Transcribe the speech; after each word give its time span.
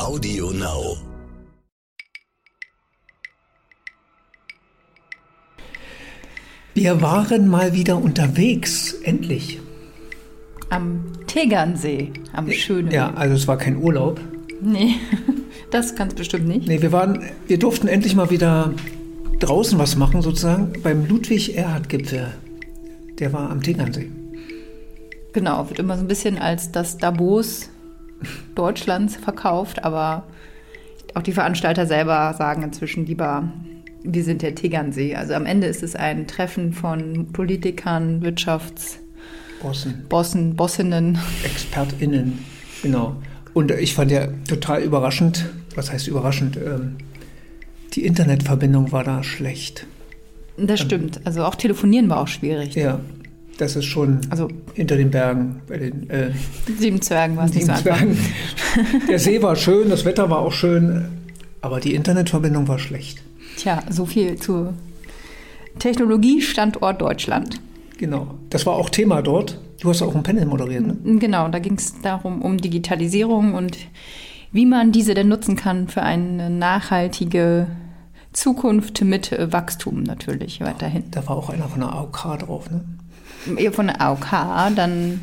Audio 0.00 0.50
Now. 0.50 0.96
Wir 6.74 7.02
waren 7.02 7.48
mal 7.48 7.74
wieder 7.74 7.98
unterwegs, 7.98 8.94
endlich. 9.02 9.60
Am 10.70 11.04
Tegernsee, 11.26 12.12
am 12.32 12.50
schönen. 12.50 12.90
Ja, 12.90 13.12
also 13.12 13.34
es 13.34 13.46
war 13.46 13.58
kein 13.58 13.76
Urlaub. 13.76 14.18
Nee, 14.62 14.94
das 15.70 15.94
ganz 15.94 16.14
bestimmt 16.14 16.48
nicht. 16.48 16.66
Nee, 16.66 16.80
wir 16.80 16.92
waren, 16.92 17.22
wir 17.46 17.58
durften 17.58 17.86
endlich 17.86 18.14
mal 18.14 18.30
wieder 18.30 18.72
draußen 19.38 19.78
was 19.78 19.96
machen, 19.96 20.22
sozusagen, 20.22 20.72
beim 20.82 21.06
Ludwig-Erhard-Gipfel. 21.06 22.28
Der 23.18 23.32
war 23.34 23.50
am 23.50 23.62
Tegernsee. 23.62 24.10
Genau, 25.34 25.68
wird 25.68 25.78
immer 25.78 25.96
so 25.96 26.04
ein 26.04 26.08
bisschen 26.08 26.38
als 26.38 26.72
das 26.72 26.96
Davos 26.96 27.68
Deutschlands 28.54 29.16
verkauft, 29.16 29.84
aber 29.84 30.24
auch 31.14 31.22
die 31.22 31.32
Veranstalter 31.32 31.86
selber 31.86 32.34
sagen 32.34 32.62
inzwischen 32.62 33.06
lieber, 33.06 33.50
wir 34.02 34.24
sind 34.24 34.42
der 34.42 34.54
Tegernsee. 34.54 35.14
Also 35.14 35.34
am 35.34 35.46
Ende 35.46 35.66
ist 35.66 35.82
es 35.82 35.96
ein 35.96 36.26
Treffen 36.26 36.72
von 36.72 37.32
Politikern, 37.32 38.22
Wirtschaftsbossen, 38.22 40.06
Bossen, 40.08 40.56
Bossinnen. 40.56 41.18
ExpertInnen, 41.44 42.38
genau. 42.82 43.16
Und 43.52 43.72
ich 43.72 43.94
fand 43.94 44.10
ja 44.10 44.28
total 44.48 44.82
überraschend, 44.82 45.46
was 45.74 45.92
heißt 45.92 46.06
überraschend, 46.08 46.56
ähm, 46.56 46.96
die 47.94 48.04
Internetverbindung 48.04 48.92
war 48.92 49.02
da 49.02 49.22
schlecht. 49.22 49.86
Das 50.56 50.80
stimmt. 50.80 51.20
Also 51.24 51.44
auch 51.44 51.54
telefonieren 51.54 52.08
war 52.08 52.20
auch 52.20 52.28
schwierig. 52.28 52.74
Ja, 52.74 53.00
das 53.60 53.76
ist 53.76 53.84
schon 53.84 54.20
Also 54.30 54.48
hinter 54.74 54.96
den 54.96 55.10
Bergen. 55.10 55.60
Bei 55.68 55.78
den, 55.78 56.08
äh, 56.08 56.30
sieben 56.78 57.02
Zwergen 57.02 57.36
war 57.36 57.44
es 57.44 57.54
nicht 57.54 57.66
so. 57.66 57.74
Zwergen. 57.74 58.16
Der 59.08 59.18
See 59.18 59.42
war 59.42 59.56
schön, 59.56 59.90
das 59.90 60.04
Wetter 60.04 60.30
war 60.30 60.38
auch 60.38 60.52
schön, 60.52 61.06
aber 61.60 61.80
die 61.80 61.94
Internetverbindung 61.94 62.68
war 62.68 62.78
schlecht. 62.78 63.22
Tja, 63.56 63.82
so 63.90 64.06
viel 64.06 64.36
zu 64.36 64.72
Technologiestandort 65.78 67.00
Deutschland. 67.00 67.60
Genau. 67.98 68.34
Das 68.48 68.64
war 68.64 68.74
auch 68.74 68.88
Thema 68.88 69.22
dort. 69.22 69.60
Du 69.80 69.90
hast 69.90 70.02
auch 70.02 70.14
ein 70.14 70.22
Panel 70.22 70.46
moderiert, 70.46 70.86
ne? 70.86 71.18
Genau, 71.18 71.48
da 71.48 71.58
ging 71.58 71.74
es 71.74 72.00
darum, 72.00 72.42
um 72.42 72.58
Digitalisierung 72.58 73.54
und 73.54 73.78
wie 74.52 74.66
man 74.66 74.92
diese 74.92 75.14
denn 75.14 75.28
nutzen 75.28 75.56
kann 75.56 75.88
für 75.88 76.02
eine 76.02 76.50
nachhaltige 76.50 77.66
Zukunft 78.32 79.02
mit 79.02 79.32
Wachstum 79.52 80.02
natürlich 80.02 80.60
weiterhin. 80.60 81.04
Da 81.10 81.26
war 81.26 81.36
auch 81.36 81.50
einer 81.50 81.68
von 81.68 81.80
der 81.80 81.92
AOK 81.92 82.38
drauf, 82.38 82.70
ne? 82.70 82.82
Von 83.72 83.86
der 83.86 84.00
AOK, 84.00 84.26
dann 84.76 85.20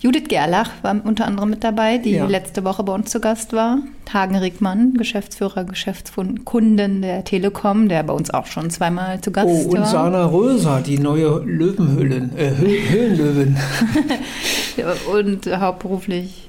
Judith 0.00 0.24
Gerlach 0.28 0.70
war 0.82 0.94
unter 1.04 1.26
anderem 1.26 1.50
mit 1.50 1.64
dabei, 1.64 1.98
die 1.98 2.12
Ja. 2.12 2.26
letzte 2.26 2.62
Woche 2.62 2.84
bei 2.84 2.92
uns 2.92 3.10
zu 3.10 3.18
Gast 3.20 3.52
war. 3.52 3.78
Hagen 4.12 4.36
Rickmann, 4.36 4.94
Geschäftsführer, 4.94 5.64
Geschäftskunden 5.64 7.02
der 7.02 7.24
Telekom, 7.24 7.88
der 7.88 8.04
bei 8.04 8.12
uns 8.12 8.30
auch 8.30 8.46
schon 8.46 8.70
zweimal 8.70 9.20
zu 9.20 9.32
Gast 9.32 9.48
Oh, 9.48 9.70
und 9.70 9.78
war. 9.80 9.86
Sana 9.86 10.26
Röser, 10.26 10.82
die 10.82 10.98
neue 11.00 11.40
Löwenhöhlen, 11.44 12.30
äh, 12.38 12.52
Hö 12.56 12.66
Höhenlöwen. 12.90 13.56
und 15.12 15.46
hauptberuflich 15.60 16.48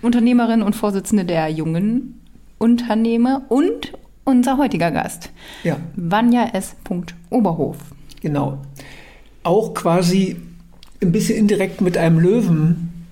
Unternehmerin 0.00 0.62
und 0.62 0.74
Vorsitzende 0.76 1.24
der 1.24 1.48
jungen 1.48 2.20
Unternehmer 2.58 3.42
und 3.48 3.92
unser 4.24 4.56
heutiger 4.58 4.90
Gast, 4.90 5.30
Ja, 5.64 5.76
Vanja 5.94 6.48
S. 6.52 6.74
Oberhof. 7.30 7.76
genau. 8.20 8.58
Auch 9.48 9.72
quasi 9.72 10.36
ein 11.00 11.10
bisschen 11.10 11.38
indirekt 11.38 11.80
mit 11.80 11.96
einem 11.96 12.18
Löwen. 12.18 13.06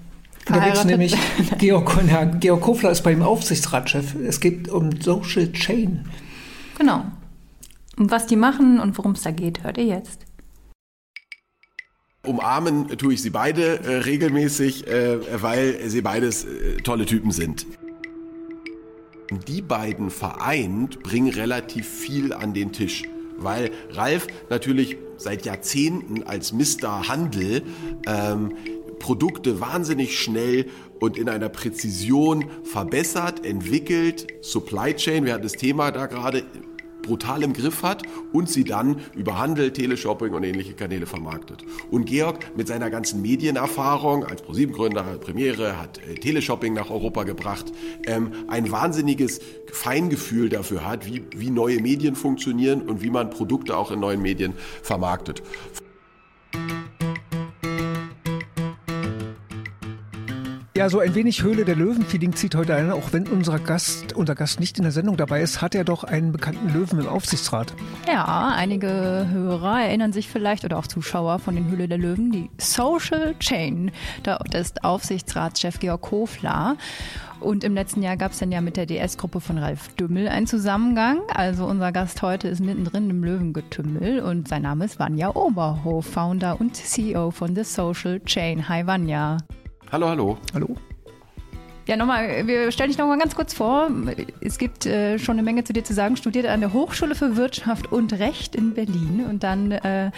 Unterwegs 0.47 0.81
Verheiratet. 0.81 0.87
nämlich 0.87 1.17
Georg, 1.59 1.99
ja, 2.07 2.25
Georg 2.25 2.61
Kofler 2.61 2.91
ist 2.91 3.03
bei 3.03 3.13
ihm 3.13 3.23
Aufsichtsratschef. 3.23 4.15
Es 4.17 4.39
geht 4.39 4.69
um 4.69 5.01
Social 5.01 5.51
Chain. 5.53 6.05
Genau. 6.77 7.07
Und 7.97 8.11
was 8.11 8.27
die 8.27 8.37
machen 8.37 8.81
und 8.81 8.99
worum 8.99 9.13
es 9.13 9.23
da 9.23 9.31
geht, 9.31 9.65
hört 9.65 9.79
ihr 9.79 9.87
jetzt. 9.87 10.27
Umarmen 12.23 12.89
tue 12.99 13.15
ich 13.15 13.23
sie 13.23 13.31
beide 13.31 13.81
äh, 13.81 13.97
regelmäßig, 14.01 14.87
äh, 14.89 15.43
weil 15.43 15.89
sie 15.89 16.03
beides 16.03 16.45
äh, 16.45 16.77
tolle 16.83 17.07
Typen 17.07 17.31
sind. 17.31 17.67
Die 19.49 19.63
beiden 19.63 20.11
vereint 20.11 21.03
bringen 21.03 21.33
relativ 21.33 21.89
viel 21.89 22.35
an 22.35 22.53
den 22.53 22.73
Tisch, 22.73 23.05
weil 23.39 23.71
Ralf 23.93 24.27
natürlich 24.51 24.97
seit 25.17 25.47
Jahrzehnten 25.47 26.23
als 26.23 26.53
Mr. 26.53 27.09
Handel 27.09 27.63
ähm, 28.07 28.55
Produkte 28.99 29.61
wahnsinnig 29.61 30.19
schnell 30.19 30.67
und 31.01 31.19
in 31.19 31.29
einer 31.29 31.49
Präzision 31.49 32.47
verbessert, 32.65 33.45
entwickelt, 33.45 34.27
Supply 34.41 34.95
Chain, 34.95 35.27
wir 35.27 35.35
hatten 35.35 35.43
das 35.43 35.53
Thema 35.53 35.91
da 35.91 36.07
gerade, 36.07 36.45
brutal 37.07 37.43
im 37.43 37.53
Griff 37.53 37.83
hat 37.83 38.03
und 38.33 38.51
sie 38.51 38.65
dann 38.65 39.01
über 39.15 39.39
Handel, 39.39 39.73
Teleshopping 39.73 40.35
und 40.35 40.45
ähnliche 40.45 40.75
Kanäle 40.75 41.07
vermarktet. 41.07 41.65
Und 41.91 42.07
Georg 42.07 42.57
mit 42.57 42.69
seiner 42.69 42.91
ganzen 42.91 43.23
Medienerfahrung 43.23 44.25
als 44.25 44.43
ProSieben-Gründer, 44.43 45.03
Premiere, 45.21 45.81
hat 45.81 45.99
äh, 45.99 46.15
Teleshopping 46.15 46.75
nach 46.75 46.91
Europa 46.91 47.25
gebracht, 47.25 47.73
ähm, 48.07 48.33
ein 48.49 48.71
wahnsinniges 48.71 49.41
Feingefühl 49.73 50.49
dafür 50.49 50.85
hat, 50.85 51.07
wie, 51.07 51.25
wie 51.35 51.51
neue 51.51 51.81
Medien 51.81 52.17
funktionieren 52.17 52.83
und 52.83 53.03
wie 53.03 53.11
man 53.11 53.31
Produkte 53.31 53.77
auch 53.77 53.91
in 53.91 54.01
neuen 54.01 54.21
Medien 54.21 54.55
vermarktet. 54.83 55.43
Ja, 60.77 60.91
so 60.91 61.01
ein 61.01 61.15
wenig 61.15 61.43
Höhle 61.43 61.65
der 61.65 61.75
Löwen-Feeling 61.75 62.35
zieht 62.35 62.55
heute 62.55 62.75
ein. 62.75 62.93
Auch 62.93 63.15
wenn 63.15 63.27
unser 63.29 63.59
Gast, 63.59 64.13
unser 64.13 64.35
Gast 64.35 64.61
nicht 64.61 64.77
in 64.77 64.83
der 64.83 64.93
Sendung 64.93 65.17
dabei 65.17 65.41
ist, 65.41 65.63
hat 65.63 65.75
er 65.75 65.85
doch 65.85 66.05
einen 66.05 66.33
bekannten 66.33 66.69
Löwen 66.69 67.01
im 67.01 67.09
Aufsichtsrat. 67.09 67.73
Ja, 68.07 68.53
einige 68.55 69.27
Hörer 69.33 69.81
erinnern 69.81 70.13
sich 70.13 70.29
vielleicht 70.29 70.67
oder 70.67 70.77
auch 70.77 70.87
Zuschauer 70.87 71.39
von 71.39 71.55
den 71.55 71.71
Höhle 71.71 71.89
der 71.89 71.97
Löwen, 71.97 72.31
die 72.31 72.51
Social 72.59 73.35
Chain. 73.39 73.91
Da 74.23 74.37
ist 74.53 74.85
Aufsichtsratschef 74.85 75.79
Georg 75.79 76.03
Kofler. 76.03 76.77
Und 77.41 77.65
im 77.65 77.73
letzten 77.73 78.03
Jahr 78.03 78.19
gab 78.19 78.33
es 78.33 78.39
dann 78.39 78.53
ja 78.53 78.61
mit 78.61 78.77
der 78.77 78.85
DS-Gruppe 78.85 79.41
von 79.41 79.57
Ralf 79.57 79.95
Dümmel 79.95 80.29
einen 80.29 80.47
Zusammengang. 80.47 81.21
Also 81.33 81.65
unser 81.65 81.91
Gast 81.91 82.21
heute 82.21 82.49
ist 82.49 82.61
mittendrin 82.61 83.09
im 83.09 83.25
Löwengetümmel 83.25 84.21
und 84.21 84.47
sein 84.49 84.61
Name 84.61 84.85
ist 84.85 84.99
Vanja 84.99 85.35
Oberhof, 85.35 86.05
Founder 86.05 86.61
und 86.61 86.77
CEO 86.77 87.31
von 87.31 87.55
The 87.55 87.65
Social 87.65 88.21
Chain. 88.21 88.69
Hi 88.69 88.87
Vanja. 88.87 89.39
Hallo, 89.93 90.09
hallo. 90.09 90.39
Hallo? 90.53 90.77
Ja, 91.87 91.97
nochmal, 91.97 92.49
wir 92.49 92.73
stellen 92.73 92.91
dich 92.91 92.99
nochmal 92.99 93.17
ganz 93.17 93.37
kurz 93.37 93.55
vor. 93.55 93.89
Es 94.41 94.59
gibt 94.59 94.87
äh, 94.87 95.21
schon 95.21 95.35
eine 95.35 95.45
Menge 95.45 95.63
zu 95.63 95.73
dir 95.73 95.85
zu 95.85 95.95
sagen. 95.95 96.17
Studiert 96.17 96.47
an 96.47 96.59
der 96.59 96.73
Hochschule 96.73 97.15
für 97.15 97.37
Wirtschaft 97.37 97.93
und 97.93 98.13
Recht 98.15 98.57
in 98.57 98.75
Berlin. 98.75 99.25
Und 99.31 99.45
dann 99.45 99.71
äh, 99.71 100.11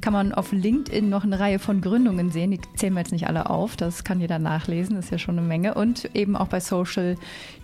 kann 0.00 0.14
man 0.14 0.32
auf 0.32 0.52
LinkedIn 0.52 1.10
noch 1.10 1.24
eine 1.24 1.38
Reihe 1.38 1.58
von 1.58 1.82
Gründungen 1.82 2.30
sehen. 2.30 2.52
Die 2.52 2.60
zählen 2.74 2.94
wir 2.94 3.00
jetzt 3.00 3.12
nicht 3.12 3.26
alle 3.26 3.50
auf. 3.50 3.76
Das 3.76 4.02
kann 4.02 4.18
jeder 4.18 4.38
nachlesen. 4.38 4.96
Das 4.96 5.06
ist 5.06 5.10
ja 5.10 5.18
schon 5.18 5.38
eine 5.38 5.46
Menge. 5.46 5.74
Und 5.74 6.08
eben 6.14 6.36
auch 6.36 6.48
bei 6.48 6.60
Social 6.60 7.16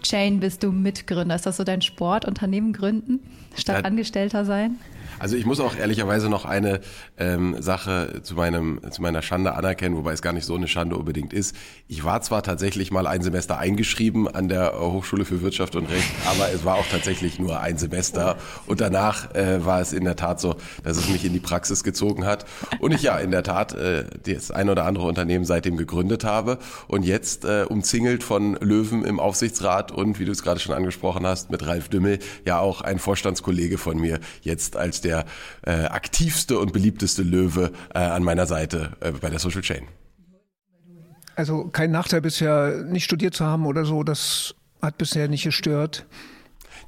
Chain 0.02 0.40
bist 0.40 0.62
du 0.62 0.70
Mitgründer. 0.70 1.34
Ist 1.34 1.46
das 1.46 1.56
so 1.56 1.64
dein 1.64 1.80
Sport? 1.80 2.26
Unternehmen 2.26 2.74
gründen? 2.74 3.20
Statt 3.56 3.78
Ja. 3.78 3.84
Angestellter 3.84 4.44
sein? 4.44 4.76
Also 5.18 5.36
ich 5.36 5.46
muss 5.46 5.60
auch 5.60 5.76
ehrlicherweise 5.76 6.28
noch 6.28 6.44
eine 6.44 6.80
ähm, 7.16 7.56
Sache 7.60 8.20
zu 8.22 8.34
meinem 8.34 8.80
zu 8.90 9.00
meiner 9.00 9.22
Schande 9.22 9.54
anerkennen, 9.54 9.96
wobei 9.96 10.12
es 10.12 10.22
gar 10.22 10.32
nicht 10.32 10.44
so 10.44 10.54
eine 10.54 10.68
Schande 10.68 10.96
unbedingt 10.96 11.32
ist. 11.32 11.56
Ich 11.88 12.04
war 12.04 12.20
zwar 12.20 12.42
tatsächlich 12.42 12.90
mal 12.90 13.06
ein 13.06 13.22
Semester 13.22 13.58
eingeschrieben 13.58 14.28
an 14.28 14.48
der 14.48 14.74
äh, 14.74 14.78
Hochschule 14.78 15.24
für 15.24 15.40
Wirtschaft 15.40 15.74
und 15.76 15.90
Recht, 15.90 16.10
aber 16.26 16.52
es 16.52 16.64
war 16.64 16.76
auch 16.76 16.86
tatsächlich 16.86 17.38
nur 17.38 17.60
ein 17.60 17.78
Semester. 17.78 18.36
Und 18.66 18.80
danach 18.80 19.34
äh, 19.34 19.64
war 19.64 19.80
es 19.80 19.92
in 19.92 20.04
der 20.04 20.16
Tat 20.16 20.40
so, 20.40 20.56
dass 20.84 20.98
es 20.98 21.08
mich 21.08 21.24
in 21.24 21.32
die 21.32 21.40
Praxis 21.40 21.82
gezogen 21.82 22.26
hat. 22.26 22.44
Und 22.80 22.92
ich 22.92 23.02
ja 23.02 23.16
in 23.18 23.30
der 23.30 23.42
Tat 23.42 23.74
äh, 23.74 24.04
das 24.26 24.50
ein 24.50 24.68
oder 24.68 24.84
andere 24.84 25.06
Unternehmen 25.06 25.44
seitdem 25.44 25.76
gegründet 25.76 26.24
habe. 26.24 26.58
Und 26.88 27.04
jetzt 27.04 27.44
äh, 27.44 27.64
umzingelt 27.68 28.22
von 28.22 28.54
Löwen 28.56 29.04
im 29.04 29.18
Aufsichtsrat 29.18 29.92
und 29.92 30.18
wie 30.18 30.24
du 30.24 30.32
es 30.32 30.42
gerade 30.42 30.60
schon 30.60 30.74
angesprochen 30.74 31.26
hast 31.26 31.50
mit 31.50 31.66
Ralf 31.66 31.88
Dümmel 31.88 32.18
ja 32.44 32.58
auch 32.58 32.82
ein 32.82 32.98
Vorstandskollege 32.98 33.78
von 33.78 33.98
mir 33.98 34.20
jetzt 34.42 34.76
als 34.76 35.00
der 35.06 35.24
äh, 35.62 35.84
aktivste 35.86 36.58
und 36.58 36.72
beliebteste 36.72 37.22
Löwe 37.22 37.72
äh, 37.94 37.98
an 37.98 38.22
meiner 38.22 38.46
Seite 38.46 38.96
äh, 39.00 39.12
bei 39.12 39.30
der 39.30 39.38
Social 39.38 39.62
Chain. 39.62 39.86
Also 41.36 41.68
kein 41.68 41.90
Nachteil 41.90 42.22
bisher, 42.22 42.84
nicht 42.84 43.04
studiert 43.04 43.34
zu 43.34 43.44
haben 43.44 43.66
oder 43.66 43.84
so. 43.84 44.02
Das 44.02 44.54
hat 44.80 44.98
bisher 44.98 45.28
nicht 45.28 45.44
gestört. 45.44 46.06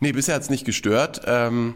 Nee, 0.01 0.13
bisher 0.13 0.35
hat's 0.35 0.51
nicht 0.51 0.65
gestört. 0.65 1.23
Ähm, 1.27 1.75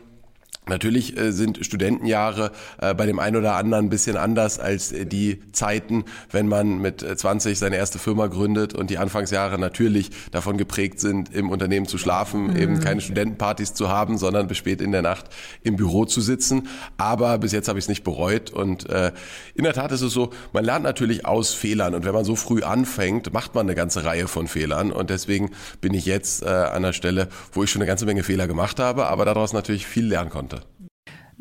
Natürlich 0.69 1.19
äh, 1.19 1.33
sind 1.33 1.67
Studentenjahre 1.67 2.53
äh, 2.81 2.95
bei 2.95 3.05
dem 3.05 3.19
einen 3.19 3.35
oder 3.35 3.57
anderen 3.57 3.87
ein 3.87 3.91
bisschen 3.91 4.17
anders 4.17 4.61
als 4.61 4.93
äh, 4.93 5.05
die 5.07 5.41
Zeiten, 5.51 6.05
wenn 6.31 6.47
man 6.47 6.79
mit 6.79 7.01
20 7.01 7.59
seine 7.59 7.75
erste 7.75 7.99
Firma 7.99 8.29
gründet 8.29 8.73
und 8.73 8.89
die 8.89 8.97
Anfangsjahre 8.97 9.59
natürlich 9.59 10.11
davon 10.31 10.59
geprägt 10.59 11.01
sind, 11.01 11.35
im 11.35 11.51
Unternehmen 11.51 11.87
zu 11.87 11.99
schlafen, 11.99 12.51
mhm. 12.51 12.57
eben 12.57 12.81
keine 12.81 13.01
Studentenpartys 13.01 13.75
zu 13.75 13.89
haben, 13.89 14.19
sondern 14.19 14.47
bis 14.47 14.57
spät 14.57 14.81
in 14.81 14.93
der 14.93 15.03
Nacht 15.03 15.31
im 15.65 15.75
Büro 15.75 16.05
zu 16.05 16.21
sitzen. 16.21 16.69
Aber 16.97 17.39
bis 17.39 17.51
jetzt 17.51 17.67
habe 17.67 17.81
ich 17.81 17.87
es 17.87 17.89
nicht 17.89 18.05
bereut 18.05 18.51
und 18.51 18.85
in 19.55 19.65
der 19.65 19.73
Tat 19.73 19.93
ist 19.93 20.03
es 20.03 20.13
so, 20.13 20.31
man 20.53 20.65
lernt 20.65 20.85
natürlich 20.85 21.25
aus 21.25 21.55
Fehlern 21.55 21.95
und 21.95 22.05
wenn 22.05 22.15
man 22.15 22.25
so 22.25 22.37
früh 22.37 22.63
anfängt, 22.63 23.33
macht 23.33 23.55
man 23.55 23.67
eine 23.67 23.75
ganze 23.75 24.05
Reihe 24.05 24.29
von 24.29 24.49
Fehlern 24.49 24.93
und 24.93 25.11
deswegen 25.11 25.51
bin 25.81 25.95
ich 25.95 26.05
jetzt 26.05 26.45
an 26.45 26.83
der 26.83 26.93
Stelle, 26.93 27.29
wo 27.53 27.65
ich 27.65 27.71
schon 27.71 27.81
eine 27.81 27.89
ganze 27.89 28.07
Menge 28.07 28.23
Fehler 28.23 28.47
gemacht 28.47 28.79
habe, 28.79 29.07
aber 29.07 29.25
daraus 29.25 29.53
natürlich 29.53 29.87
viel 29.87 30.07
lernen 30.07 30.31
konnte. 30.31 30.52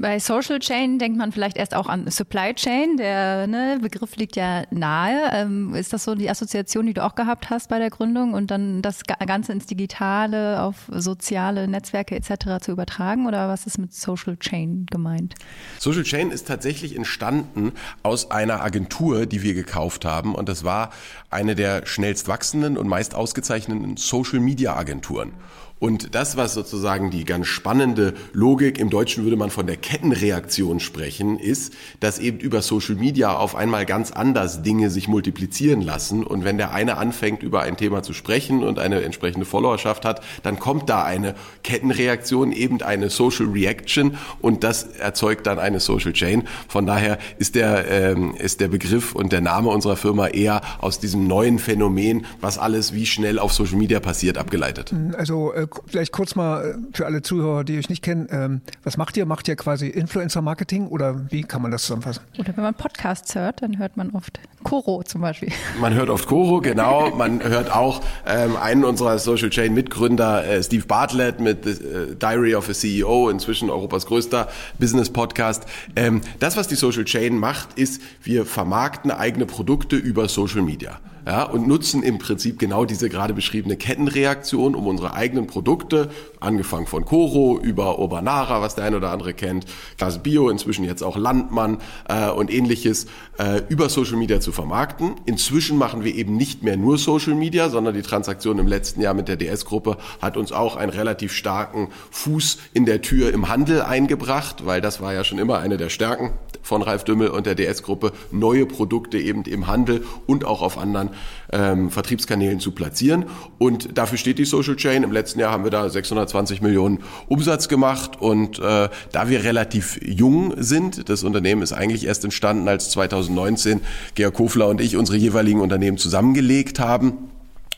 Bei 0.02 0.18
Social 0.18 0.58
Chain 0.58 0.98
denkt 0.98 1.20
man 1.20 1.32
vielleicht 1.32 1.58
erst 1.58 1.76
auch 1.76 1.88
an 1.88 2.10
Supply 2.10 2.56
Chain. 2.56 2.98
Der 2.98 3.46
ne, 3.46 3.78
Begriff 3.80 4.16
liegt 4.16 4.36
ja 4.36 4.64
nahe. 4.72 5.30
Ähm, 5.32 5.76
ist 5.76 5.94
das 5.94 6.06
so 6.06 6.16
die 6.16 6.28
Assoziation, 6.28 6.88
die 6.88 6.96
du 6.96 7.04
auch 7.04 7.14
gehabt 7.14 7.52
hast 7.52 7.70
bei 7.70 7.78
der 7.78 7.92
Gründung 7.92 8.34
und 8.34 8.50
dann 8.50 8.82
das 8.82 9.04
Ganze 9.04 9.52
ins 9.52 9.68
Digitale, 9.68 10.64
auf 10.64 10.90
soziale 10.90 11.68
Netzwerke 11.68 12.16
etc. 12.16 12.62
zu 12.62 12.72
übertragen? 12.72 13.28
Oder 13.28 13.48
was 13.48 13.68
ist 13.68 13.78
mit 13.78 13.94
Social 13.94 14.38
Chain 14.38 14.88
gemeint? 14.90 15.36
Social 15.78 16.04
Chain 16.04 16.32
ist 16.32 16.48
tatsächlich 16.48 16.96
entstanden 16.96 17.74
aus 18.02 18.32
einer 18.32 18.62
Agentur, 18.62 19.28
die 19.28 19.44
wir 19.44 19.54
gekauft 19.54 20.04
haben. 20.04 20.34
Und 20.34 20.50
das 20.50 20.64
war 20.64 20.90
eine 21.30 21.54
der 21.54 21.86
schnellst 21.86 22.28
wachsenden 22.28 22.76
und 22.76 22.88
meist 22.88 23.14
ausgezeichneten 23.14 23.98
Social 23.98 24.40
Media 24.40 24.76
Agenturen. 24.76 25.34
Und 25.82 26.14
das, 26.14 26.38
was 26.38 26.54
sozusagen 26.54 27.10
die 27.10 27.26
ganz 27.26 27.48
spannende 27.48 28.14
Logik, 28.34 28.78
im 28.78 28.92
Deutschen 28.92 29.24
würde 29.24 29.36
man 29.36 29.50
von 29.50 29.66
der 29.66 29.78
Kettenreaktion 29.78 30.80
sprechen, 30.80 31.40
ist, 31.40 31.74
dass 32.00 32.20
eben 32.20 32.38
über 32.38 32.62
Social 32.62 32.94
Media 32.94 33.36
auf 33.36 33.56
einmal 33.56 33.88
ganz 33.88 34.12
anders 34.12 34.62
Dinge 34.62 34.92
sich 34.92 35.08
multiplizieren 35.08 35.82
lassen. 35.82 36.24
Und 36.24 36.44
wenn 36.44 36.60
der 36.60 36.72
eine 36.72 36.98
anfängt, 36.98 37.42
über 37.42 37.64
ein 37.64 37.78
Thema 37.78 38.04
zu 38.04 38.14
sprechen 38.14 38.64
und 38.64 38.78
eine 38.78 39.02
entsprechende 39.02 39.44
Followerschaft 39.44 40.06
hat, 40.06 40.22
dann 40.44 40.60
kommt 40.60 40.88
da 40.88 41.04
eine 41.04 41.34
Kettenreaktion, 41.64 42.52
eben 42.52 42.84
eine 42.84 43.10
Social 43.10 43.48
Reaction 43.48 44.20
und 44.40 44.64
das 44.64 44.84
erzeugt 44.84 45.48
dann 45.48 45.58
eine 45.58 45.80
Social 45.80 46.14
Chain. 46.14 46.44
Von 46.68 46.86
daher 46.86 47.18
ist 47.40 47.56
der, 47.56 47.90
ähm, 47.90 48.36
ist 48.36 48.62
der 48.62 48.68
Begriff 48.68 49.16
und 49.16 49.32
der 49.32 49.42
Name 49.42 49.70
unserer 49.70 49.96
Firma 49.96 50.28
eher 50.28 50.62
aus 50.80 51.00
diesem 51.00 51.26
neuen 51.26 51.58
Phänomen, 51.58 52.28
was 52.40 52.60
alles 52.60 52.94
wie 52.94 53.08
schnell 53.08 53.40
auf 53.40 53.52
Social 53.52 53.78
Media 53.78 54.00
passiert, 54.00 54.38
abgeleitet. 54.38 54.94
Also 55.18 55.52
äh, 55.56 55.71
vielleicht 55.88 56.12
kurz 56.12 56.36
mal 56.36 56.66
äh, 56.66 56.76
für 56.94 57.06
alle 57.06 57.22
Zuhörer, 57.22 57.64
die 57.64 57.78
euch 57.78 57.90
nicht 57.90 58.04
kennen, 58.04 58.28
ähm, 58.32 58.62
was 58.84 58.98
macht 58.98 59.18
ihr? 59.18 59.26
Macht 59.26 59.48
ihr 59.48 59.56
quasi 59.56 59.88
Influencer-Marketing 59.88 60.88
oder 60.88 61.32
wie 61.32 61.44
kann 61.44 61.62
man 61.62 61.72
das 61.72 61.84
zusammenfassen? 61.84 62.24
Oder 62.38 62.56
wenn 62.56 62.64
man 62.64 62.74
Podcasts 62.74 63.36
hört, 63.36 63.62
dann 63.62 63.78
hört 63.78 63.98
man 63.98 64.12
oft 64.12 64.40
Koro 64.64 65.04
zum 65.04 65.22
Beispiel. 65.22 65.50
Man 65.80 65.94
hört 65.94 66.10
oft 66.10 66.28
Koro, 66.28 66.62
genau. 66.62 67.12
Man 67.16 67.44
hört 67.44 67.74
auch 67.74 68.02
ähm, 68.26 68.56
einen 68.56 68.84
unserer 68.84 69.20
Social 69.20 69.50
Chain 69.50 69.74
Mitgründer, 69.74 70.46
äh, 70.46 70.64
Steve 70.64 70.86
Bartlett 70.86 71.40
mit 71.40 71.66
äh, 71.66 72.16
Diary 72.16 72.56
of 72.56 72.70
a 72.70 72.74
CEO, 72.74 73.30
inzwischen 73.30 73.70
Europas 73.70 74.06
größter 74.06 74.48
Business 74.80 75.10
Podcast. 75.10 75.66
Ähm, 75.96 76.22
das, 76.40 76.58
was 76.58 76.68
die 76.68 76.76
Social 76.76 77.06
Chain 77.06 77.38
macht, 77.38 77.78
ist, 77.78 78.02
wir 78.24 78.46
vermarkten 78.46 79.12
eigene 79.12 79.46
Produkte 79.46 79.96
über 79.96 80.28
Social 80.28 80.62
Media 80.62 81.00
ja, 81.26 81.44
und 81.44 81.68
nutzen 81.68 82.04
im 82.04 82.18
Prinzip 82.18 82.58
genau 82.60 82.86
diese 82.86 83.10
gerade 83.10 83.34
beschriebene 83.34 83.78
Kettenreaktion, 83.78 84.76
um 84.76 84.88
unsere 84.88 85.14
eigenen 85.14 85.48
Produkte, 85.48 86.10
angefangen 86.40 86.88
von 86.88 87.06
Coro 87.06 87.60
über 87.60 88.00
Urbanara, 88.00 88.62
was 88.62 88.76
der 88.76 88.86
eine 88.86 88.98
oder 88.98 89.12
andere 89.12 89.34
kennt, 89.34 89.66
Klasse 89.98 90.20
Bio, 90.20 90.50
inzwischen 90.50 90.84
jetzt 90.84 91.04
auch 91.04 91.18
Landmann 91.18 91.78
äh, 92.08 92.30
und 92.30 92.52
ähnliches, 92.52 93.06
äh, 93.38 93.62
über 93.70 93.90
Social 93.90 94.18
Media 94.18 94.40
zu 94.40 94.51
vermarkten. 94.52 95.16
Inzwischen 95.26 95.78
machen 95.78 96.04
wir 96.04 96.14
eben 96.16 96.38
nicht 96.38 96.64
mehr 96.64 96.78
nur 96.78 96.98
Social 96.98 97.36
Media, 97.36 97.70
sondern 97.70 97.94
die 97.94 98.02
Transaktion 98.02 98.60
im 98.60 98.68
letzten 98.68 99.02
Jahr 99.02 99.14
mit 99.14 99.28
der 99.28 99.38
DS-Gruppe 99.38 99.98
hat 100.22 100.38
uns 100.38 100.52
auch 100.52 100.76
einen 100.76 100.92
relativ 100.92 101.34
starken 101.34 101.90
Fuß 102.12 102.58
in 102.74 102.86
der 102.86 103.02
Tür 103.02 103.34
im 103.34 103.50
Handel 103.50 103.82
eingebracht, 103.82 104.66
weil 104.66 104.82
das 104.82 105.02
war 105.02 105.14
ja 105.14 105.24
schon 105.24 105.40
immer 105.40 105.60
eine 105.60 105.78
der 105.78 105.90
Stärken 105.90 106.34
von 106.62 106.82
Ralf 106.82 107.04
Dümmel 107.04 107.30
und 107.30 107.46
der 107.46 107.56
DS-Gruppe, 107.56 108.12
neue 108.32 108.66
Produkte 108.66 109.18
eben 109.18 109.44
im 109.44 109.68
Handel 109.68 110.04
und 110.28 110.46
auch 110.46 110.62
auf 110.62 110.78
anderen 110.78 111.10
ähm, 111.52 111.90
Vertriebskanälen 111.90 112.60
zu 112.60 112.72
platzieren. 112.72 113.26
Und 113.58 113.98
dafür 113.98 114.18
steht 114.18 114.40
die 114.40 114.46
Social 114.46 114.76
Chain. 114.76 115.04
Im 115.04 115.12
letzten 115.12 115.40
Jahr 115.40 115.52
haben 115.52 115.64
wir 115.64 115.72
da 115.72 115.90
620 115.90 116.62
Millionen 116.62 117.00
Umsatz 117.28 117.68
gemacht. 117.68 118.22
Und 118.22 118.60
äh, 118.60 118.90
da 119.12 119.30
wir 119.30 119.44
relativ 119.44 120.00
jung 120.04 120.54
sind, 120.58 121.10
das 121.10 121.24
Unternehmen 121.24 121.62
ist 121.62 121.74
eigentlich 121.74 122.06
erst 122.06 122.24
entstanden, 122.24 122.68
als 122.68 122.90
2019 122.92 123.82
Georg 124.16 124.36
Kofler 124.36 124.68
und 124.68 124.82
ich 124.82 124.96
unsere 124.96 125.18
jeweiligen 125.18 125.62
Unternehmen 125.62 125.98
zusammengelegt 125.98 126.80
haben 126.80 127.30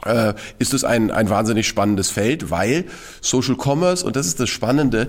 äh, 0.05 0.33
ist 0.59 0.73
es 0.73 0.83
ein, 0.83 1.11
ein 1.11 1.29
wahnsinnig 1.29 1.67
spannendes 1.67 2.09
Feld, 2.09 2.51
weil 2.51 2.85
Social 3.21 3.55
Commerce, 3.55 4.05
und 4.05 4.15
das 4.15 4.27
ist 4.27 4.39
das 4.39 4.49
Spannende, 4.49 5.07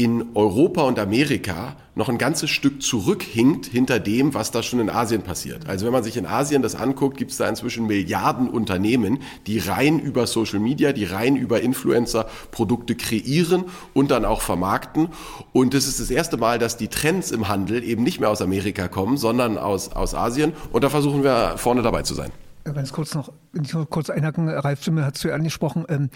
in 0.00 0.34
Europa 0.34 0.80
und 0.84 0.98
Amerika 0.98 1.76
noch 1.94 2.08
ein 2.08 2.16
ganzes 2.16 2.48
Stück 2.48 2.80
zurückhinkt 2.80 3.66
hinter 3.66 4.00
dem, 4.00 4.32
was 4.32 4.50
da 4.50 4.62
schon 4.62 4.80
in 4.80 4.88
Asien 4.88 5.20
passiert. 5.20 5.68
Also 5.68 5.84
wenn 5.84 5.92
man 5.92 6.02
sich 6.02 6.16
in 6.16 6.24
Asien 6.24 6.62
das 6.62 6.74
anguckt, 6.74 7.18
gibt 7.18 7.32
es 7.32 7.36
da 7.36 7.46
inzwischen 7.46 7.86
Milliarden 7.86 8.48
Unternehmen, 8.48 9.18
die 9.46 9.58
rein 9.58 10.00
über 10.00 10.26
Social 10.26 10.58
Media, 10.58 10.94
die 10.94 11.04
rein 11.04 11.36
über 11.36 11.60
Influencer 11.60 12.26
Produkte 12.50 12.94
kreieren 12.94 13.64
und 13.92 14.10
dann 14.10 14.24
auch 14.24 14.40
vermarkten. 14.40 15.08
Und 15.52 15.74
es 15.74 15.86
ist 15.86 16.00
das 16.00 16.10
erste 16.10 16.38
Mal, 16.38 16.58
dass 16.58 16.78
die 16.78 16.88
Trends 16.88 17.30
im 17.30 17.48
Handel 17.48 17.84
eben 17.84 18.02
nicht 18.02 18.20
mehr 18.20 18.30
aus 18.30 18.40
Amerika 18.40 18.88
kommen, 18.88 19.18
sondern 19.18 19.58
aus, 19.58 19.90
aus 19.90 20.14
Asien. 20.14 20.54
Und 20.72 20.82
da 20.82 20.88
versuchen 20.88 21.24
wir 21.24 21.58
vorne 21.58 21.82
dabei 21.82 22.04
zu 22.04 22.14
sein. 22.14 22.32
Wenn 22.64 22.84
es 22.84 22.92
kurz 22.94 23.14
noch, 23.14 23.30
wenn 23.52 23.64
ich 23.64 23.74
noch 23.74 23.88
kurz 23.90 24.08
einhaken, 24.08 24.48
Ralf 24.48 24.80
Stimme 24.80 25.04
hat 25.04 25.16
es 25.16 25.22
ja 25.24 25.34
angesprochen, 25.34 25.84
ähm, 25.90 26.08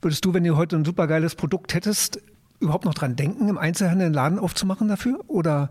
würdest 0.00 0.24
du, 0.24 0.32
wenn 0.32 0.44
du 0.44 0.56
heute 0.56 0.76
ein 0.76 0.84
supergeiles 0.84 1.34
Produkt 1.34 1.74
hättest, 1.74 2.20
überhaupt 2.62 2.84
noch 2.84 2.94
dran 2.94 3.16
denken, 3.16 3.48
im 3.48 3.58
Einzelhandel 3.58 4.06
einen 4.06 4.14
Laden 4.14 4.38
aufzumachen 4.38 4.88
dafür? 4.88 5.20
Oder 5.28 5.68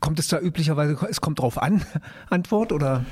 kommt 0.00 0.18
es 0.18 0.28
da 0.28 0.38
üblicherweise, 0.38 0.96
es 1.08 1.20
kommt 1.20 1.38
drauf 1.38 1.60
an, 1.60 1.82
Antwort 2.30 2.72
oder? 2.72 3.04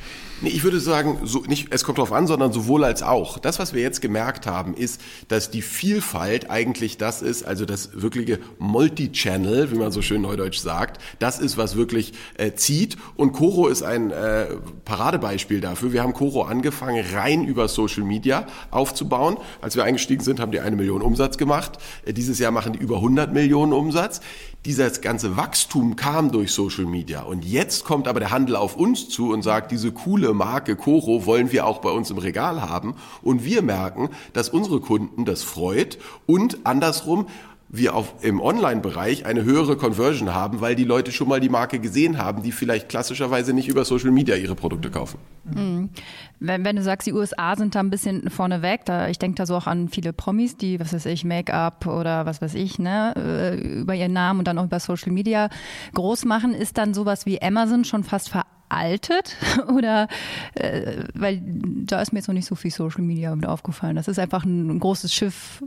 Nee, 0.42 0.50
ich 0.50 0.64
würde 0.64 0.80
sagen, 0.80 1.20
so 1.24 1.44
nicht, 1.48 1.68
es 1.70 1.82
kommt 1.82 1.96
drauf 1.96 2.12
an, 2.12 2.26
sondern 2.26 2.52
sowohl 2.52 2.84
als 2.84 3.02
auch. 3.02 3.38
Das, 3.38 3.58
was 3.58 3.72
wir 3.72 3.80
jetzt 3.80 4.02
gemerkt 4.02 4.46
haben, 4.46 4.74
ist, 4.74 5.00
dass 5.28 5.50
die 5.50 5.62
Vielfalt 5.62 6.50
eigentlich 6.50 6.98
das 6.98 7.22
ist, 7.22 7.46
also 7.46 7.64
das 7.64 8.02
wirkliche 8.02 8.38
Multi-Channel, 8.58 9.72
wie 9.72 9.76
man 9.76 9.92
so 9.92 10.02
schön 10.02 10.20
neudeutsch 10.20 10.58
sagt, 10.58 11.00
das 11.20 11.38
ist, 11.38 11.56
was 11.56 11.76
wirklich 11.76 12.12
äh, 12.36 12.52
zieht. 12.52 12.98
Und 13.16 13.32
Coro 13.32 13.68
ist 13.68 13.82
ein 13.82 14.10
äh, 14.10 14.48
Paradebeispiel 14.84 15.62
dafür. 15.62 15.94
Wir 15.94 16.02
haben 16.02 16.12
Coro 16.12 16.42
angefangen, 16.42 17.02
rein 17.14 17.46
über 17.46 17.66
Social 17.68 18.04
Media 18.04 18.46
aufzubauen. 18.70 19.38
Als 19.62 19.74
wir 19.74 19.84
eingestiegen 19.84 20.22
sind, 20.22 20.38
haben 20.38 20.52
die 20.52 20.60
eine 20.60 20.76
Million 20.76 21.00
Umsatz 21.00 21.38
gemacht. 21.38 21.78
Äh, 22.04 22.12
dieses 22.12 22.38
Jahr 22.38 22.50
machen 22.52 22.74
die 22.74 22.78
über 22.78 22.96
100 22.96 23.32
Millionen 23.32 23.72
Umsatz. 23.72 24.20
Dieses 24.66 25.00
ganze 25.00 25.36
Wachstum 25.36 25.96
kam 25.96 26.30
durch 26.30 26.52
Social 26.52 26.86
Media. 26.86 27.22
Und 27.22 27.44
jetzt 27.44 27.84
kommt 27.84 28.06
aber 28.06 28.20
der 28.20 28.32
Handel 28.32 28.56
auf 28.56 28.76
uns 28.76 29.08
zu 29.08 29.32
und 29.32 29.42
sagt, 29.42 29.70
diese 29.70 29.92
coole 29.92 30.25
Marke 30.34 30.76
Coro 30.76 31.26
wollen 31.26 31.52
wir 31.52 31.66
auch 31.66 31.78
bei 31.80 31.90
uns 31.90 32.10
im 32.10 32.18
Regal 32.18 32.62
haben. 32.62 32.94
Und 33.22 33.44
wir 33.44 33.62
merken, 33.62 34.10
dass 34.32 34.48
unsere 34.48 34.80
Kunden 34.80 35.24
das 35.24 35.42
freut 35.42 35.98
und 36.26 36.58
andersrum 36.64 37.26
wir 37.68 37.94
auf, 37.94 38.14
im 38.22 38.40
Online-Bereich 38.40 39.26
eine 39.26 39.42
höhere 39.42 39.76
Conversion 39.76 40.32
haben, 40.32 40.60
weil 40.60 40.76
die 40.76 40.84
Leute 40.84 41.10
schon 41.10 41.28
mal 41.28 41.40
die 41.40 41.48
Marke 41.48 41.80
gesehen 41.80 42.18
haben, 42.18 42.42
die 42.42 42.52
vielleicht 42.52 42.88
klassischerweise 42.88 43.52
nicht 43.52 43.68
über 43.68 43.84
Social 43.84 44.12
Media 44.12 44.36
ihre 44.36 44.54
Produkte 44.54 44.90
kaufen. 44.90 45.18
Mhm. 45.44 45.90
Wenn, 46.38 46.64
wenn, 46.64 46.76
du 46.76 46.82
sagst, 46.82 47.06
die 47.06 47.12
USA 47.12 47.56
sind 47.56 47.74
da 47.74 47.80
ein 47.80 47.90
bisschen 47.90 48.30
vorne 48.30 48.62
weg, 48.62 48.84
da, 48.84 49.08
ich 49.08 49.18
denke 49.18 49.36
da 49.36 49.46
so 49.46 49.56
auch 49.56 49.66
an 49.66 49.88
viele 49.88 50.12
Promis, 50.12 50.56
die, 50.56 50.78
was 50.78 50.92
weiß 50.92 51.06
ich, 51.06 51.24
Make-up 51.24 51.86
oder 51.86 52.24
was 52.24 52.40
weiß 52.40 52.54
ich, 52.54 52.78
ne, 52.78 53.14
äh, 53.16 53.80
über 53.80 53.94
ihren 53.94 54.12
Namen 54.12 54.40
und 54.40 54.48
dann 54.48 54.58
auch 54.58 54.64
über 54.64 54.78
Social 54.78 55.12
Media 55.12 55.48
groß 55.94 56.24
machen, 56.24 56.54
ist 56.54 56.78
dann 56.78 56.94
sowas 56.94 57.26
wie 57.26 57.42
Amazon 57.42 57.84
schon 57.84 58.04
fast 58.04 58.28
veraltet 58.68 59.36
oder 59.74 60.08
äh, 60.54 61.04
weil 61.14 61.40
da 61.44 62.00
ist 62.00 62.12
mir 62.12 62.18
jetzt 62.18 62.28
noch 62.28 62.34
nicht 62.34 62.46
so 62.46 62.54
viel 62.54 62.70
Social 62.70 63.02
Media 63.02 63.36
aufgefallen. 63.46 63.96
Das 63.96 64.08
ist 64.08 64.18
einfach 64.18 64.44
ein, 64.44 64.70
ein 64.70 64.80
großes 64.80 65.12
Schiff, 65.12 65.62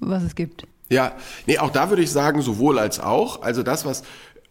was 0.00 0.22
es 0.22 0.34
gibt. 0.34 0.66
Ja, 0.88 1.12
nee, 1.46 1.58
auch 1.58 1.70
da 1.70 1.88
würde 1.88 2.02
ich 2.02 2.10
sagen, 2.10 2.42
sowohl 2.42 2.78
als 2.78 3.00
auch. 3.00 3.42
Also 3.42 3.62
das, 3.62 3.86
was 3.86 4.02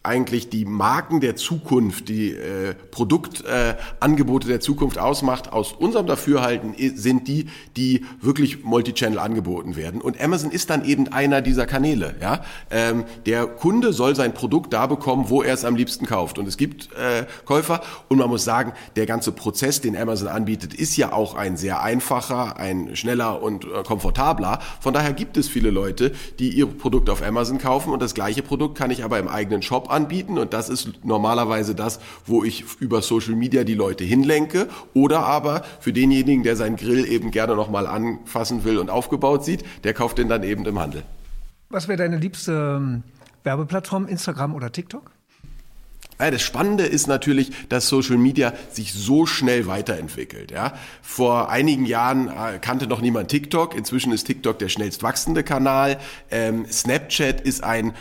eigentlich 0.02 0.48
die 0.48 0.64
Marken 0.64 1.20
der 1.20 1.36
Zukunft, 1.36 2.08
die 2.08 2.32
äh, 2.32 2.74
Produktangebote 2.90 4.46
äh, 4.46 4.50
der 4.50 4.60
Zukunft 4.60 4.98
ausmacht, 4.98 5.52
aus 5.52 5.72
unserem 5.72 6.06
Dafürhalten 6.06 6.74
sind 6.96 7.28
die, 7.28 7.46
die 7.76 8.04
wirklich 8.20 8.64
Multichannel 8.64 9.20
angeboten 9.20 9.76
werden. 9.76 10.00
Und 10.00 10.20
Amazon 10.20 10.50
ist 10.50 10.70
dann 10.70 10.84
eben 10.84 11.08
einer 11.08 11.40
dieser 11.40 11.66
Kanäle. 11.66 12.16
Ja? 12.20 12.44
Ähm, 12.70 13.04
der 13.26 13.46
Kunde 13.46 13.92
soll 13.92 14.16
sein 14.16 14.34
Produkt 14.34 14.72
da 14.72 14.86
bekommen, 14.86 15.26
wo 15.28 15.42
er 15.42 15.54
es 15.54 15.64
am 15.64 15.76
liebsten 15.76 16.06
kauft. 16.06 16.38
Und 16.38 16.48
es 16.48 16.56
gibt 16.56 16.88
äh, 16.94 17.26
Käufer. 17.44 17.80
Und 18.08 18.18
man 18.18 18.28
muss 18.28 18.44
sagen, 18.44 18.72
der 18.96 19.06
ganze 19.06 19.30
Prozess, 19.30 19.80
den 19.80 19.96
Amazon 19.96 20.28
anbietet, 20.28 20.74
ist 20.74 20.96
ja 20.96 21.12
auch 21.12 21.34
ein 21.34 21.56
sehr 21.56 21.82
einfacher, 21.82 22.56
ein 22.56 22.96
schneller 22.96 23.40
und 23.40 23.64
äh, 23.64 23.84
komfortabler. 23.84 24.58
Von 24.80 24.94
daher 24.94 25.12
gibt 25.12 25.36
es 25.36 25.48
viele 25.48 25.70
Leute, 25.70 26.10
die 26.40 26.48
ihr 26.50 26.66
Produkt 26.66 27.08
auf 27.08 27.22
Amazon 27.22 27.58
kaufen 27.58 27.92
und 27.92 28.02
das 28.02 28.14
gleiche 28.14 28.42
Produkt 28.42 28.76
kann 28.76 28.90
ich 28.90 29.04
aber 29.04 29.20
im 29.20 29.28
eigenen 29.28 29.62
Shop 29.62 29.91
anbieten 29.92 30.38
und 30.38 30.52
das 30.52 30.68
ist 30.68 31.04
normalerweise 31.04 31.76
das, 31.76 32.00
wo 32.26 32.42
ich 32.42 32.64
über 32.80 33.02
Social 33.02 33.36
Media 33.36 33.62
die 33.62 33.74
Leute 33.74 34.02
hinlenke 34.02 34.68
oder 34.94 35.20
aber 35.20 35.62
für 35.78 35.92
denjenigen, 35.92 36.42
der 36.42 36.56
seinen 36.56 36.76
Grill 36.76 37.06
eben 37.06 37.30
gerne 37.30 37.54
nochmal 37.54 37.86
anfassen 37.86 38.64
will 38.64 38.78
und 38.78 38.90
aufgebaut 38.90 39.44
sieht, 39.44 39.64
der 39.84 39.94
kauft 39.94 40.18
den 40.18 40.28
dann 40.28 40.42
eben 40.42 40.66
im 40.66 40.80
Handel. 40.80 41.04
Was 41.68 41.86
wäre 41.86 41.98
deine 41.98 42.16
liebste 42.16 42.78
ähm, 42.78 43.04
Werbeplattform, 43.44 44.08
Instagram 44.08 44.54
oder 44.54 44.72
TikTok? 44.72 45.11
Ja, 46.22 46.30
das 46.30 46.42
Spannende 46.42 46.84
ist 46.84 47.08
natürlich, 47.08 47.50
dass 47.68 47.88
Social 47.88 48.16
Media 48.16 48.52
sich 48.70 48.92
so 48.92 49.26
schnell 49.26 49.66
weiterentwickelt. 49.66 50.52
Ja? 50.52 50.74
Vor 51.02 51.50
einigen 51.50 51.84
Jahren 51.84 52.28
äh, 52.28 52.60
kannte 52.60 52.86
noch 52.86 53.00
niemand 53.00 53.28
TikTok. 53.28 53.74
Inzwischen 53.74 54.12
ist 54.12 54.28
TikTok 54.28 54.56
der 54.60 54.68
schnellst 54.68 55.02
wachsende 55.02 55.42
Kanal. 55.42 55.98
Ähm, 56.30 56.64
Snapchat 56.70 57.40
ist 57.40 57.64
ein 57.64 57.92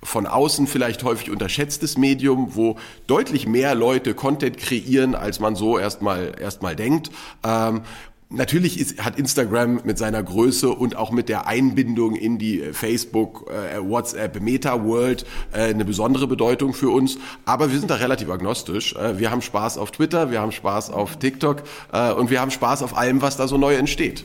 von 0.00 0.28
außen 0.28 0.68
vielleicht 0.68 1.02
häufig 1.02 1.32
unterschätztes 1.32 1.98
Medium, 1.98 2.54
wo 2.54 2.78
deutlich 3.08 3.48
mehr 3.48 3.74
Leute 3.74 4.14
Content 4.14 4.58
kreieren, 4.58 5.16
als 5.16 5.40
man 5.40 5.56
so 5.56 5.76
erstmal 5.76 6.34
erstmal 6.40 6.76
denkt. 6.76 7.10
Ähm, 7.42 7.82
Natürlich 8.28 8.80
ist, 8.80 9.04
hat 9.04 9.18
Instagram 9.18 9.82
mit 9.84 9.98
seiner 9.98 10.20
Größe 10.20 10.70
und 10.70 10.96
auch 10.96 11.12
mit 11.12 11.28
der 11.28 11.46
Einbindung 11.46 12.16
in 12.16 12.38
die 12.38 12.60
äh, 12.60 12.72
Facebook, 12.72 13.48
äh, 13.48 13.80
WhatsApp, 13.80 14.40
Meta-World 14.40 15.24
äh, 15.52 15.70
eine 15.70 15.84
besondere 15.84 16.26
Bedeutung 16.26 16.74
für 16.74 16.90
uns. 16.90 17.18
Aber 17.44 17.70
wir 17.70 17.78
sind 17.78 17.88
da 17.88 17.94
relativ 17.96 18.28
agnostisch. 18.28 18.96
Äh, 18.96 19.20
wir 19.20 19.30
haben 19.30 19.42
Spaß 19.42 19.78
auf 19.78 19.92
Twitter, 19.92 20.32
wir 20.32 20.40
haben 20.40 20.50
Spaß 20.50 20.90
auf 20.90 21.18
TikTok 21.18 21.62
äh, 21.92 22.12
und 22.12 22.30
wir 22.30 22.40
haben 22.40 22.50
Spaß 22.50 22.82
auf 22.82 22.96
allem, 22.96 23.22
was 23.22 23.36
da 23.36 23.46
so 23.46 23.58
neu 23.58 23.76
entsteht. 23.76 24.24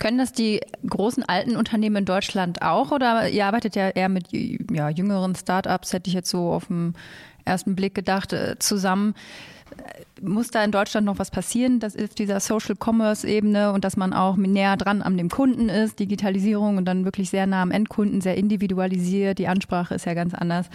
Können 0.00 0.18
das 0.18 0.32
die 0.32 0.60
großen 0.84 1.22
alten 1.22 1.54
Unternehmen 1.54 1.96
in 1.96 2.04
Deutschland 2.04 2.60
auch 2.60 2.90
oder 2.90 3.28
ihr 3.28 3.46
arbeitet 3.46 3.76
ja 3.76 3.88
eher 3.90 4.08
mit 4.08 4.32
ja, 4.32 4.88
jüngeren 4.88 5.36
Startups, 5.36 5.92
hätte 5.92 6.08
ich 6.08 6.14
jetzt 6.14 6.28
so 6.28 6.50
auf 6.50 6.66
den 6.66 6.94
ersten 7.44 7.76
Blick 7.76 7.94
gedacht, 7.94 8.32
äh, 8.32 8.56
zusammen 8.58 9.14
muss 10.20 10.48
da 10.48 10.62
in 10.64 10.70
Deutschland 10.70 11.04
noch 11.06 11.18
was 11.18 11.30
passieren? 11.30 11.80
Das 11.80 11.94
ist 11.94 12.18
dieser 12.18 12.40
Social 12.40 12.76
Commerce 12.78 13.26
Ebene 13.26 13.72
und 13.72 13.84
dass 13.84 13.96
man 13.96 14.12
auch 14.12 14.36
näher 14.36 14.76
dran 14.76 15.02
an 15.02 15.16
dem 15.16 15.28
Kunden 15.28 15.68
ist, 15.68 15.98
Digitalisierung 15.98 16.76
und 16.76 16.84
dann 16.84 17.04
wirklich 17.04 17.30
sehr 17.30 17.46
nah 17.46 17.62
am 17.62 17.70
Endkunden, 17.70 18.20
sehr 18.20 18.36
individualisiert. 18.36 19.38
Die 19.38 19.48
Ansprache 19.48 19.94
ist 19.94 20.06
ja 20.06 20.14
ganz 20.14 20.34
anders. 20.34 20.66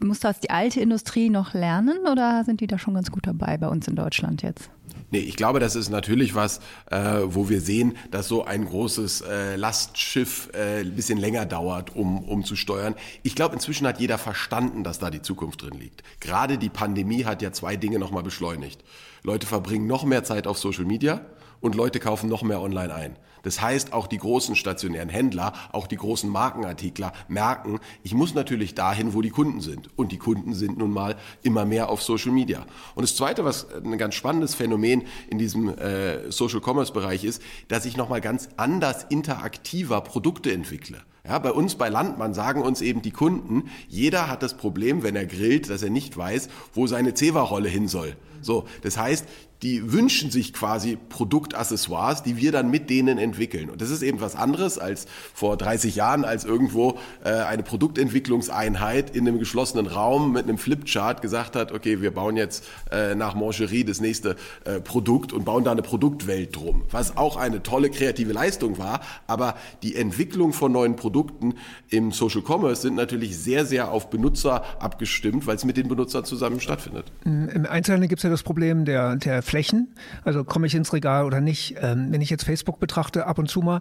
Muss 0.00 0.20
das 0.20 0.38
die 0.38 0.50
alte 0.50 0.80
Industrie 0.80 1.28
noch 1.28 1.52
lernen 1.52 2.06
oder 2.10 2.44
sind 2.44 2.60
die 2.60 2.68
da 2.68 2.78
schon 2.78 2.94
ganz 2.94 3.10
gut 3.10 3.26
dabei 3.26 3.56
bei 3.56 3.68
uns 3.68 3.88
in 3.88 3.96
Deutschland 3.96 4.42
jetzt? 4.42 4.70
Nee, 5.12 5.18
ich 5.18 5.36
glaube, 5.36 5.60
das 5.60 5.76
ist 5.76 5.90
natürlich 5.90 6.34
was, 6.34 6.58
äh, 6.90 7.20
wo 7.26 7.50
wir 7.50 7.60
sehen, 7.60 7.98
dass 8.10 8.28
so 8.28 8.44
ein 8.46 8.64
großes 8.64 9.20
äh, 9.20 9.56
Lastschiff 9.56 10.48
äh, 10.54 10.80
ein 10.80 10.96
bisschen 10.96 11.18
länger 11.18 11.44
dauert, 11.44 11.94
um, 11.94 12.26
um 12.26 12.44
zu 12.44 12.56
steuern. 12.56 12.94
Ich 13.22 13.34
glaube, 13.34 13.54
inzwischen 13.54 13.86
hat 13.86 14.00
jeder 14.00 14.16
verstanden, 14.16 14.84
dass 14.84 14.98
da 14.98 15.10
die 15.10 15.20
Zukunft 15.20 15.60
drin 15.60 15.78
liegt. 15.78 16.02
Gerade 16.20 16.56
die 16.56 16.70
Pandemie 16.70 17.26
hat 17.26 17.42
ja 17.42 17.52
zwei 17.52 17.76
Dinge 17.76 17.98
nochmal 17.98 18.22
beschleunigt. 18.22 18.82
Leute 19.22 19.46
verbringen 19.46 19.86
noch 19.86 20.04
mehr 20.04 20.24
Zeit 20.24 20.46
auf 20.46 20.56
Social 20.56 20.86
Media 20.86 21.20
und 21.62 21.74
Leute 21.74 21.98
kaufen 21.98 22.28
noch 22.28 22.42
mehr 22.42 22.60
online 22.60 22.94
ein. 22.94 23.16
Das 23.42 23.60
heißt, 23.60 23.92
auch 23.92 24.06
die 24.06 24.18
großen 24.18 24.54
stationären 24.54 25.08
Händler, 25.08 25.52
auch 25.72 25.86
die 25.86 25.96
großen 25.96 26.30
Markenartikler 26.30 27.12
merken, 27.28 27.80
ich 28.02 28.14
muss 28.14 28.34
natürlich 28.34 28.74
dahin, 28.74 29.14
wo 29.14 29.22
die 29.22 29.30
Kunden 29.30 29.60
sind. 29.60 29.88
Und 29.96 30.12
die 30.12 30.18
Kunden 30.18 30.54
sind 30.54 30.78
nun 30.78 30.92
mal 30.92 31.16
immer 31.42 31.64
mehr 31.64 31.88
auf 31.88 32.02
Social 32.02 32.32
Media. 32.32 32.66
Und 32.94 33.02
das 33.02 33.16
Zweite, 33.16 33.44
was 33.44 33.66
ein 33.74 33.98
ganz 33.98 34.14
spannendes 34.14 34.54
Phänomen 34.54 35.02
in 35.28 35.38
diesem 35.38 35.68
äh, 35.68 36.30
Social 36.30 36.60
Commerce 36.64 36.92
Bereich 36.92 37.24
ist, 37.24 37.42
dass 37.68 37.84
ich 37.84 37.96
nochmal 37.96 38.20
ganz 38.20 38.48
anders 38.56 39.06
interaktiver 39.08 40.00
Produkte 40.02 40.52
entwickle. 40.52 40.98
Ja, 41.26 41.38
bei 41.38 41.52
uns 41.52 41.76
bei 41.76 41.88
Landmann 41.88 42.34
sagen 42.34 42.62
uns 42.62 42.80
eben 42.80 43.00
die 43.00 43.12
Kunden, 43.12 43.70
jeder 43.88 44.28
hat 44.28 44.42
das 44.42 44.56
Problem, 44.56 45.04
wenn 45.04 45.14
er 45.14 45.26
grillt, 45.26 45.70
dass 45.70 45.82
er 45.82 45.90
nicht 45.90 46.16
weiß, 46.16 46.48
wo 46.74 46.88
seine 46.88 47.14
Zewa-Rolle 47.14 47.68
hin 47.68 47.86
soll. 47.86 48.16
So, 48.42 48.64
das 48.82 48.98
heißt, 48.98 49.26
die 49.62 49.92
wünschen 49.92 50.30
sich 50.30 50.52
quasi 50.52 50.98
Produktaccessoires, 51.08 52.22
die 52.24 52.36
wir 52.36 52.50
dann 52.50 52.70
mit 52.70 52.90
denen 52.90 53.18
entwickeln. 53.18 53.70
Und 53.70 53.80
das 53.80 53.90
ist 53.90 54.02
eben 54.02 54.20
was 54.20 54.34
anderes 54.34 54.78
als 54.78 55.06
vor 55.32 55.56
30 55.56 55.94
Jahren, 55.94 56.24
als 56.24 56.44
irgendwo 56.44 56.98
äh, 57.24 57.30
eine 57.30 57.62
Produktentwicklungseinheit 57.62 59.14
in 59.14 59.26
einem 59.26 59.38
geschlossenen 59.38 59.86
Raum 59.86 60.32
mit 60.32 60.44
einem 60.44 60.58
Flipchart 60.58 61.22
gesagt 61.22 61.54
hat, 61.54 61.70
okay, 61.70 62.02
wir 62.02 62.10
bauen 62.10 62.36
jetzt 62.36 62.64
äh, 62.90 63.14
nach 63.14 63.34
Mangerie 63.34 63.84
das 63.84 64.00
nächste 64.00 64.34
äh, 64.64 64.80
Produkt 64.80 65.32
und 65.32 65.44
bauen 65.44 65.62
da 65.62 65.70
eine 65.70 65.82
Produktwelt 65.82 66.56
drum. 66.56 66.82
Was 66.90 67.16
auch 67.16 67.36
eine 67.36 67.62
tolle 67.62 67.90
kreative 67.90 68.32
Leistung 68.32 68.78
war, 68.78 69.00
aber 69.28 69.54
die 69.84 69.94
Entwicklung 69.94 70.52
von 70.52 70.72
neuen 70.72 70.96
Produkten 70.96 71.54
im 71.88 72.10
Social 72.10 72.42
Commerce 72.44 72.82
sind 72.82 72.96
natürlich 72.96 73.38
sehr, 73.38 73.64
sehr 73.64 73.92
auf 73.92 74.10
Benutzer 74.10 74.64
abgestimmt, 74.80 75.46
weil 75.46 75.54
es 75.54 75.64
mit 75.64 75.76
den 75.76 75.86
Benutzern 75.86 76.24
zusammen 76.24 76.58
stattfindet. 76.58 77.12
Im 77.24 77.66
Einzelnen 77.68 78.08
gibt 78.08 78.18
es 78.18 78.24
ja 78.24 78.30
das 78.32 78.42
Problem 78.42 78.84
der, 78.84 79.16
der 79.16 79.42
Flächen. 79.42 79.94
Also 80.24 80.44
komme 80.44 80.66
ich 80.66 80.74
ins 80.74 80.92
Regal 80.92 81.24
oder 81.24 81.40
nicht. 81.40 81.76
Ähm, 81.80 82.08
wenn 82.10 82.20
ich 82.20 82.30
jetzt 82.30 82.44
Facebook 82.44 82.80
betrachte, 82.80 83.26
ab 83.26 83.38
und 83.38 83.48
zu 83.48 83.60
mal, 83.60 83.80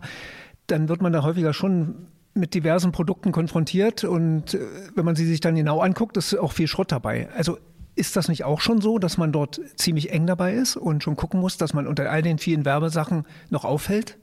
dann 0.68 0.90
wird 0.90 1.02
man 1.02 1.12
da 1.12 1.24
häufiger 1.24 1.54
schon 1.54 2.08
mit 2.34 2.54
diversen 2.54 2.92
Produkten 2.92 3.32
konfrontiert 3.32 4.04
und 4.04 4.54
äh, 4.54 4.60
wenn 4.96 5.06
man 5.06 5.16
sie 5.16 5.26
sich 5.26 5.42
dann 5.42 5.56
genau 5.56 5.82
anguckt, 5.82 6.16
ist 6.18 6.38
auch 6.38 6.54
viel 6.54 6.68
Schrott 6.68 6.92
dabei. 6.92 7.30
Also 7.36 7.58
ist 7.96 8.16
das 8.16 8.30
nicht 8.30 8.46
auch 8.46 8.62
schon 8.62 8.80
so, 8.80 9.00
dass 9.00 9.18
man 9.18 9.32
dort 9.32 9.60
ziemlich 9.76 10.12
eng 10.12 10.28
dabei 10.28 10.54
ist 10.54 10.78
und 10.78 11.04
schon 11.04 11.18
gucken 11.18 11.40
muss, 11.40 11.58
dass 11.58 11.74
man 11.74 11.88
unter 11.88 12.10
all 12.10 12.22
den 12.22 12.38
vielen 12.38 12.64
Werbesachen 12.64 13.26
noch 13.50 13.66
auffällt? 13.66 14.18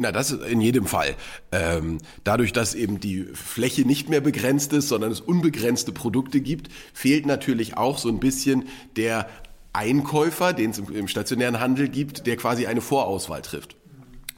Na, 0.00 0.12
das 0.12 0.30
ist 0.30 0.44
in 0.44 0.60
jedem 0.60 0.86
Fall. 0.86 1.16
Ähm, 1.50 1.98
dadurch, 2.22 2.52
dass 2.52 2.76
eben 2.76 3.00
die 3.00 3.24
Fläche 3.34 3.82
nicht 3.82 4.08
mehr 4.08 4.20
begrenzt 4.20 4.72
ist, 4.72 4.88
sondern 4.88 5.10
es 5.10 5.20
unbegrenzte 5.20 5.90
Produkte 5.90 6.40
gibt, 6.40 6.68
fehlt 6.92 7.26
natürlich 7.26 7.76
auch 7.76 7.98
so 7.98 8.08
ein 8.08 8.20
bisschen 8.20 8.64
der 8.96 9.28
Einkäufer, 9.72 10.52
den 10.52 10.70
es 10.70 10.78
im 10.78 11.08
stationären 11.08 11.60
Handel 11.60 11.88
gibt, 11.88 12.26
der 12.26 12.36
quasi 12.36 12.66
eine 12.66 12.80
Vorauswahl 12.80 13.42
trifft. 13.42 13.77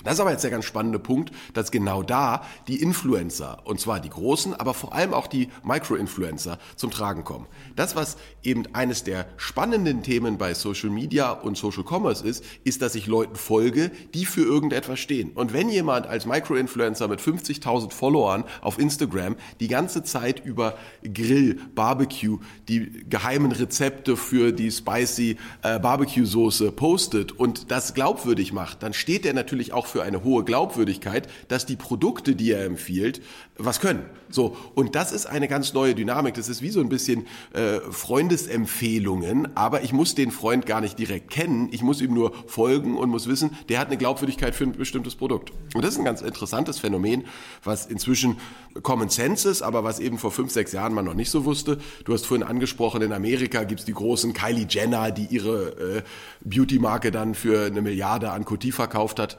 Das 0.04 0.14
ist 0.14 0.20
aber 0.20 0.30
jetzt 0.30 0.44
der 0.44 0.50
ganz 0.50 0.64
spannende 0.64 0.98
Punkt, 0.98 1.30
dass 1.52 1.70
genau 1.70 2.02
da 2.02 2.42
die 2.68 2.80
Influencer, 2.80 3.58
und 3.64 3.80
zwar 3.80 4.00
die 4.00 4.08
großen, 4.08 4.54
aber 4.54 4.74
vor 4.74 4.94
allem 4.94 5.12
auch 5.12 5.26
die 5.26 5.48
Micro-Influencer 5.62 6.58
zum 6.76 6.90
Tragen 6.90 7.24
kommen. 7.24 7.46
Das, 7.76 7.96
was 7.96 8.16
eben 8.42 8.64
eines 8.74 9.04
der 9.04 9.26
spannenden 9.36 10.02
Themen 10.02 10.38
bei 10.38 10.54
Social 10.54 10.90
Media 10.90 11.32
und 11.32 11.56
Social 11.56 11.84
Commerce 11.86 12.26
ist, 12.26 12.44
ist, 12.64 12.80
dass 12.82 12.94
ich 12.94 13.06
Leuten 13.06 13.36
folge, 13.36 13.90
die 14.14 14.24
für 14.24 14.42
irgendetwas 14.42 14.98
stehen. 14.98 15.32
Und 15.32 15.52
wenn 15.52 15.68
jemand 15.68 16.06
als 16.06 16.24
Micro-Influencer 16.24 17.08
mit 17.08 17.20
50.000 17.20 17.92
Followern 17.92 18.44
auf 18.62 18.78
Instagram 18.78 19.36
die 19.60 19.68
ganze 19.68 20.02
Zeit 20.02 20.44
über 20.44 20.76
Grill, 21.02 21.60
Barbecue, 21.74 22.38
die 22.68 23.04
geheimen 23.08 23.52
Rezepte 23.52 24.16
für 24.16 24.52
die 24.52 24.70
spicy 24.70 25.36
äh, 25.62 25.78
Barbecue-Soße 25.78 26.72
postet 26.72 27.32
und 27.32 27.70
das 27.70 27.94
glaubwürdig 27.94 28.52
macht, 28.52 28.82
dann 28.82 28.92
steht 28.92 29.26
er 29.26 29.34
natürlich 29.34 29.72
auch 29.72 29.89
für 29.90 30.02
eine 30.02 30.24
hohe 30.24 30.44
Glaubwürdigkeit, 30.44 31.28
dass 31.48 31.66
die 31.66 31.76
Produkte, 31.76 32.34
die 32.34 32.52
er 32.52 32.64
empfiehlt, 32.64 33.20
was 33.56 33.80
können. 33.80 34.04
So 34.30 34.56
und 34.74 34.94
das 34.94 35.12
ist 35.12 35.26
eine 35.26 35.48
ganz 35.48 35.74
neue 35.74 35.94
Dynamik. 35.94 36.34
Das 36.34 36.48
ist 36.48 36.62
wie 36.62 36.70
so 36.70 36.80
ein 36.80 36.88
bisschen 36.88 37.26
äh, 37.52 37.80
Freundesempfehlungen, 37.90 39.56
aber 39.56 39.82
ich 39.82 39.92
muss 39.92 40.14
den 40.14 40.30
Freund 40.30 40.66
gar 40.66 40.80
nicht 40.80 40.98
direkt 40.98 41.30
kennen. 41.30 41.68
Ich 41.72 41.82
muss 41.82 42.00
ihm 42.00 42.14
nur 42.14 42.32
folgen 42.46 42.96
und 42.96 43.10
muss 43.10 43.28
wissen, 43.28 43.56
der 43.68 43.78
hat 43.78 43.88
eine 43.88 43.96
Glaubwürdigkeit 43.96 44.54
für 44.54 44.64
ein 44.64 44.72
bestimmtes 44.72 45.16
Produkt. 45.16 45.52
Und 45.74 45.84
das 45.84 45.92
ist 45.92 45.98
ein 45.98 46.04
ganz 46.04 46.22
interessantes 46.22 46.78
Phänomen, 46.78 47.24
was 47.64 47.86
inzwischen 47.86 48.36
Common 48.82 49.08
Sense 49.08 49.48
ist, 49.48 49.62
aber 49.62 49.84
was 49.84 49.98
eben 49.98 50.18
vor 50.18 50.30
fünf, 50.30 50.52
sechs 50.52 50.72
Jahren 50.72 50.94
man 50.94 51.04
noch 51.04 51.14
nicht 51.14 51.30
so 51.30 51.44
wusste. 51.44 51.78
Du 52.04 52.12
hast 52.12 52.26
vorhin 52.26 52.46
angesprochen, 52.46 53.02
in 53.02 53.12
Amerika 53.12 53.64
gibt 53.64 53.80
es 53.80 53.86
die 53.86 53.94
großen 53.94 54.32
Kylie 54.32 54.66
Jenner, 54.68 55.10
die 55.10 55.26
ihre 55.26 55.98
äh, 55.98 56.02
Beauty-Marke 56.44 57.10
dann 57.10 57.34
für 57.34 57.66
eine 57.66 57.82
Milliarde 57.82 58.30
an 58.30 58.44
Coty 58.44 58.72
verkauft 58.72 59.18
hat. 59.18 59.38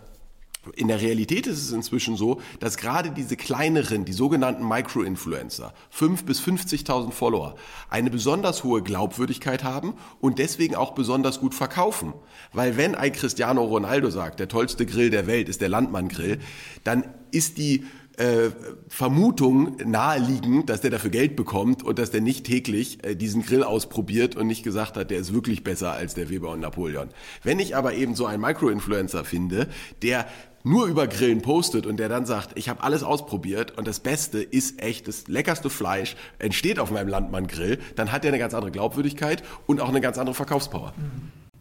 In 0.75 0.89
der 0.89 1.01
Realität 1.01 1.48
ist 1.48 1.58
es 1.58 1.72
inzwischen 1.72 2.15
so, 2.15 2.39
dass 2.60 2.77
gerade 2.77 3.10
diese 3.10 3.36
kleineren, 3.36 4.06
die 4.06 4.13
sogenannten 4.13 4.68
Micro-Influencer, 4.68 5.74
5 5.89 6.24
bis 6.24 6.39
50.000 6.39 7.12
Follower, 7.12 7.56
eine 7.89 8.12
besonders 8.12 8.63
hohe 8.63 8.84
Glaubwürdigkeit 8.84 9.63
haben 9.63 9.96
und 10.20 10.38
deswegen 10.38 10.75
auch 10.75 10.91
besonders 10.91 11.39
gut 11.39 11.56
verkaufen. 11.56 12.13
Weil 12.53 12.77
wenn 12.77 12.94
ein 12.94 13.12
Cristiano 13.12 13.63
Ronaldo 13.63 14.12
sagt, 14.12 14.39
der 14.39 14.50
tollste 14.50 14.86
Grill 14.86 15.10
der 15.10 15.25
Welt 15.25 15.50
ist 15.50 15.62
der 15.62 15.70
Landmann-Grill, 15.70 16.38
dann 16.84 17.06
ist 17.32 17.58
die 17.58 17.86
äh, 18.21 18.51
Vermutung 18.87 19.77
naheliegend, 19.83 20.69
dass 20.69 20.81
der 20.81 20.91
dafür 20.91 21.09
Geld 21.09 21.35
bekommt 21.35 21.81
und 21.81 21.97
dass 21.97 22.11
der 22.11 22.21
nicht 22.21 22.45
täglich 22.45 23.03
äh, 23.03 23.15
diesen 23.15 23.43
Grill 23.43 23.63
ausprobiert 23.63 24.35
und 24.35 24.45
nicht 24.45 24.63
gesagt 24.63 24.95
hat, 24.95 25.09
der 25.09 25.17
ist 25.17 25.33
wirklich 25.33 25.63
besser 25.63 25.93
als 25.93 26.13
der 26.13 26.29
Weber 26.29 26.51
und 26.51 26.59
Napoleon. 26.59 27.09
Wenn 27.43 27.59
ich 27.59 27.75
aber 27.75 27.93
eben 27.93 28.13
so 28.13 28.27
einen 28.27 28.41
Micro-Influencer 28.41 29.25
finde, 29.25 29.67
der 30.03 30.27
nur 30.63 30.85
über 30.85 31.07
Grillen 31.07 31.41
postet 31.41 31.87
und 31.87 31.97
der 31.97 32.09
dann 32.09 32.27
sagt, 32.27 32.51
ich 32.55 32.69
habe 32.69 32.83
alles 32.83 33.01
ausprobiert 33.01 33.75
und 33.77 33.87
das 33.87 33.99
Beste 33.99 34.43
ist 34.43 34.79
echt 34.79 35.07
das 35.07 35.27
leckerste 35.27 35.71
Fleisch, 35.71 36.15
entsteht 36.37 36.77
auf 36.77 36.91
meinem 36.91 37.07
Landmann-Grill, 37.07 37.79
dann 37.95 38.11
hat 38.11 38.23
der 38.23 38.29
eine 38.29 38.39
ganz 38.39 38.53
andere 38.53 38.71
Glaubwürdigkeit 38.71 39.41
und 39.65 39.81
auch 39.81 39.89
eine 39.89 40.01
ganz 40.01 40.19
andere 40.19 40.35
Verkaufspower. 40.35 40.93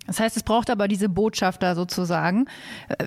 Das 0.07 0.19
heißt, 0.19 0.37
es 0.37 0.43
braucht 0.43 0.71
aber 0.71 0.89
diese 0.89 1.09
Botschafter 1.09 1.75
sozusagen. 1.75 2.47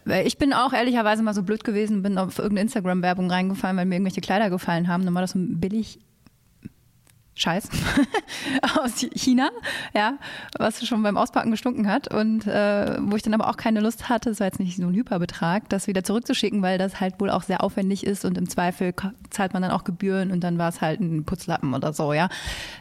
Äh, 0.08 0.24
ich 0.24 0.38
bin 0.38 0.54
auch 0.54 0.74
ehrlicherweise 0.74 1.24
mal 1.24 1.34
so 1.34 1.44
blöd 1.44 1.64
gewesen, 1.64 2.02
bin 2.02 2.18
auf 2.18 2.38
irgendeine 2.38 2.62
Instagram-Werbung 2.62 3.30
reingefallen, 3.30 3.78
weil 3.78 3.86
mir 3.86 3.96
irgendwelche 3.96 4.22
Kleider 4.22 4.50
gefallen 4.50 4.88
haben. 4.88 5.06
Dann 5.06 5.14
war 5.14 5.22
das 5.22 5.32
so 5.32 5.40
billig 5.40 6.00
Scheiß 7.36 7.68
aus 8.80 9.06
China, 9.16 9.50
ja, 9.96 10.18
was 10.60 10.86
schon 10.86 11.02
beim 11.02 11.18
Auspacken 11.18 11.50
gestunken 11.50 11.88
hat 11.88 12.13
und 12.13 12.46
äh, 12.46 12.98
wo 13.02 13.16
ich 13.16 13.24
dann 13.24 13.34
aber 13.34 13.50
auch 13.50 13.58
keine 13.58 13.80
Lust 13.80 14.08
hatte, 14.08 14.30
das 14.30 14.40
war 14.40 14.48
jetzt 14.48 14.60
nicht 14.60 14.78
so 14.78 14.84
ein 14.84 14.94
Hyperbetrag, 14.94 15.68
das 15.70 15.88
wieder 15.88 16.04
zurückzuschicken, 16.04 16.62
weil 16.62 16.78
das 16.78 17.00
halt 17.00 17.20
wohl 17.20 17.32
auch 17.32 17.42
sehr 17.42 17.63
aufwendig 17.63 18.06
ist 18.06 18.24
und 18.24 18.38
im 18.38 18.48
Zweifel 18.48 18.94
zahlt 19.32 19.54
man 19.54 19.63
dann 19.63 19.72
auch 19.72 19.84
Gebühren 19.84 20.32
und 20.32 20.44
dann 20.44 20.60
war 20.60 20.70
es 20.70 20.82
halt 20.82 21.00
ein 21.00 21.25
Putzlappen 21.25 21.74
oder 21.74 21.92
so, 21.92 22.13
ja. 22.13 22.30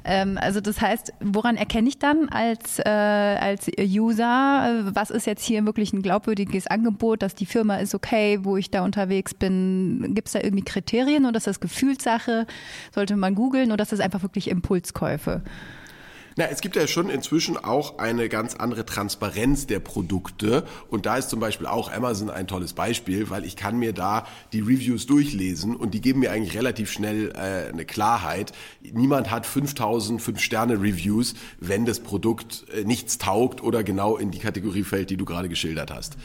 Ähm, 0.04 0.38
also 0.38 0.60
das 0.60 0.80
heißt, 0.80 1.14
woran 1.20 1.56
erkenne 1.56 1.88
ich 1.88 1.98
dann 1.98 2.28
als, 2.28 2.78
äh, 2.78 2.90
als 2.90 3.70
User, 3.78 4.82
was 4.92 5.10
ist 5.10 5.26
jetzt 5.26 5.44
hier 5.44 5.64
wirklich 5.64 5.92
ein 5.92 6.02
glaubwürdiges 6.02 6.66
Angebot, 6.66 7.22
dass 7.22 7.34
die 7.34 7.46
Firma 7.46 7.76
ist 7.76 7.94
okay, 7.94 8.40
wo 8.42 8.56
ich 8.56 8.70
da 8.70 8.84
unterwegs 8.84 9.32
bin? 9.32 10.14
Gibt 10.14 10.28
es 10.28 10.32
da 10.32 10.40
irgendwie 10.40 10.64
Kriterien 10.64 11.24
oder 11.24 11.38
ist 11.38 11.46
das 11.46 11.60
Gefühlssache? 11.60 12.46
Sollte 12.94 13.16
man 13.16 13.34
googeln 13.34 13.72
oder 13.72 13.82
ist 13.82 13.92
das 13.92 14.00
einfach 14.00 14.22
wirklich 14.22 14.41
wirklich 14.42 14.48
Impulskäufe? 14.50 15.42
Na, 16.34 16.46
es 16.46 16.62
gibt 16.62 16.76
ja 16.76 16.86
schon 16.86 17.10
inzwischen 17.10 17.58
auch 17.58 17.98
eine 17.98 18.30
ganz 18.30 18.54
andere 18.54 18.86
Transparenz 18.86 19.66
der 19.66 19.80
Produkte 19.80 20.64
und 20.88 21.04
da 21.04 21.18
ist 21.18 21.28
zum 21.28 21.40
Beispiel 21.40 21.66
auch 21.66 21.92
Amazon 21.92 22.30
ein 22.30 22.46
tolles 22.46 22.72
Beispiel, 22.72 23.28
weil 23.28 23.44
ich 23.44 23.54
kann 23.54 23.78
mir 23.78 23.92
da 23.92 24.26
die 24.54 24.60
Reviews 24.60 25.04
durchlesen 25.04 25.76
und 25.76 25.92
die 25.92 26.00
geben 26.00 26.20
mir 26.20 26.32
eigentlich 26.32 26.56
relativ 26.56 26.90
schnell 26.90 27.32
äh, 27.32 27.68
eine 27.70 27.84
Klarheit. 27.84 28.52
Niemand 28.80 29.30
hat 29.30 29.44
5000 29.44 30.22
5-Sterne-Reviews, 30.22 31.34
wenn 31.60 31.84
das 31.84 32.00
Produkt 32.00 32.64
äh, 32.74 32.84
nichts 32.84 33.18
taugt 33.18 33.62
oder 33.62 33.84
genau 33.84 34.16
in 34.16 34.30
die 34.30 34.38
Kategorie 34.38 34.84
fällt, 34.84 35.10
die 35.10 35.18
du 35.18 35.26
gerade 35.26 35.50
geschildert 35.50 35.90
hast. 35.90 36.16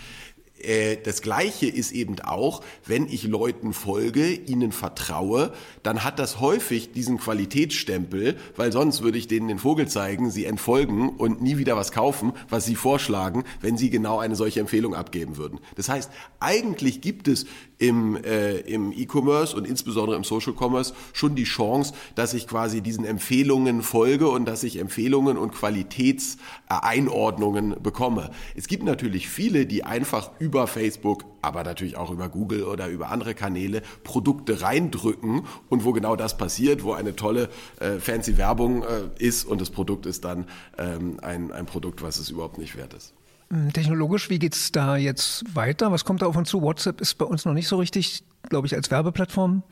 Äh, 0.62 0.98
das 1.04 1.22
Gleiche 1.22 1.68
ist 1.68 1.92
eben 1.92 2.20
auch, 2.22 2.62
wenn 2.86 3.08
ich 3.08 3.24
Leuten 3.24 3.74
folge, 3.74 4.32
ihnen 4.32 4.72
vertraue, 4.72 5.54
dann 5.84 6.04
hat 6.04 6.20
das 6.20 6.40
häufig 6.40 6.92
diesen 6.92 7.18
Qualitätsstempel, 7.18 8.38
weil 8.56 8.72
sonst 8.72 9.02
würde 9.02 9.18
ich 9.18 9.28
denen 9.28 9.48
den 9.48 9.60
Vogel 9.60 9.88
zeigen, 9.88 10.32
sie 10.32 10.46
entfolgen 10.46 11.10
und 11.10 11.42
nie 11.42 11.58
wieder 11.58 11.76
was 11.76 11.92
kaufen, 11.92 12.34
was 12.50 12.66
sie 12.66 12.76
vorschlagen, 12.76 13.44
wenn 13.62 13.78
sie 13.78 13.90
genau 13.90 14.20
eine 14.20 14.36
solche 14.36 14.60
Empfehlung 14.60 14.96
abgeben 14.96 15.38
würden. 15.38 15.60
Das 15.76 15.90
heißt, 15.90 16.12
eigentlich 16.40 17.02
gibt 17.02 17.28
es 17.28 17.46
im, 17.80 18.22
äh, 18.24 18.58
im 18.60 18.92
E-Commerce 18.92 19.56
und 19.56 19.66
insbesondere 19.68 20.18
im 20.18 20.24
Social 20.24 20.54
Commerce 20.58 20.96
schon 21.14 21.36
die 21.36 21.44
Chance, 21.44 21.94
dass 22.16 22.34
ich 22.34 22.48
quasi 22.48 22.82
diesen 22.82 23.06
Empfehlungen 23.06 23.84
folge 23.84 24.30
und 24.30 24.46
dass 24.46 24.64
ich 24.64 24.80
Empfehlungen 24.80 25.38
und 25.38 25.54
Qualitätseinordnungen 25.54 27.76
bekomme. 27.82 28.32
Es 28.56 28.68
gibt 28.68 28.84
natürlich 28.84 29.30
viele, 29.30 29.66
die 29.66 29.84
einfach 29.84 30.32
über 30.40 30.68
Facebook, 30.68 31.26
aber 31.42 31.64
natürlich 31.64 31.98
auch 31.98 32.12
über 32.12 32.30
Google 32.30 32.64
oder 32.64 32.88
über 32.88 33.10
andere 33.10 33.36
Kanäle 33.36 33.82
Produkte 34.04 34.62
reindrücken 34.62 35.44
und 35.70 35.86
wo 35.86 35.94
genau 35.94 36.16
das 36.16 36.38
passiert, 36.38 36.84
wo 36.84 36.94
eine 36.94 37.16
tolle 37.16 37.50
äh, 37.80 38.00
fancy 38.00 38.38
Werbung 38.38 38.84
äh, 38.84 39.10
ist 39.20 39.46
und 39.46 39.62
das 39.62 39.70
Produkt 39.70 40.06
ist 40.06 40.26
dann 40.26 40.46
ähm, 40.78 41.18
ein, 41.22 41.52
ein 41.52 41.66
Produkt, 41.66 42.02
was 42.02 42.20
es 42.20 42.30
überhaupt 42.30 42.58
nicht 42.58 42.76
wert 42.76 42.94
ist. 42.94 43.17
Hm, 43.50 43.72
technologisch, 43.72 44.30
wie 44.30 44.40
geht 44.40 44.56
es 44.56 44.72
da 44.72 44.98
jetzt 44.98 45.56
weiter? 45.56 45.92
Was 45.92 46.06
kommt 46.06 46.22
da 46.22 46.26
auf 46.26 46.36
uns 46.36 46.50
zu? 46.50 46.62
WhatsApp 46.62 47.02
ist 47.02 47.16
bei 47.16 47.26
uns 47.26 47.46
noch 47.46 47.54
nicht 47.54 47.68
so 47.68 47.78
richtig, 47.78 48.24
glaube 48.50 48.68
ich, 48.68 48.76
als 48.76 48.92
Werbeplattform. 48.92 49.64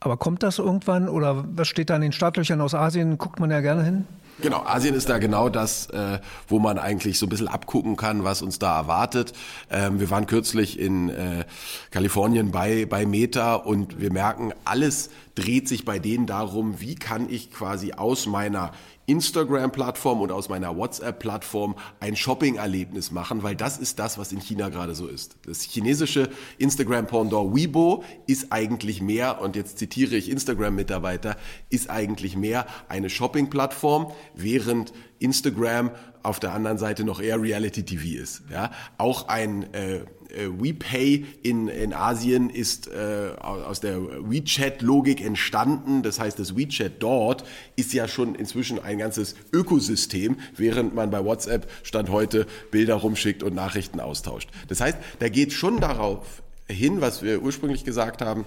Aber 0.00 0.16
kommt 0.16 0.42
das 0.42 0.58
irgendwann 0.58 1.08
oder 1.08 1.44
was 1.56 1.68
steht 1.68 1.88
da 1.88 1.96
in 1.96 2.02
den 2.02 2.12
Startlöchern 2.12 2.60
aus 2.60 2.74
Asien? 2.74 3.18
Guckt 3.18 3.38
man 3.38 3.50
ja 3.50 3.60
gerne 3.60 3.84
hin. 3.84 4.04
Genau, 4.40 4.64
Asien 4.64 4.94
ist 4.94 5.08
da 5.08 5.18
genau 5.18 5.48
das, 5.48 5.86
äh, 5.90 6.18
wo 6.48 6.58
man 6.58 6.78
eigentlich 6.78 7.18
so 7.18 7.26
ein 7.26 7.28
bisschen 7.28 7.46
abgucken 7.46 7.96
kann, 7.96 8.24
was 8.24 8.42
uns 8.42 8.58
da 8.58 8.76
erwartet. 8.76 9.32
Ähm, 9.70 10.00
wir 10.00 10.10
waren 10.10 10.26
kürzlich 10.26 10.80
in 10.80 11.10
äh, 11.10 11.44
Kalifornien 11.92 12.50
bei, 12.50 12.86
bei 12.86 13.06
Meta 13.06 13.54
und 13.54 14.00
wir 14.00 14.12
merken, 14.12 14.52
alles 14.64 15.10
dreht 15.34 15.68
sich 15.68 15.84
bei 15.84 15.98
denen 15.98 16.26
darum, 16.26 16.80
wie 16.80 16.94
kann 16.94 17.28
ich 17.28 17.50
quasi 17.50 17.92
aus 17.92 18.26
meiner 18.26 18.72
Instagram-Plattform 19.06 20.20
und 20.20 20.30
aus 20.30 20.48
meiner 20.48 20.76
WhatsApp-Plattform 20.76 21.74
ein 22.00 22.14
Shopping-Erlebnis 22.14 23.10
machen, 23.10 23.42
weil 23.42 23.56
das 23.56 23.78
ist 23.78 23.98
das, 23.98 24.16
was 24.16 24.32
in 24.32 24.40
China 24.40 24.68
gerade 24.68 24.94
so 24.94 25.08
ist. 25.08 25.36
Das 25.44 25.62
chinesische 25.62 26.30
Instagram-Pendant 26.58 27.54
Weibo 27.54 28.04
ist 28.26 28.52
eigentlich 28.52 29.02
mehr, 29.02 29.40
und 29.40 29.56
jetzt 29.56 29.78
zitiere 29.78 30.14
ich 30.16 30.30
Instagram-Mitarbeiter, 30.30 31.36
ist 31.68 31.90
eigentlich 31.90 32.36
mehr 32.36 32.66
eine 32.88 33.10
Shopping-Plattform, 33.10 34.12
während 34.34 34.92
Instagram 35.18 35.90
auf 36.22 36.40
der 36.40 36.52
anderen 36.52 36.78
Seite 36.78 37.04
noch 37.04 37.20
eher 37.20 37.40
Reality 37.40 37.82
TV 37.84 38.22
ist. 38.22 38.42
Ja? 38.50 38.70
Auch 38.98 39.28
ein 39.28 39.72
äh, 39.74 40.00
äh, 40.32 40.48
WePay 40.48 41.26
in, 41.42 41.68
in 41.68 41.92
Asien 41.92 42.50
ist 42.50 42.88
äh, 42.88 43.32
aus 43.38 43.80
der 43.80 44.00
WeChat-Logik 44.00 45.20
entstanden. 45.20 46.02
Das 46.02 46.18
heißt, 46.18 46.38
das 46.38 46.56
WeChat 46.56 47.02
dort 47.02 47.44
ist 47.76 47.92
ja 47.92 48.08
schon 48.08 48.34
inzwischen 48.34 48.82
ein 48.82 48.98
ganzes 48.98 49.34
Ökosystem, 49.52 50.36
während 50.56 50.94
man 50.94 51.10
bei 51.10 51.24
WhatsApp 51.24 51.70
Stand 51.82 52.10
heute 52.10 52.46
Bilder 52.70 52.94
rumschickt 52.96 53.42
und 53.42 53.54
Nachrichten 53.54 54.00
austauscht. 54.00 54.50
Das 54.68 54.80
heißt, 54.80 54.98
da 55.18 55.28
geht 55.28 55.52
schon 55.52 55.80
darauf 55.80 56.42
hin, 56.68 57.00
was 57.00 57.22
wir 57.22 57.42
ursprünglich 57.42 57.84
gesagt 57.84 58.22
haben, 58.22 58.46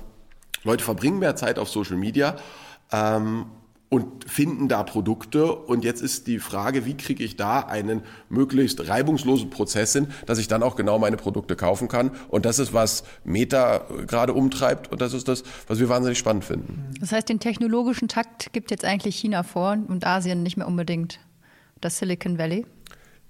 Leute 0.63 0.83
verbringen 0.83 1.19
mehr 1.19 1.35
Zeit 1.35 1.59
auf 1.59 1.69
Social 1.69 1.97
Media. 1.97 2.37
Ähm, 2.91 3.45
und 3.89 4.29
finden 4.29 4.67
da 4.67 4.83
Produkte. 4.83 5.53
Und 5.53 5.83
jetzt 5.83 6.01
ist 6.01 6.27
die 6.27 6.39
Frage, 6.39 6.85
wie 6.85 6.95
kriege 6.95 7.23
ich 7.23 7.35
da 7.35 7.59
einen 7.59 8.01
möglichst 8.29 8.87
reibungslosen 8.87 9.49
Prozess 9.49 9.93
hin, 9.93 10.07
dass 10.25 10.39
ich 10.39 10.47
dann 10.47 10.63
auch 10.63 10.75
genau 10.75 10.99
meine 10.99 11.17
Produkte 11.17 11.55
kaufen 11.55 11.87
kann. 11.87 12.11
Und 12.27 12.45
das 12.45 12.59
ist, 12.59 12.73
was 12.73 13.03
Meta 13.23 13.85
gerade 14.07 14.33
umtreibt. 14.33 14.91
Und 14.91 15.01
das 15.01 15.13
ist 15.13 15.27
das, 15.27 15.43
was 15.67 15.79
wir 15.79 15.89
wahnsinnig 15.89 16.17
spannend 16.17 16.45
finden. 16.45 16.89
Das 16.99 17.11
heißt, 17.11 17.29
den 17.29 17.39
technologischen 17.39 18.07
Takt 18.07 18.51
gibt 18.53 18.71
jetzt 18.71 18.85
eigentlich 18.85 19.15
China 19.15 19.43
vor 19.43 19.77
und 19.87 20.05
Asien 20.05 20.43
nicht 20.43 20.57
mehr 20.57 20.67
unbedingt. 20.67 21.19
Das 21.81 21.99
Silicon 21.99 22.37
Valley. 22.37 22.65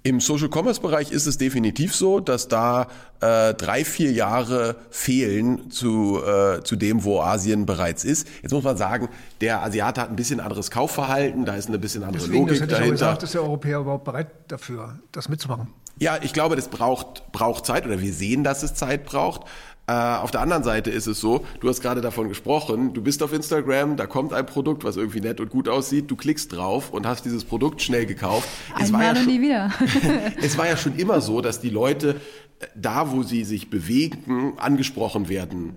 Im 0.05 0.19
Social 0.19 0.49
Commerce 0.53 0.79
Bereich 0.79 1.11
ist 1.11 1.25
es 1.25 1.39
definitiv 1.39 1.95
so, 1.95 2.19
dass 2.19 2.47
da 2.47 2.89
äh, 3.21 3.55
drei, 3.55 3.83
vier 3.83 4.11
Jahre 4.11 4.75
fehlen 4.91 5.71
zu, 5.71 6.21
äh, 6.23 6.61
zu 6.63 6.75
dem, 6.75 7.03
wo 7.03 7.21
Asien 7.21 7.65
bereits 7.65 8.05
ist. 8.05 8.27
Jetzt 8.43 8.51
muss 8.51 8.63
man 8.63 8.77
sagen, 8.77 9.09
der 9.41 9.63
Asiate 9.63 10.01
hat 10.01 10.11
ein 10.11 10.15
bisschen 10.15 10.39
anderes 10.39 10.69
Kaufverhalten, 10.69 11.43
da 11.43 11.55
ist 11.55 11.69
eine 11.69 11.79
bisschen 11.79 12.03
andere 12.03 12.21
Deswegen, 12.21 12.41
Logik 12.41 12.53
das 12.53 12.61
hätte 12.61 12.71
dahinter. 12.73 12.85
Ich 12.85 13.01
auch 13.01 13.07
gesagt, 13.07 13.23
ist 13.23 13.33
der 13.33 13.41
Europäer 13.41 13.79
überhaupt 13.79 14.03
bereit 14.03 14.27
dafür, 14.47 14.99
das 15.11 15.27
mitzumachen? 15.27 15.69
Ja, 15.97 16.19
ich 16.21 16.33
glaube, 16.33 16.55
das 16.55 16.67
braucht, 16.67 17.31
braucht 17.31 17.65
Zeit 17.65 17.87
oder 17.87 17.99
wir 17.99 18.13
sehen, 18.13 18.43
dass 18.43 18.61
es 18.61 18.75
Zeit 18.75 19.05
braucht. 19.05 19.47
Äh, 19.87 19.93
auf 19.93 20.31
der 20.31 20.41
anderen 20.41 20.63
Seite 20.63 20.89
ist 20.89 21.05
es 21.05 21.19
so, 21.19 21.45
du 21.59 21.69
hast 21.69 21.81
gerade 21.81 22.01
davon 22.01 22.27
gesprochen, 22.27 22.93
du 22.93 23.03
bist 23.03 23.21
auf 23.21 23.33
Instagram, 23.33 23.97
da 23.97 24.07
kommt 24.07 24.33
ein 24.33 24.45
Produkt, 24.45 24.83
was 24.83 24.97
irgendwie 24.97 25.21
nett 25.21 25.39
und 25.39 25.51
gut 25.51 25.69
aussieht, 25.69 26.09
du 26.09 26.15
klickst 26.15 26.51
drauf 26.51 26.91
und 26.91 27.05
hast 27.05 27.23
dieses 27.25 27.43
Produkt 27.43 27.83
schnell 27.83 28.07
gekauft. 28.07 28.49
Es 28.79 28.91
war, 28.91 29.03
ja 29.03 29.15
schon, 29.15 29.27
nie 29.27 29.41
wieder. 29.41 29.71
es 30.41 30.57
war 30.57 30.67
ja 30.67 30.75
schon 30.75 30.95
immer 30.95 31.21
so, 31.21 31.39
dass 31.41 31.59
die 31.59 31.69
Leute 31.69 32.15
äh, 32.59 32.65
da, 32.73 33.11
wo 33.11 33.21
sie 33.21 33.43
sich 33.43 33.69
bewegen, 33.69 34.53
angesprochen 34.57 35.29
werden 35.29 35.75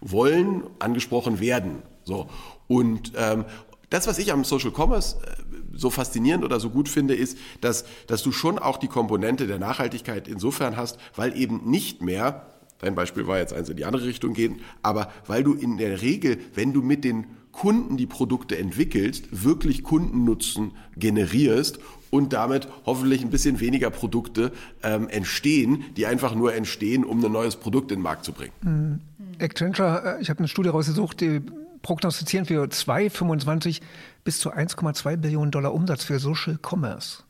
wollen, 0.00 0.62
angesprochen 0.78 1.40
werden. 1.40 1.82
So. 2.04 2.28
Und 2.68 3.12
ähm, 3.16 3.44
das, 3.90 4.06
was 4.06 4.18
ich 4.18 4.32
am 4.32 4.44
Social 4.44 4.70
Commerce 4.70 5.16
äh, 5.26 5.42
so 5.74 5.90
faszinierend 5.90 6.44
oder 6.44 6.60
so 6.60 6.70
gut 6.70 6.88
finde, 6.88 7.14
ist, 7.14 7.36
dass, 7.60 7.84
dass 8.06 8.22
du 8.22 8.30
schon 8.30 8.60
auch 8.60 8.76
die 8.76 8.86
Komponente 8.86 9.48
der 9.48 9.58
Nachhaltigkeit 9.58 10.28
insofern 10.28 10.76
hast, 10.76 10.98
weil 11.16 11.36
eben 11.36 11.68
nicht 11.68 12.00
mehr 12.00 12.46
Dein 12.80 12.94
Beispiel 12.94 13.26
war 13.26 13.38
jetzt 13.38 13.52
eins 13.52 13.68
in 13.68 13.76
die 13.76 13.84
andere 13.84 14.06
Richtung 14.06 14.34
gehen, 14.34 14.60
aber 14.82 15.12
weil 15.26 15.42
du 15.42 15.54
in 15.54 15.76
der 15.76 16.02
Regel, 16.02 16.38
wenn 16.54 16.72
du 16.72 16.82
mit 16.82 17.04
den 17.04 17.26
Kunden 17.52 17.96
die 17.96 18.06
Produkte 18.06 18.56
entwickelst, 18.56 19.26
wirklich 19.30 19.82
Kundennutzen 19.82 20.72
generierst 20.96 21.80
und 22.10 22.32
damit 22.32 22.68
hoffentlich 22.86 23.22
ein 23.22 23.30
bisschen 23.30 23.60
weniger 23.60 23.90
Produkte 23.90 24.52
ähm, 24.82 25.08
entstehen, 25.08 25.84
die 25.96 26.06
einfach 26.06 26.34
nur 26.34 26.54
entstehen, 26.54 27.04
um 27.04 27.24
ein 27.24 27.32
neues 27.32 27.56
Produkt 27.56 27.90
in 27.92 27.98
den 27.98 28.02
Markt 28.02 28.24
zu 28.24 28.32
bringen. 28.32 28.52
Mhm. 28.62 29.00
Accenture, 29.40 30.18
äh, 30.18 30.22
ich 30.22 30.30
habe 30.30 30.38
eine 30.38 30.48
Studie 30.48 30.68
rausgesucht, 30.68 31.20
die 31.20 31.40
prognostizieren 31.82 32.46
für 32.46 32.68
2025 32.68 33.80
bis 34.24 34.38
zu 34.38 34.52
1,2 34.52 35.16
Billionen 35.16 35.50
Dollar 35.50 35.72
Umsatz 35.72 36.04
für 36.04 36.18
Social 36.18 36.58
Commerce. 36.62 37.22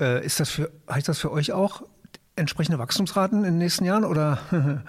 Äh, 0.00 0.24
ist 0.24 0.40
das 0.40 0.50
für, 0.50 0.70
heißt 0.90 1.08
das 1.08 1.20
für 1.20 1.30
euch 1.30 1.52
auch, 1.52 1.82
entsprechende 2.36 2.78
Wachstumsraten 2.78 3.38
in 3.38 3.44
den 3.44 3.58
nächsten 3.58 3.84
Jahren? 3.84 4.04
Oder 4.04 4.38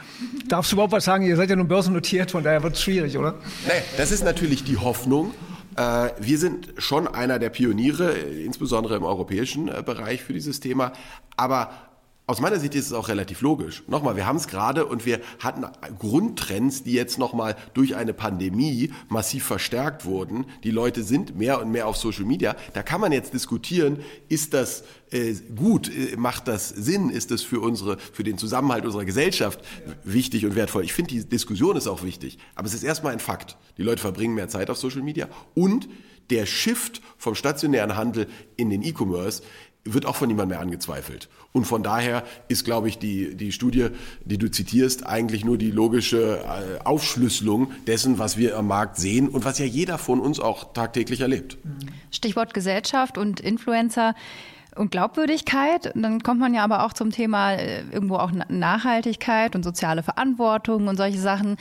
darfst 0.47 0.71
du 0.71 0.75
überhaupt 0.75 0.93
was 0.93 1.05
sagen? 1.05 1.25
Ihr 1.25 1.35
seid 1.35 1.49
ja 1.49 1.55
nun 1.55 1.67
börsennotiert, 1.67 2.31
von 2.31 2.43
daher 2.43 2.63
wird 2.63 2.75
es 2.75 2.81
schwierig, 2.81 3.17
oder? 3.17 3.33
Nee, 3.67 3.83
das 3.97 4.11
ist 4.11 4.23
natürlich 4.23 4.63
die 4.63 4.77
Hoffnung. 4.77 5.33
Äh, 5.75 6.09
wir 6.19 6.37
sind 6.37 6.73
schon 6.77 7.07
einer 7.07 7.37
der 7.39 7.49
Pioniere, 7.49 8.13
insbesondere 8.13 8.95
im 8.95 9.03
europäischen 9.03 9.67
äh, 9.67 9.83
Bereich 9.85 10.23
für 10.23 10.33
dieses 10.33 10.59
Thema. 10.59 10.93
Aber 11.37 11.71
aus 12.27 12.41
meiner 12.41 12.59
Sicht 12.59 12.73
ist 12.73 12.87
es 12.87 12.93
auch 12.93 13.07
relativ 13.07 13.41
logisch. 13.41 13.83
Nochmal, 13.87 14.15
wir 14.15 14.25
haben 14.25 14.37
es 14.37 14.47
gerade 14.47 14.87
und 14.87 15.05
wir 15.05 15.21
hatten 15.39 15.63
Grundtrends, 15.99 16.81
die 16.83 16.93
jetzt 16.93 17.19
nochmal 17.19 17.55
durch 17.75 17.95
eine 17.95 18.13
Pandemie 18.13 18.91
massiv 19.09 19.43
verstärkt 19.45 20.05
wurden. 20.05 20.45
Die 20.63 20.71
Leute 20.71 21.03
sind 21.03 21.37
mehr 21.37 21.61
und 21.61 21.71
mehr 21.71 21.87
auf 21.87 21.97
Social 21.97 22.25
Media. 22.25 22.55
Da 22.73 22.81
kann 22.81 22.99
man 22.99 23.11
jetzt 23.11 23.35
diskutieren, 23.35 23.99
ist 24.27 24.55
das 24.55 24.83
äh, 25.11 25.35
gut, 25.55 25.87
äh, 25.87 26.15
macht 26.17 26.47
das 26.47 26.69
Sinn, 26.69 27.11
ist 27.11 27.29
das 27.29 27.43
für 27.43 27.59
unsere, 27.59 27.99
für 27.99 28.23
den 28.23 28.39
Zusammenhalt 28.39 28.85
unserer 28.85 29.05
Gesellschaft 29.05 29.63
wichtig 30.03 30.47
und 30.47 30.55
wertvoll. 30.55 30.83
Ich 30.83 30.93
finde, 30.93 31.13
die 31.13 31.29
Diskussion 31.29 31.77
ist 31.77 31.87
auch 31.87 32.01
wichtig. 32.01 32.39
Aber 32.55 32.67
es 32.67 32.73
ist 32.73 32.83
erstmal 32.83 33.13
ein 33.13 33.19
Fakt. 33.19 33.55
Die 33.77 33.83
Leute 33.83 34.01
verbringen 34.01 34.33
mehr 34.33 34.49
Zeit 34.49 34.71
auf 34.71 34.77
Social 34.77 35.03
Media 35.03 35.29
und 35.53 35.87
der 36.31 36.47
Shift 36.47 37.01
vom 37.17 37.35
stationären 37.35 37.95
Handel 37.95 38.27
in 38.57 38.71
den 38.71 38.81
E-Commerce 38.81 39.43
wird 39.85 40.07
auch 40.07 40.15
von 40.15 40.27
niemandem 40.27 40.57
mehr 40.57 40.59
angezweifelt. 40.59 41.29
Und 41.53 41.65
von 41.65 41.83
daher 41.83 42.23
ist, 42.47 42.65
glaube 42.65 42.89
ich, 42.89 42.97
die, 42.97 43.35
die 43.35 43.51
Studie, 43.51 43.89
die 44.25 44.37
du 44.37 44.49
zitierst, 44.49 45.05
eigentlich 45.05 45.45
nur 45.45 45.57
die 45.57 45.71
logische 45.71 46.39
äh, 46.39 46.83
Aufschlüsselung 46.83 47.71
dessen, 47.85 48.17
was 48.17 48.35
wir 48.35 48.57
am 48.57 48.67
Markt 48.67 48.97
sehen 48.97 49.29
und 49.29 49.45
was 49.45 49.59
ja 49.59 49.65
jeder 49.65 49.97
von 49.97 50.19
uns 50.19 50.39
auch 50.39 50.73
tagtäglich 50.73 51.21
erlebt. 51.21 51.57
Stichwort 52.11 52.53
Gesellschaft 52.53 53.17
und 53.17 53.39
Influencer 53.39 54.15
und 54.75 54.91
Glaubwürdigkeit. 54.91 55.91
Dann 55.95 56.21
kommt 56.23 56.39
man 56.39 56.53
ja 56.53 56.63
aber 56.63 56.83
auch 56.83 56.93
zum 56.93 57.11
Thema 57.11 57.53
äh, 57.53 57.83
irgendwo 57.91 58.15
auch 58.17 58.31
Nachhaltigkeit 58.49 59.55
und 59.55 59.63
soziale 59.63 60.03
Verantwortung 60.03 60.87
und 60.87 60.97
solche 60.97 61.19
Sachen. 61.19 61.57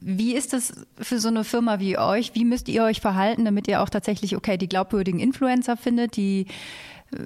Wie 0.00 0.34
ist 0.34 0.52
das 0.52 0.72
für 0.98 1.18
so 1.18 1.28
eine 1.28 1.44
Firma 1.44 1.80
wie 1.80 1.98
euch? 1.98 2.34
Wie 2.34 2.44
müsst 2.44 2.68
ihr 2.68 2.84
euch 2.84 3.00
verhalten, 3.00 3.44
damit 3.44 3.68
ihr 3.68 3.82
auch 3.82 3.90
tatsächlich, 3.90 4.36
okay, 4.36 4.56
die 4.56 4.68
glaubwürdigen 4.68 5.20
Influencer 5.20 5.76
findet, 5.76 6.16
die 6.16 6.46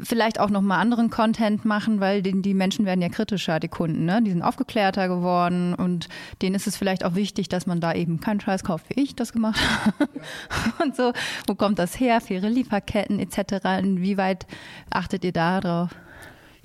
vielleicht 0.02 0.40
auch 0.40 0.50
nochmal 0.50 0.80
anderen 0.80 1.10
Content 1.10 1.64
machen, 1.64 2.00
weil 2.00 2.22
die, 2.22 2.42
die 2.42 2.54
Menschen 2.54 2.84
werden 2.86 3.02
ja 3.02 3.08
kritischer, 3.08 3.60
die 3.60 3.68
Kunden, 3.68 4.04
ne? 4.04 4.22
Die 4.22 4.30
sind 4.30 4.42
aufgeklärter 4.42 5.08
geworden 5.08 5.74
und 5.74 6.08
denen 6.42 6.54
ist 6.54 6.66
es 6.66 6.76
vielleicht 6.76 7.04
auch 7.04 7.14
wichtig, 7.14 7.48
dass 7.48 7.66
man 7.66 7.80
da 7.80 7.92
eben 7.92 8.20
keinen 8.20 8.40
Scheiß 8.40 8.64
kauft, 8.64 8.86
wie 8.90 9.02
ich 9.02 9.14
das 9.14 9.32
gemacht 9.32 9.60
habe. 9.84 10.08
und 10.82 10.96
so, 10.96 11.12
wo 11.46 11.54
kommt 11.54 11.78
das 11.78 11.98
her? 11.98 12.20
Faire 12.20 12.48
Lieferketten 12.48 13.18
etc. 13.18 13.64
Inwieweit 13.80 14.46
achtet 14.90 15.24
ihr 15.24 15.32
da 15.32 15.60
drauf? 15.60 15.90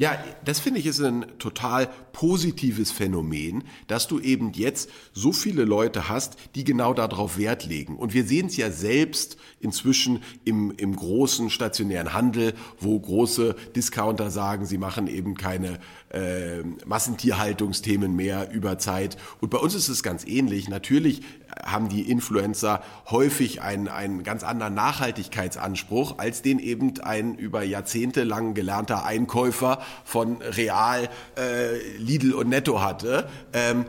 Ja, 0.02 0.18
das 0.44 0.60
finde 0.60 0.80
ich 0.80 0.88
ist 0.88 1.00
ein 1.00 1.28
total 1.38 1.88
positives 2.12 2.92
Phänomen, 2.92 3.66
dass 3.86 4.08
du 4.08 4.20
eben 4.20 4.52
jetzt 4.52 4.90
so 5.14 5.32
viele 5.32 5.64
Leute 5.64 6.10
hast, 6.10 6.38
die 6.56 6.64
genau 6.64 6.96
darauf 6.96 7.38
Wert 7.38 7.68
legen. 7.68 7.98
Und 7.98 8.16
wir 8.16 8.26
sehen 8.26 8.48
es 8.48 8.58
ja 8.58 8.72
selbst 8.72 9.38
inzwischen 9.60 10.24
im, 10.44 10.74
im 10.76 10.96
großen 10.96 11.52
stationären 11.52 12.14
Handel, 12.14 12.56
wo 12.80 13.00
große 13.00 13.56
Discounter 13.76 14.32
sagen, 14.32 14.66
sie 14.66 14.80
machen 14.80 15.06
eben 15.06 15.38
keine 15.38 15.78
äh, 16.10 16.64
Massentierhaltungsthemen 16.84 18.16
mehr 18.16 18.52
über 18.52 18.80
Zeit. 18.80 19.18
Und 19.40 19.52
bei 19.52 19.60
uns 19.60 19.76
ist 19.76 19.88
es 19.88 20.02
ganz 20.02 20.26
ähnlich. 20.26 20.68
Natürlich 20.68 21.22
haben 21.64 21.90
die 21.90 22.10
Influencer 22.10 22.82
häufig 23.10 23.62
einen, 23.62 23.88
einen 23.88 24.24
ganz 24.24 24.44
anderen 24.44 24.74
Nachhaltigkeitsanspruch, 24.74 26.18
als 26.18 26.42
den 26.42 26.58
eben 26.58 27.00
ein 27.02 27.36
über 27.36 27.62
Jahrzehnte 27.62 28.24
lang 28.24 28.56
gelernter 28.56 29.06
Einkäufer 29.06 29.80
von 30.04 30.42
Real, 30.42 31.10
äh, 31.38 31.78
Lidl 31.98 32.34
und 32.34 32.50
Netto 32.50 32.82
hatte. 32.82 33.28
Ähm, 33.54 33.86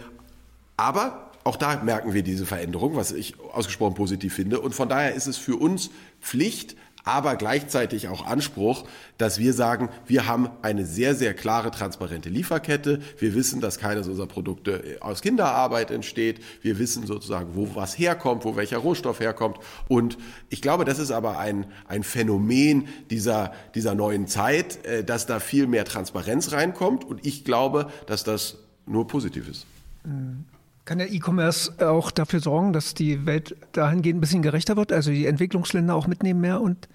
aber 0.76 1.30
auch 1.44 1.56
da 1.56 1.82
merken 1.82 2.14
wir 2.14 2.22
diese 2.22 2.46
Veränderung, 2.46 2.96
was 2.96 3.12
ich 3.12 3.34
ausgesprochen 3.40 3.94
positiv 3.94 4.34
finde. 4.34 4.60
Und 4.60 4.74
von 4.74 4.88
daher 4.88 5.14
ist 5.14 5.26
es 5.26 5.36
für 5.36 5.56
uns 5.56 5.90
Pflicht, 6.20 6.76
aber 7.04 7.36
gleichzeitig 7.36 8.08
auch 8.08 8.26
Anspruch, 8.26 8.84
dass 9.18 9.38
wir 9.38 9.52
sagen, 9.54 9.88
wir 10.06 10.26
haben 10.26 10.50
eine 10.62 10.86
sehr, 10.86 11.14
sehr 11.14 11.34
klare, 11.34 11.70
transparente 11.70 12.28
Lieferkette. 12.28 13.00
Wir 13.18 13.34
wissen, 13.34 13.60
dass 13.60 13.78
keines 13.78 14.08
unserer 14.08 14.26
Produkte 14.26 14.98
aus 15.00 15.20
Kinderarbeit 15.20 15.90
entsteht. 15.90 16.40
Wir 16.60 16.78
wissen 16.78 17.06
sozusagen, 17.06 17.54
wo 17.54 17.74
was 17.74 17.98
herkommt, 17.98 18.44
wo 18.44 18.56
welcher 18.56 18.78
Rohstoff 18.78 19.20
herkommt. 19.20 19.58
Und 19.88 20.18
ich 20.48 20.62
glaube, 20.62 20.84
das 20.84 20.98
ist 20.98 21.10
aber 21.10 21.38
ein, 21.38 21.66
ein 21.88 22.02
Phänomen 22.02 22.88
dieser, 23.10 23.52
dieser 23.74 23.94
neuen 23.94 24.26
Zeit, 24.26 24.84
äh, 24.84 25.04
dass 25.04 25.26
da 25.26 25.40
viel 25.40 25.66
mehr 25.66 25.84
Transparenz 25.84 26.52
reinkommt. 26.52 27.04
Und 27.04 27.26
ich 27.26 27.44
glaube, 27.44 27.90
dass 28.06 28.24
das 28.24 28.58
nur 28.86 29.06
positiv 29.06 29.48
ist. 29.48 29.66
Kann 30.84 30.98
der 30.98 31.12
E-Commerce 31.12 31.74
auch 31.88 32.10
dafür 32.10 32.40
sorgen, 32.40 32.72
dass 32.72 32.94
die 32.94 33.24
Welt 33.24 33.54
dahingehend 33.72 34.18
ein 34.18 34.20
bisschen 34.20 34.42
gerechter 34.42 34.76
wird? 34.76 34.92
Also 34.92 35.12
die 35.12 35.26
Entwicklungsländer 35.26 35.94
auch 35.94 36.08
mitnehmen 36.08 36.40
mehr 36.40 36.60
und 36.60 36.88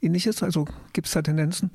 ähnliches? 0.00 0.42
Also 0.42 0.66
gibt 0.92 1.08
es 1.08 1.14
da 1.14 1.22
Tendenzen? 1.22 1.70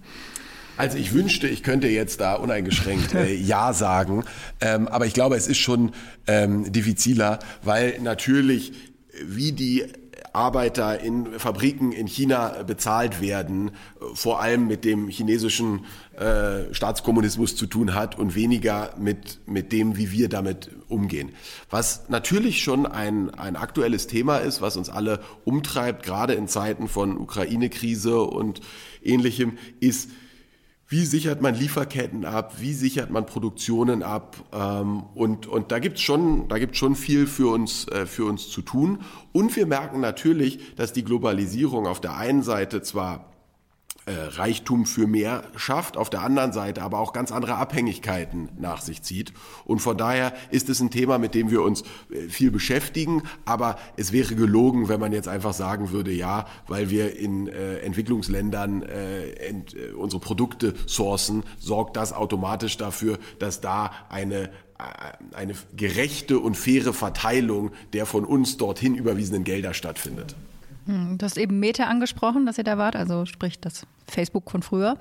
Also 0.78 0.98
ich 0.98 1.13
wünschte, 1.13 1.50
ich 1.50 1.62
könnte 1.62 1.89
jetzt 1.89 2.22
da 2.22 2.36
uneingeschränkt 2.36 3.13
äh, 3.13 3.34
Ja 3.36 3.74
sagen, 3.74 4.24
ähm, 4.62 4.88
aber 4.88 5.06
ich 5.06 5.13
glaube, 5.13 5.36
es 5.36 5.48
ist 5.48 5.58
schon 5.58 5.91
ähm, 6.28 6.72
diffiziler, 6.72 7.39
weil 7.62 8.00
natürlich 8.00 8.72
wie 9.26 9.52
die 9.52 9.84
Arbeiter 10.34 11.00
in 11.00 11.39
Fabriken 11.39 11.92
in 11.92 12.08
China 12.08 12.63
bezahlt 12.63 13.22
werden, 13.22 13.72
vor 14.13 14.42
allem 14.42 14.68
mit 14.68 14.86
dem 14.86 15.08
chinesischen 15.08 15.86
äh, 16.18 16.74
Staatskommunismus 16.74 17.56
zu 17.56 17.65
tun 17.65 17.96
hat 17.96 18.18
und 18.18 18.36
weniger 18.36 18.94
mit, 18.98 19.39
mit 19.48 19.72
dem, 19.72 19.98
wie 19.98 20.12
wir 20.12 20.30
damit 20.30 20.72
umgehen. 20.88 21.32
Was 21.70 22.10
natürlich 22.10 22.62
schon 22.62 22.86
ein, 22.86 23.30
ein 23.30 23.56
aktuelles 23.56 24.08
Thema 24.08 24.38
ist, 24.38 24.62
was 24.62 24.78
uns 24.78 24.89
alle 24.89 25.22
umtreibt, 25.46 26.04
gerade 26.04 26.34
in 26.34 26.48
Zeiten 26.48 26.88
von 26.88 27.18
Ukraine-Krise 27.18 28.22
und 28.22 28.62
ähnlichem, 29.04 29.58
ist, 29.80 30.10
wie 30.89 31.06
sichert 31.06 31.39
man 31.39 31.54
Lieferketten 31.54 32.25
ab, 32.25 32.56
wie 32.58 32.73
sichert 32.73 33.12
man 33.12 33.28
Produktionen 33.28 34.02
ab 34.02 34.38
ähm, 34.52 35.04
und, 35.13 35.45
und 35.45 35.71
da 35.71 35.78
gibt's 35.78 36.02
schon, 36.02 36.47
da 36.47 36.58
gibt's 36.58 36.80
schon 36.80 36.95
viel 36.95 37.28
für 37.28 37.54
uns, 37.54 37.88
äh, 37.89 38.08
für 38.08 38.25
uns 38.25 38.49
zu 38.49 38.63
tun. 38.63 39.04
Und 39.32 39.56
wir 39.56 39.67
merken 39.67 39.99
natürlich, 39.99 40.75
dass 40.75 40.91
die 40.91 41.04
Globalisierung 41.04 41.86
auf 41.86 42.02
der 42.02 42.17
einen 42.17 42.41
Seite 42.41 42.82
zwar 42.82 43.30
äh, 44.10 44.38
Reichtum 44.39 44.88
für 44.88 45.06
mehr 45.06 45.43
schafft, 45.56 45.95
auf 45.95 46.10
der 46.10 46.22
anderen 46.22 46.52
Seite 46.52 46.82
aber 46.82 46.98
auch 46.98 47.13
ganz 47.13 47.32
andere 47.32 47.56
Abhängigkeiten 47.56 48.50
nach 48.58 48.82
sich 48.82 49.04
zieht. 49.04 49.34
Und 49.65 49.80
von 49.80 49.98
daher 49.98 50.34
ist 50.50 50.67
es 50.69 50.80
ein 50.80 50.89
Thema, 50.89 51.19
mit 51.19 51.36
dem 51.36 51.52
wir 51.52 51.62
uns 51.62 51.84
äh, 52.10 52.28
viel 52.28 52.50
beschäftigen. 52.50 53.22
Aber 53.45 53.78
es 53.98 54.12
wäre 54.12 54.34
gelogen, 54.34 54.89
wenn 54.89 55.00
man 55.00 55.13
jetzt 55.13 55.28
einfach 55.28 55.54
sagen 55.54 55.91
würde, 55.91 56.12
ja, 56.12 56.48
weil 56.67 56.89
wir 56.89 57.17
in 57.17 57.48
äh, 57.48 57.78
Entwicklungsländern 57.80 58.82
äh, 58.82 59.30
ent, 59.48 59.76
äh, 59.76 59.91
unsere 59.91 60.19
Produkte 60.19 60.74
sourcen, 60.88 61.43
sorgt 61.60 61.95
das 61.95 62.12
automatisch 62.12 62.78
dafür, 62.78 63.19
dass 63.38 63.62
da 63.62 63.91
eine 64.10 64.50
eine 65.34 65.56
gerechte 65.76 66.39
und 66.39 66.56
faire 66.56 66.93
Verteilung 66.93 67.72
der 67.91 68.06
von 68.06 68.24
uns 68.24 68.56
dorthin 68.56 68.95
überwiesenen 68.95 69.43
Gelder 69.43 69.74
stattfindet. 69.74 70.38
Hm, 70.89 71.19
du 71.19 71.25
hast 71.25 71.38
eben 71.38 71.60
Meta 71.60 71.84
angesprochen, 71.84 72.47
dass 72.47 72.58
ihr 72.58 72.63
da 72.63 72.80
wart, 72.80 72.95
also 72.95 73.28
sprich 73.28 73.60
das 73.60 73.86
Facebook 74.08 74.49
von 74.49 74.63
früher. 74.63 74.97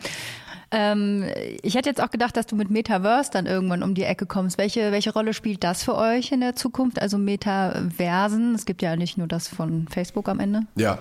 Ähm, 0.71 1.25
ich 1.63 1.77
hätte 1.77 1.89
jetzt 1.89 2.03
auch 2.03 2.11
gedacht, 2.11 2.37
dass 2.37 2.45
du 2.45 2.57
mit 2.57 2.69
Metaverse 2.69 3.31
dann 3.33 3.47
irgendwann 3.47 3.83
um 3.83 3.95
die 3.95 4.03
Ecke 4.03 4.27
kommst. 4.27 4.59
Welche, 4.59 4.93
welche 4.93 5.15
Rolle 5.15 5.33
spielt 5.33 5.65
das 5.65 5.83
für 5.83 5.97
euch 5.97 6.31
in 6.31 6.41
der 6.41 6.55
Zukunft? 6.55 7.01
Also 7.01 7.17
Metaversen, 7.17 8.55
es 8.55 8.67
gibt 8.67 8.83
ja 8.83 8.97
nicht 8.97 9.17
nur 9.17 9.27
das 9.27 9.49
von 9.49 9.89
Facebook 9.89 10.29
am 10.29 10.41
Ende. 10.41 10.67
Ja, 10.77 10.99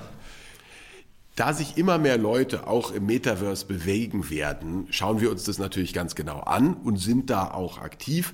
da 1.35 1.51
sich 1.51 1.77
immer 1.77 1.97
mehr 1.97 2.17
Leute 2.17 2.65
auch 2.65 2.91
im 2.93 3.07
Metaverse 3.07 3.65
bewegen 3.65 4.29
werden, 4.29 4.87
schauen 4.89 5.19
wir 5.19 5.29
uns 5.29 5.43
das 5.43 5.59
natürlich 5.59 5.93
ganz 5.93 6.15
genau 6.15 6.39
an 6.39 6.75
und 6.75 6.95
sind 6.95 7.29
da 7.29 7.51
auch 7.51 7.79
aktiv. 7.79 8.31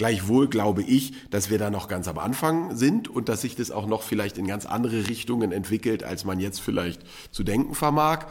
Gleichwohl 0.00 0.48
glaube 0.48 0.82
ich, 0.82 1.12
dass 1.28 1.50
wir 1.50 1.58
da 1.58 1.68
noch 1.68 1.86
ganz 1.86 2.08
am 2.08 2.16
Anfang 2.16 2.74
sind 2.74 3.08
und 3.08 3.28
dass 3.28 3.42
sich 3.42 3.54
das 3.54 3.70
auch 3.70 3.84
noch 3.84 4.00
vielleicht 4.00 4.38
in 4.38 4.46
ganz 4.46 4.64
andere 4.64 5.08
Richtungen 5.08 5.52
entwickelt, 5.52 6.04
als 6.04 6.24
man 6.24 6.40
jetzt 6.40 6.62
vielleicht 6.62 7.02
zu 7.30 7.44
denken 7.44 7.74
vermag. 7.74 8.24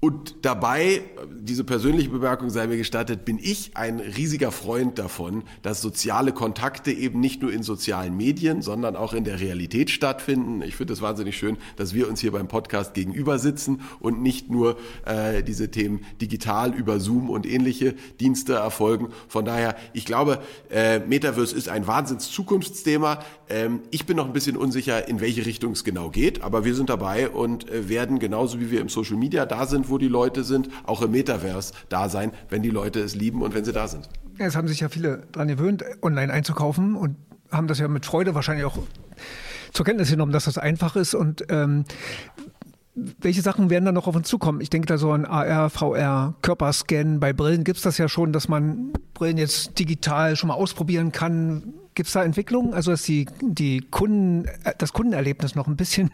Und 0.00 0.36
dabei, 0.42 1.02
diese 1.40 1.64
persönliche 1.64 2.10
Bemerkung 2.10 2.50
sei 2.50 2.68
mir 2.68 2.76
gestattet, 2.76 3.24
bin 3.24 3.36
ich 3.42 3.72
ein 3.74 3.98
riesiger 3.98 4.52
Freund 4.52 4.96
davon, 4.96 5.42
dass 5.62 5.82
soziale 5.82 6.30
Kontakte 6.30 6.92
eben 6.92 7.18
nicht 7.18 7.42
nur 7.42 7.52
in 7.52 7.64
sozialen 7.64 8.16
Medien, 8.16 8.62
sondern 8.62 8.94
auch 8.94 9.12
in 9.12 9.24
der 9.24 9.40
Realität 9.40 9.90
stattfinden. 9.90 10.62
Ich 10.62 10.76
finde 10.76 10.92
es 10.92 11.02
wahnsinnig 11.02 11.36
schön, 11.36 11.56
dass 11.74 11.94
wir 11.94 12.08
uns 12.08 12.20
hier 12.20 12.30
beim 12.30 12.46
Podcast 12.46 12.94
gegenüber 12.94 13.40
sitzen 13.40 13.80
und 13.98 14.22
nicht 14.22 14.48
nur 14.48 14.76
äh, 15.04 15.42
diese 15.42 15.68
Themen 15.72 16.04
digital 16.20 16.74
über 16.74 17.00
Zoom 17.00 17.28
und 17.28 17.44
ähnliche 17.44 17.96
Dienste 18.20 18.52
erfolgen. 18.52 19.08
Von 19.26 19.46
daher, 19.46 19.74
ich 19.94 20.04
glaube, 20.04 20.38
äh, 20.70 21.00
Metaverse 21.00 21.56
ist 21.56 21.68
ein 21.68 21.88
Wahnsinns-Zukunftsthema. 21.88 23.18
Ähm, 23.48 23.80
ich 23.90 24.06
bin 24.06 24.16
noch 24.16 24.26
ein 24.26 24.32
bisschen 24.32 24.56
unsicher, 24.56 25.08
in 25.08 25.20
welche 25.20 25.44
Richtung 25.44 25.72
es 25.72 25.82
genau 25.82 26.10
geht, 26.10 26.42
aber 26.42 26.64
wir 26.64 26.76
sind 26.76 26.88
dabei 26.88 27.28
und 27.28 27.68
äh, 27.68 27.88
werden 27.88 28.20
genauso 28.20 28.60
wie 28.60 28.70
wir 28.70 28.80
im 28.80 28.88
Social 28.88 29.16
Media 29.16 29.44
da 29.44 29.66
sind, 29.66 29.87
wo 29.88 29.98
die 29.98 30.08
Leute 30.08 30.44
sind, 30.44 30.68
auch 30.84 31.02
im 31.02 31.10
Metaverse 31.10 31.72
da 31.88 32.08
sein, 32.08 32.32
wenn 32.48 32.62
die 32.62 32.70
Leute 32.70 33.00
es 33.00 33.14
lieben 33.14 33.42
und 33.42 33.54
wenn 33.54 33.64
sie 33.64 33.72
da 33.72 33.88
sind. 33.88 34.08
Es 34.38 34.56
haben 34.56 34.68
sich 34.68 34.80
ja 34.80 34.88
viele 34.88 35.22
daran 35.32 35.48
gewöhnt, 35.48 35.84
online 36.02 36.32
einzukaufen 36.32 36.94
und 36.94 37.16
haben 37.50 37.66
das 37.66 37.78
ja 37.78 37.88
mit 37.88 38.06
Freude 38.06 38.34
wahrscheinlich 38.34 38.64
auch 38.64 38.78
zur 39.72 39.84
Kenntnis 39.84 40.10
genommen, 40.10 40.32
dass 40.32 40.44
das 40.44 40.58
einfach 40.58 40.96
ist. 40.96 41.14
Und 41.14 41.44
ähm, 41.48 41.84
welche 43.20 43.42
Sachen 43.42 43.70
werden 43.70 43.84
da 43.84 43.92
noch 43.92 44.06
auf 44.06 44.16
uns 44.16 44.28
zukommen? 44.28 44.60
Ich 44.60 44.70
denke 44.70 44.86
da 44.86 44.98
so 44.98 45.12
an 45.12 45.24
AR, 45.24 45.70
VR, 45.70 46.34
Körperscan. 46.42 47.20
Bei 47.20 47.32
Brillen 47.32 47.64
gibt 47.64 47.78
es 47.78 47.82
das 47.82 47.98
ja 47.98 48.08
schon, 48.08 48.32
dass 48.32 48.48
man 48.48 48.92
Brillen 49.14 49.38
jetzt 49.38 49.78
digital 49.78 50.36
schon 50.36 50.48
mal 50.48 50.54
ausprobieren 50.54 51.12
kann. 51.12 51.74
Gibt 51.94 52.08
es 52.08 52.12
da 52.12 52.22
Entwicklungen? 52.22 52.74
Also 52.74 52.90
dass 52.90 53.02
die, 53.02 53.26
die 53.40 53.80
Kunden, 53.80 54.46
äh, 54.64 54.74
das 54.78 54.92
Kundenerlebnis 54.92 55.54
noch 55.54 55.66
ein 55.66 55.76
bisschen 55.76 56.10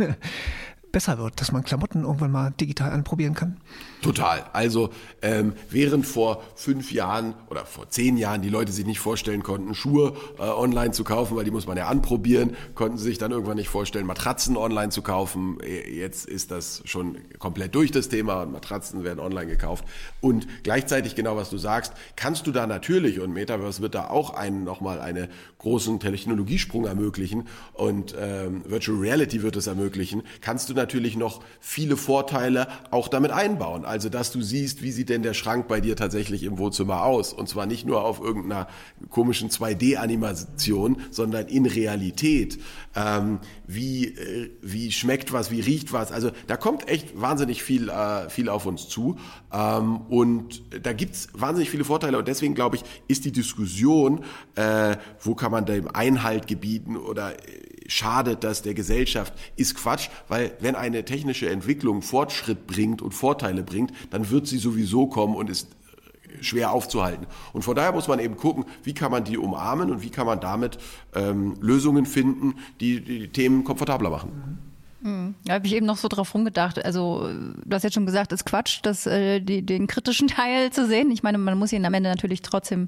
besser 0.95 1.19
wird, 1.19 1.41
dass 1.41 1.51
man 1.51 1.65
Klamotten 1.65 2.05
irgendwann 2.05 2.31
mal 2.31 2.55
digital 2.59 2.93
anprobieren 2.93 3.35
kann? 3.35 3.59
Total. 4.01 4.45
Also 4.53 4.91
ähm, 5.23 5.55
während 5.69 6.07
vor 6.07 6.43
fünf 6.55 6.93
Jahren 6.93 7.35
oder 7.51 7.67
vor 7.67 7.91
zehn 7.91 8.17
Jahren 8.17 8.43
die 8.43 8.49
Leute 8.49 8.71
sich 8.71 8.87
nicht 8.87 9.01
vorstellen 9.01 9.43
konnten, 9.43 9.75
Schuhe 9.75 10.15
äh, 10.39 10.43
online 10.43 10.93
zu 10.93 11.03
kaufen, 11.03 11.37
weil 11.37 11.45
die 11.45 11.51
muss 11.51 11.67
man 11.67 11.77
ja 11.77 11.89
anprobieren, 11.89 12.57
konnten 12.77 12.97
sie 12.97 13.05
sich 13.05 13.19
dann 13.19 13.33
irgendwann 13.33 13.57
nicht 13.57 13.69
vorstellen, 13.69 14.07
Matratzen 14.07 14.57
online 14.57 14.91
zu 14.91 15.03
kaufen. 15.03 15.59
Äh, 15.61 15.91
jetzt 15.91 16.27
ist 16.27 16.53
das 16.53 16.83
schon 16.85 17.19
komplett 17.39 17.75
durch 17.75 17.91
das 17.91 18.09
Thema 18.09 18.43
und 18.43 18.53
Matratzen 18.53 19.03
werden 19.03 19.19
online 19.19 19.51
gekauft. 19.51 19.85
Und 20.21 20.47
gleichzeitig 20.63 21.17
genau 21.17 21.37
was 21.37 21.51
du 21.51 21.59
sagst, 21.59 21.93
kannst 22.15 22.47
du 22.47 22.53
da 22.53 22.69
natürlich 22.69 23.19
und 23.19 23.33
Metaverse 23.33 23.83
wird 23.83 23.97
da 23.97 24.09
auch 24.11 24.31
einen 24.31 24.63
nochmal 24.63 25.01
einen 25.01 25.27
großen 25.59 25.99
Technologiesprung 25.99 26.85
ermöglichen 26.87 27.49
und 27.73 28.15
ähm, 28.17 28.63
Virtual 28.67 28.99
Reality 28.99 29.43
wird 29.43 29.57
es 29.57 29.67
ermöglichen, 29.67 30.23
kannst 30.41 30.69
du 30.69 30.75
natürlich 30.85 31.17
noch 31.17 31.41
viele 31.61 31.97
Vorteile 31.97 32.69
auch 32.91 33.09
damit 33.09 33.31
einbauen. 33.31 33.87
Also, 33.87 34.11
dass 34.11 34.33
du 34.33 34.43
siehst, 34.43 34.83
wie 34.83 34.93
sieht 34.93 35.09
denn 35.09 35.23
der 35.23 35.33
Schrank 35.33 35.67
bei 35.67 35.81
dir 35.81 35.97
tatsächlich 35.97 36.43
im 36.43 36.59
Wohnzimmer 36.59 37.05
aus? 37.05 37.33
Und 37.33 37.49
zwar 37.49 37.65
nicht 37.65 37.87
nur 37.87 38.05
auf 38.05 38.21
irgendeiner 38.21 38.69
komischen 39.09 39.49
2D-Animation, 39.49 41.01
sondern 41.11 41.47
in 41.47 41.65
Realität. 41.65 42.59
Ähm, 42.95 43.39
wie, 43.67 44.09
äh, 44.09 44.51
wie 44.61 44.93
schmeckt 44.93 45.33
was, 45.33 45.51
wie 45.51 45.61
riecht 45.61 45.95
was? 45.95 46.13
Also, 46.13 46.31
da 46.47 46.59
kommt 46.59 46.87
echt 46.87 47.19
wahnsinnig 47.19 47.63
viel, 47.63 47.89
äh, 47.89 48.29
viel 48.29 48.51
auf 48.51 48.67
uns 48.67 48.89
zu. 48.89 49.17
Ähm, 49.53 50.03
und 50.09 50.63
da 50.85 50.93
gibt's 50.93 51.29
wahnsinnig 51.33 51.71
viele 51.71 51.85
Vorteile. 51.85 52.19
Und 52.19 52.29
deswegen, 52.29 52.55
glaube 52.55 52.77
ich, 52.77 52.85
ist 53.09 53.25
die 53.25 53.33
Diskussion, 53.33 54.23
äh, 54.55 54.97
wo 55.21 55.35
kann 55.35 55.51
man 55.51 55.65
dem 55.65 55.89
Einhalt 55.89 56.47
gebieten 56.47 56.99
oder 56.99 57.33
äh, 57.33 57.74
schadet 57.87 58.45
das 58.45 58.63
der 58.63 58.75
Gesellschaft, 58.75 59.33
ist 59.57 59.77
Quatsch, 59.77 60.09
weil 60.29 60.53
wenn 60.61 60.75
eine 60.75 61.05
technische 61.05 61.49
Entwicklung 61.49 62.03
Fortschritt 62.03 62.67
bringt 62.67 63.03
und 63.03 63.13
Vorteile 63.13 63.63
bringt, 63.63 63.93
dann 64.11 64.31
wird 64.31 64.47
sie 64.47 64.59
sowieso 64.59 65.07
kommen 65.07 65.35
und 65.35 65.51
ist 65.51 65.69
äh, 65.69 66.43
schwer 66.43 66.73
aufzuhalten. 66.73 67.27
Und 67.53 67.63
von 67.63 67.75
daher 67.75 67.93
muss 67.93 68.09
man 68.09 68.19
eben 68.19 68.37
gucken, 68.37 68.65
wie 68.83 68.95
kann 68.95 69.11
man 69.11 69.25
die 69.25 69.39
umarmen 69.39 69.91
und 69.91 70.03
wie 70.03 70.11
kann 70.11 70.27
man 70.27 70.41
damit 70.41 70.79
ähm, 71.15 71.57
Lösungen 71.61 72.07
finden, 72.07 72.55
die 72.81 73.01
die 73.01 73.29
Themen 73.29 73.65
komfortabler 73.65 74.11
machen. 74.11 74.61
Mhm. 75.03 75.35
Da 75.45 75.55
habe 75.55 75.67
ich 75.67 75.75
eben 75.75 75.85
noch 75.85 75.99
so 75.99 76.09
drauf 76.09 76.33
rumgedacht. 76.33 76.83
Also, 76.83 77.29
du 77.29 77.75
hast 77.75 77.83
jetzt 77.83 77.95
schon 77.95 78.07
gesagt, 78.07 78.33
es 78.33 78.41
ist 78.41 78.47
Quatsch, 78.47 78.81
das, 78.83 79.07
äh, 79.07 79.41
die, 79.41 79.61
den 79.61 79.87
kritischen 79.87 80.29
Teil 80.29 80.71
zu 80.73 80.87
sehen. 80.87 81.11
Ich 81.11 81.23
meine, 81.23 81.37
man 81.39 81.59
muss 81.59 81.73
ihn 81.73 81.85
am 81.85 81.93
Ende 81.93 82.09
natürlich 82.09 82.41
trotzdem 82.41 82.87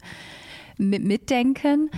mit, 0.78 1.04
mitdenken 1.04 1.90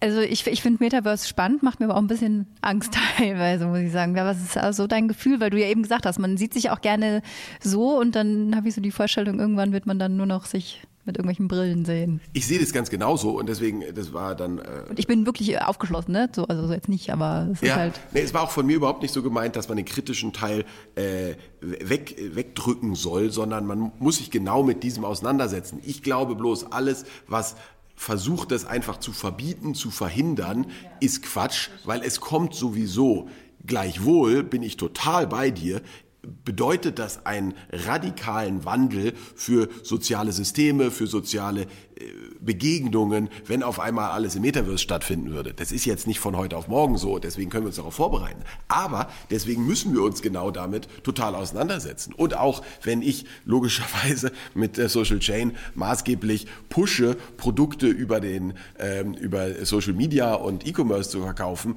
also 0.00 0.20
ich, 0.20 0.46
ich 0.46 0.62
finde 0.62 0.82
Metaverse 0.82 1.26
spannend, 1.26 1.62
macht 1.62 1.80
mir 1.80 1.86
aber 1.86 1.94
auch 1.94 2.02
ein 2.02 2.06
bisschen 2.06 2.46
Angst 2.60 2.92
teilweise, 3.16 3.66
muss 3.66 3.78
ich 3.78 3.92
sagen. 3.92 4.16
Ja, 4.16 4.24
was 4.24 4.42
ist 4.42 4.56
also 4.56 4.86
dein 4.86 5.08
Gefühl? 5.08 5.40
Weil 5.40 5.50
du 5.50 5.58
ja 5.58 5.68
eben 5.68 5.82
gesagt 5.82 6.06
hast, 6.06 6.18
man 6.18 6.36
sieht 6.36 6.54
sich 6.54 6.70
auch 6.70 6.80
gerne 6.80 7.22
so 7.62 7.98
und 7.98 8.14
dann 8.14 8.54
habe 8.56 8.68
ich 8.68 8.74
so 8.74 8.80
die 8.80 8.90
Vorstellung, 8.90 9.40
irgendwann 9.40 9.72
wird 9.72 9.86
man 9.86 9.98
dann 9.98 10.16
nur 10.16 10.26
noch 10.26 10.46
sich 10.46 10.82
mit 11.06 11.16
irgendwelchen 11.16 11.46
Brillen 11.46 11.84
sehen. 11.84 12.20
Ich 12.32 12.46
sehe 12.46 12.58
das 12.58 12.72
ganz 12.72 12.90
genauso 12.90 13.30
und 13.38 13.48
deswegen, 13.48 13.84
das 13.94 14.12
war 14.12 14.34
dann. 14.34 14.58
Äh 14.58 14.90
und 14.90 14.98
ich 14.98 15.06
bin 15.06 15.24
wirklich 15.24 15.60
aufgeschlossen, 15.62 16.12
ne? 16.12 16.28
So, 16.34 16.46
also 16.46 16.72
jetzt 16.72 16.88
nicht, 16.88 17.10
aber 17.10 17.48
es 17.52 17.60
ja, 17.60 17.68
ist 17.68 17.76
halt. 17.76 18.00
Nee, 18.12 18.20
es 18.22 18.34
war 18.34 18.42
auch 18.42 18.50
von 18.50 18.66
mir 18.66 18.74
überhaupt 18.74 19.02
nicht 19.02 19.14
so 19.14 19.22
gemeint, 19.22 19.54
dass 19.54 19.68
man 19.68 19.76
den 19.76 19.86
kritischen 19.86 20.32
Teil 20.32 20.64
äh, 20.96 21.34
weg, 21.60 22.16
wegdrücken 22.34 22.96
soll, 22.96 23.30
sondern 23.30 23.66
man 23.66 23.92
muss 24.00 24.16
sich 24.16 24.32
genau 24.32 24.64
mit 24.64 24.82
diesem 24.82 25.04
auseinandersetzen. 25.04 25.78
Ich 25.84 26.02
glaube 26.02 26.34
bloß, 26.34 26.72
alles, 26.72 27.04
was 27.28 27.54
versucht 27.96 28.52
das 28.52 28.64
einfach 28.64 28.98
zu 28.98 29.12
verbieten, 29.12 29.74
zu 29.74 29.90
verhindern, 29.90 30.66
ist 31.00 31.22
Quatsch, 31.22 31.70
weil 31.84 32.02
es 32.02 32.20
kommt 32.20 32.54
sowieso. 32.54 33.28
Gleichwohl 33.64 34.44
bin 34.44 34.62
ich 34.62 34.76
total 34.76 35.26
bei 35.26 35.50
dir 35.50 35.82
bedeutet 36.44 36.98
das 36.98 37.24
einen 37.26 37.54
radikalen 37.70 38.64
Wandel 38.64 39.12
für 39.34 39.68
soziale 39.82 40.32
Systeme, 40.32 40.90
für 40.90 41.06
soziale 41.06 41.62
äh, 41.62 41.66
Begegnungen, 42.40 43.28
wenn 43.46 43.62
auf 43.62 43.80
einmal 43.80 44.10
alles 44.10 44.36
im 44.36 44.42
Metaverse 44.42 44.78
stattfinden 44.78 45.30
würde. 45.30 45.54
Das 45.54 45.72
ist 45.72 45.84
jetzt 45.84 46.06
nicht 46.06 46.20
von 46.20 46.36
heute 46.36 46.56
auf 46.56 46.68
morgen 46.68 46.96
so, 46.96 47.18
deswegen 47.18 47.50
können 47.50 47.64
wir 47.64 47.68
uns 47.68 47.76
darauf 47.76 47.94
vorbereiten. 47.94 48.42
Aber 48.68 49.08
deswegen 49.30 49.66
müssen 49.66 49.94
wir 49.94 50.02
uns 50.02 50.22
genau 50.22 50.50
damit 50.50 50.88
total 51.02 51.34
auseinandersetzen. 51.34 52.12
Und 52.12 52.36
auch 52.36 52.62
wenn 52.82 53.02
ich 53.02 53.24
logischerweise 53.44 54.32
mit 54.54 54.76
der 54.76 54.88
Social 54.88 55.18
Chain 55.18 55.56
maßgeblich 55.74 56.46
pushe, 56.68 57.16
Produkte 57.36 57.86
über 57.86 58.20
den 58.20 58.54
ähm, 58.78 59.14
über 59.14 59.64
Social 59.64 59.94
Media 59.94 60.34
und 60.34 60.66
E-Commerce 60.66 61.10
zu 61.10 61.22
verkaufen, 61.22 61.76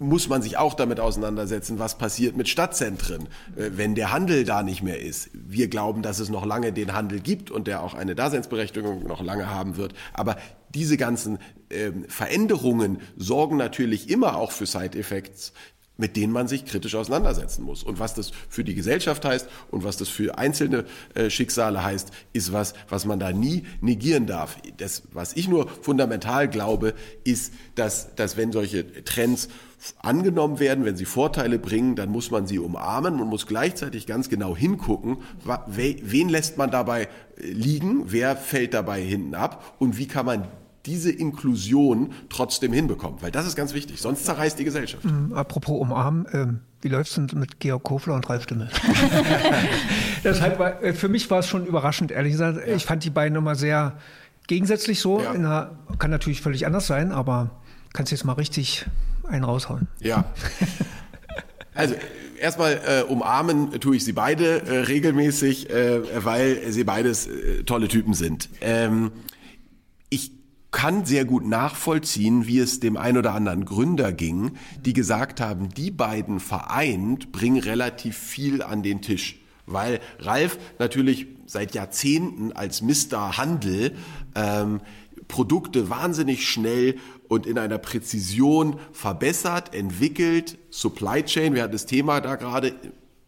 muss 0.00 0.28
man 0.28 0.40
sich 0.40 0.56
auch 0.56 0.72
damit 0.74 0.98
auseinandersetzen, 0.98 1.78
was 1.78 1.98
passiert 1.98 2.34
mit 2.34 2.48
Stadtzentren, 2.48 3.28
äh, 3.54 3.70
wenn 3.74 3.94
der 3.94 4.12
Handel 4.12 4.44
da 4.44 4.62
nicht 4.62 4.82
mehr 4.82 5.00
ist. 5.00 5.28
Wir 5.34 5.68
glauben, 5.68 6.02
dass 6.02 6.18
es 6.18 6.30
noch 6.30 6.46
lange 6.46 6.72
den 6.72 6.94
Handel 6.94 7.20
gibt 7.20 7.50
und 7.50 7.66
der 7.66 7.82
auch 7.82 7.94
eine 7.94 8.14
Daseinsberechtigung 8.14 9.06
noch 9.06 9.22
lange 9.22 9.50
haben 9.50 9.76
wird. 9.76 9.92
Aber 10.14 10.36
diese 10.74 10.96
ganzen 10.96 11.38
ähm, 11.68 12.06
Veränderungen 12.08 13.00
sorgen 13.16 13.58
natürlich 13.58 14.08
immer 14.08 14.36
auch 14.36 14.52
für 14.52 14.66
Side-Effects, 14.66 15.52
mit 16.00 16.16
denen 16.16 16.32
man 16.32 16.48
sich 16.48 16.64
kritisch 16.64 16.94
auseinandersetzen 16.94 17.62
muss. 17.62 17.82
Und 17.82 18.00
was 18.00 18.14
das 18.14 18.32
für 18.48 18.64
die 18.64 18.74
Gesellschaft 18.74 19.24
heißt 19.24 19.48
und 19.70 19.84
was 19.84 19.96
das 19.96 20.08
für 20.08 20.38
einzelne 20.38 20.84
äh, 21.14 21.30
Schicksale 21.30 21.84
heißt, 21.84 22.10
ist 22.32 22.52
was, 22.52 22.74
was 22.88 23.04
man 23.04 23.20
da 23.20 23.32
nie 23.32 23.64
negieren 23.80 24.26
darf. 24.26 24.56
Das, 24.78 25.02
was 25.12 25.34
ich 25.34 25.46
nur 25.46 25.68
fundamental 25.68 26.48
glaube, 26.48 26.94
ist, 27.24 27.52
dass, 27.74 28.14
dass 28.16 28.36
wenn 28.36 28.50
solche 28.50 29.04
Trends 29.04 29.48
angenommen 30.02 30.58
werden, 30.58 30.84
wenn 30.84 30.96
sie 30.96 31.04
Vorteile 31.04 31.58
bringen, 31.58 31.96
dann 31.96 32.10
muss 32.10 32.30
man 32.30 32.46
sie 32.46 32.58
umarmen. 32.58 33.16
Man 33.16 33.28
muss 33.28 33.46
gleichzeitig 33.46 34.06
ganz 34.06 34.28
genau 34.28 34.56
hingucken, 34.56 35.18
wen 35.66 36.28
lässt 36.28 36.58
man 36.58 36.70
dabei 36.70 37.02
äh, 37.02 37.46
liegen, 37.46 38.04
wer 38.06 38.36
fällt 38.36 38.74
dabei 38.74 39.00
hinten 39.00 39.34
ab 39.34 39.76
und 39.78 39.98
wie 39.98 40.06
kann 40.06 40.26
man 40.26 40.48
diese 40.90 41.12
Inklusion 41.12 42.12
trotzdem 42.28 42.72
hinbekommen. 42.72 43.22
Weil 43.22 43.30
das 43.30 43.46
ist 43.46 43.54
ganz 43.54 43.72
wichtig, 43.74 44.00
sonst 44.00 44.26
zerreißt 44.26 44.58
die 44.58 44.64
Gesellschaft. 44.64 45.04
Mhm, 45.04 45.32
apropos 45.32 45.80
umarmen, 45.80 46.26
ähm, 46.32 46.60
wie 46.82 46.88
läuft 46.88 47.10
es 47.10 47.14
denn 47.14 47.38
mit 47.38 47.60
Georg 47.60 47.84
Kofler 47.84 48.14
und 48.14 48.28
Ralf 48.28 48.42
Stimme? 48.42 48.68
Deshalb 50.24 50.58
war, 50.58 50.82
äh, 50.82 50.92
für 50.92 51.08
mich 51.08 51.30
war 51.30 51.38
es 51.38 51.46
schon 51.46 51.64
überraschend, 51.64 52.10
ehrlich 52.10 52.32
gesagt. 52.32 52.66
Ja. 52.66 52.74
Ich 52.74 52.84
fand 52.86 53.04
die 53.04 53.10
beiden 53.10 53.38
immer 53.38 53.54
sehr 53.54 53.98
gegensätzlich 54.48 55.00
so. 55.00 55.22
Ja. 55.22 55.30
Einer, 55.30 55.78
kann 55.98 56.10
natürlich 56.10 56.40
völlig 56.40 56.66
anders 56.66 56.88
sein, 56.88 57.12
aber 57.12 57.50
kannst 57.92 58.10
jetzt 58.10 58.24
mal 58.24 58.32
richtig 58.32 58.86
einen 59.28 59.44
raushauen. 59.44 59.86
Ja. 60.00 60.24
Also 61.72 61.94
erstmal 62.38 62.80
äh, 62.86 63.02
umarmen 63.04 63.70
tue 63.80 63.96
ich 63.96 64.04
sie 64.04 64.12
beide 64.12 64.62
äh, 64.62 64.78
regelmäßig, 64.80 65.70
äh, 65.70 66.24
weil 66.24 66.72
sie 66.72 66.84
beides 66.84 67.26
äh, 67.26 67.62
tolle 67.64 67.88
Typen 67.88 68.12
sind. 68.12 68.48
Ähm, 68.60 69.12
kann 70.70 71.04
sehr 71.04 71.24
gut 71.24 71.46
nachvollziehen, 71.46 72.46
wie 72.46 72.58
es 72.58 72.80
dem 72.80 72.96
ein 72.96 73.16
oder 73.16 73.34
anderen 73.34 73.64
Gründer 73.64 74.12
ging, 74.12 74.52
die 74.84 74.92
gesagt 74.92 75.40
haben, 75.40 75.68
die 75.70 75.90
beiden 75.90 76.40
vereint 76.40 77.32
bringen 77.32 77.60
relativ 77.60 78.16
viel 78.16 78.62
an 78.62 78.82
den 78.82 79.02
Tisch. 79.02 79.40
Weil 79.66 80.00
Ralf 80.18 80.58
natürlich 80.78 81.26
seit 81.46 81.74
Jahrzehnten 81.74 82.52
als 82.52 82.82
Mr. 82.82 83.36
Handel 83.36 83.96
ähm, 84.34 84.80
Produkte 85.28 85.90
wahnsinnig 85.90 86.48
schnell 86.48 86.96
und 87.28 87.46
in 87.46 87.58
einer 87.58 87.78
Präzision 87.78 88.80
verbessert, 88.92 89.74
entwickelt, 89.74 90.58
Supply 90.70 91.22
Chain, 91.24 91.54
wir 91.54 91.62
hatten 91.62 91.72
das 91.72 91.86
Thema 91.86 92.20
da 92.20 92.34
gerade, 92.34 92.74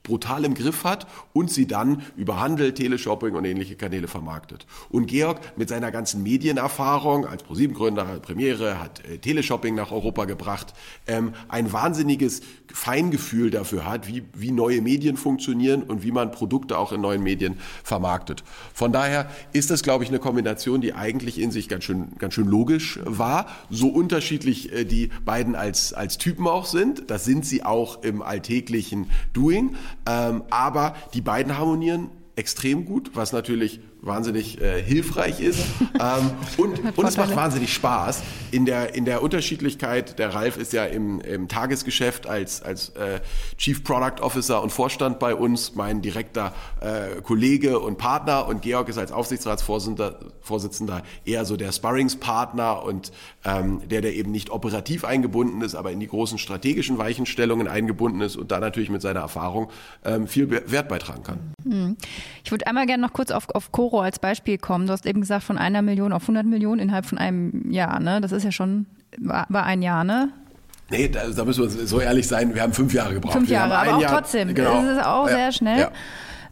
brutal 0.02 0.44
im 0.44 0.54
Griff 0.54 0.84
hat 0.84 1.06
und 1.32 1.50
sie 1.50 1.66
dann 1.66 2.02
über 2.16 2.40
Handel, 2.40 2.74
Teleshopping 2.74 3.34
und 3.34 3.44
ähnliche 3.44 3.76
Kanäle 3.76 4.08
vermarktet. 4.08 4.66
Und 4.90 5.06
Georg 5.06 5.40
mit 5.56 5.68
seiner 5.68 5.90
ganzen 5.92 6.22
Medienerfahrung 6.22 7.26
als 7.26 7.42
ProSieben-Gründer, 7.44 8.04
Premiere, 8.20 8.80
hat 8.80 9.04
äh, 9.06 9.18
Teleshopping 9.18 9.74
nach 9.74 9.92
Europa 9.92 10.24
gebracht, 10.24 10.74
ähm, 11.06 11.34
ein 11.48 11.72
wahnsinniges 11.72 12.42
Feingefühl 12.72 13.50
dafür 13.50 13.86
hat, 13.86 14.08
wie, 14.08 14.24
wie 14.34 14.50
neue 14.50 14.80
Medien 14.80 15.16
funktionieren 15.16 15.82
und 15.82 16.02
wie 16.02 16.10
man 16.10 16.32
Produkte 16.32 16.78
auch 16.78 16.92
in 16.92 17.00
neuen 17.00 17.22
Medien 17.22 17.58
vermarktet. 17.84 18.42
Von 18.74 18.92
daher 18.92 19.30
ist 19.52 19.70
das, 19.70 19.82
glaube 19.82 20.04
ich, 20.04 20.10
eine 20.10 20.18
Kombination, 20.18 20.80
die 20.80 20.94
eigentlich 20.94 21.40
in 21.40 21.50
sich 21.50 21.68
ganz 21.68 21.84
schön, 21.84 22.12
ganz 22.18 22.34
schön 22.34 22.48
logisch 22.48 22.98
war. 23.04 23.46
So 23.70 23.88
unterschiedlich 23.88 24.72
äh, 24.72 24.84
die 24.84 25.10
beiden 25.24 25.54
als, 25.54 25.92
als 25.92 26.18
Typen 26.18 26.48
auch 26.48 26.66
sind, 26.66 27.10
das 27.10 27.24
sind 27.24 27.46
sie 27.46 27.62
auch 27.62 28.02
im 28.02 28.22
alltäglichen 28.22 29.10
Doing. 29.32 29.76
Ähm, 30.06 30.42
aber 30.50 30.94
die 31.14 31.20
beiden 31.20 31.58
harmonieren 31.58 32.10
extrem 32.36 32.84
gut, 32.84 33.12
was 33.14 33.32
natürlich 33.32 33.80
wahnsinnig 34.02 34.60
äh, 34.60 34.82
hilfreich 34.82 35.40
ist. 35.40 35.60
ähm, 36.00 36.30
und, 36.58 36.98
und 36.98 37.06
es 37.06 37.16
macht 37.16 37.34
wahnsinnig 37.34 37.72
Spaß. 37.72 38.22
In 38.50 38.66
der, 38.66 38.94
in 38.94 39.04
der 39.04 39.22
Unterschiedlichkeit, 39.22 40.18
der 40.18 40.34
Ralf 40.34 40.56
ist 40.56 40.72
ja 40.72 40.84
im, 40.84 41.20
im 41.20 41.48
Tagesgeschäft 41.48 42.26
als, 42.26 42.62
als 42.62 42.90
äh, 42.90 43.20
Chief 43.56 43.82
Product 43.82 44.20
Officer 44.20 44.62
und 44.62 44.70
Vorstand 44.70 45.18
bei 45.18 45.34
uns, 45.34 45.74
mein 45.74 46.02
direkter 46.02 46.52
äh, 46.80 47.22
Kollege 47.22 47.78
und 47.78 47.96
Partner 47.96 48.46
und 48.46 48.62
Georg 48.62 48.88
ist 48.88 48.98
als 48.98 49.12
Aufsichtsratsvorsitzender 49.12 50.18
Vorsitzender 50.42 51.02
eher 51.24 51.44
so 51.44 51.56
der 51.56 51.70
Sparringspartner 51.70 52.82
und 52.82 53.12
ähm, 53.44 53.80
der, 53.88 54.00
der 54.00 54.14
eben 54.14 54.32
nicht 54.32 54.50
operativ 54.50 55.04
eingebunden 55.04 55.62
ist, 55.62 55.74
aber 55.74 55.92
in 55.92 56.00
die 56.00 56.08
großen 56.08 56.36
strategischen 56.36 56.98
Weichenstellungen 56.98 57.68
eingebunden 57.68 58.20
ist 58.20 58.36
und 58.36 58.50
da 58.50 58.58
natürlich 58.58 58.90
mit 58.90 59.02
seiner 59.02 59.20
Erfahrung 59.20 59.70
ähm, 60.04 60.26
viel 60.26 60.50
Wert 60.50 60.88
beitragen 60.88 61.22
kann. 61.22 61.38
Hm. 61.64 61.96
Ich 62.44 62.50
würde 62.50 62.66
einmal 62.66 62.86
gerne 62.86 63.02
noch 63.02 63.12
kurz 63.12 63.30
auf, 63.30 63.48
auf 63.50 63.70
Coro 63.70 63.91
als 64.00 64.18
Beispiel 64.18 64.58
kommen. 64.58 64.86
Du 64.86 64.92
hast 64.92 65.06
eben 65.06 65.20
gesagt, 65.20 65.44
von 65.44 65.58
einer 65.58 65.82
Million 65.82 66.12
auf 66.12 66.22
100 66.22 66.46
Millionen 66.46 66.80
innerhalb 66.80 67.06
von 67.06 67.18
einem 67.18 67.70
Jahr. 67.70 68.00
Ne? 68.00 68.20
Das 68.20 68.32
ist 68.32 68.44
ja 68.44 68.52
schon, 68.52 68.86
war, 69.18 69.46
war 69.48 69.64
ein 69.64 69.82
Jahr, 69.82 70.04
ne? 70.04 70.30
Nee, 70.90 71.08
da, 71.08 71.28
da, 71.28 71.44
müssen 71.44 71.62
wir 71.62 71.86
so 71.86 72.00
ehrlich 72.00 72.28
sein, 72.28 72.54
wir 72.54 72.62
haben 72.62 72.72
fünf 72.72 72.92
Jahre 72.92 73.14
gebraucht. 73.14 73.32
Fünf 73.32 73.48
Jahre, 73.48 73.78
aber 73.78 73.96
auch 73.96 74.00
Jahr, 74.00 74.12
trotzdem. 74.12 74.54
Genau. 74.54 74.82
Das 74.82 74.98
ist 74.98 75.06
auch 75.06 75.26
ja, 75.26 75.34
sehr 75.34 75.52
schnell. 75.52 75.78
Ja. 75.80 75.90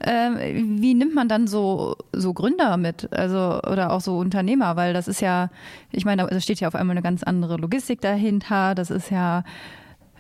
Ähm, 0.03 0.81
wie 0.81 0.94
nimmt 0.94 1.14
man 1.14 1.29
dann 1.29 1.46
so, 1.46 1.96
so 2.12 2.33
Gründer 2.33 2.79
mit, 2.79 3.12
also 3.12 3.61
oder 3.70 3.92
auch 3.92 4.00
so 4.00 4.16
Unternehmer, 4.16 4.76
weil 4.76 4.94
das 4.94 5.09
ist 5.09 5.20
ja, 5.20 5.50
ich 5.92 6.07
meine, 6.07 6.26
da 6.26 6.40
steht 6.40 6.61
ja 6.61 6.68
auf 6.68 6.74
einmal 6.74 6.94
eine 6.94 7.03
ganz 7.03 7.22
andere 7.22 7.59
Logistik 7.59 8.00
dahinter, 8.00 8.74
das 8.74 8.90
ist 8.90 9.11
ja 9.11 9.44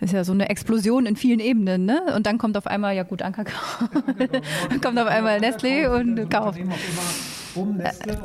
ist 0.00 0.12
ja 0.12 0.24
so 0.24 0.32
eine 0.32 0.48
Explosion 0.48 1.06
in 1.06 1.16
vielen 1.16 1.40
Ebenen, 1.40 1.84
ne? 1.84 2.14
Und 2.16 2.26
dann 2.26 2.38
kommt 2.38 2.56
auf 2.56 2.66
einmal, 2.66 2.96
ja 2.96 3.02
gut, 3.02 3.22
Anker 3.22 3.44
kommt 4.82 4.98
auf 4.98 5.06
einmal 5.06 5.38
Nestlé 5.38 5.88
und 5.88 6.30
kauft. 6.30 6.58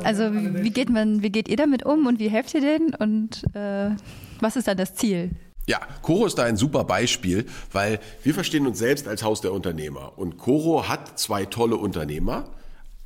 Also 0.04 0.32
wie 0.32 0.70
geht 0.70 0.90
man, 0.90 1.22
wie 1.22 1.30
geht 1.30 1.48
ihr 1.48 1.56
damit 1.56 1.84
um 1.84 2.06
und 2.06 2.18
wie 2.18 2.28
helft 2.28 2.54
ihr 2.54 2.60
denen 2.60 2.94
und 2.94 3.42
äh, 3.54 3.90
was 4.40 4.56
ist 4.56 4.68
dann 4.68 4.76
das 4.76 4.94
Ziel? 4.94 5.30
Ja, 5.68 5.80
Coro 6.02 6.26
ist 6.26 6.38
da 6.38 6.44
ein 6.44 6.56
super 6.56 6.84
Beispiel, 6.84 7.44
weil 7.72 7.98
wir 8.22 8.34
verstehen 8.34 8.66
uns 8.68 8.78
selbst 8.78 9.08
als 9.08 9.24
Haus 9.24 9.40
der 9.40 9.52
Unternehmer. 9.52 10.12
Und 10.16 10.38
Coro 10.38 10.88
hat 10.88 11.18
zwei 11.18 11.44
tolle 11.44 11.76
Unternehmer, 11.76 12.44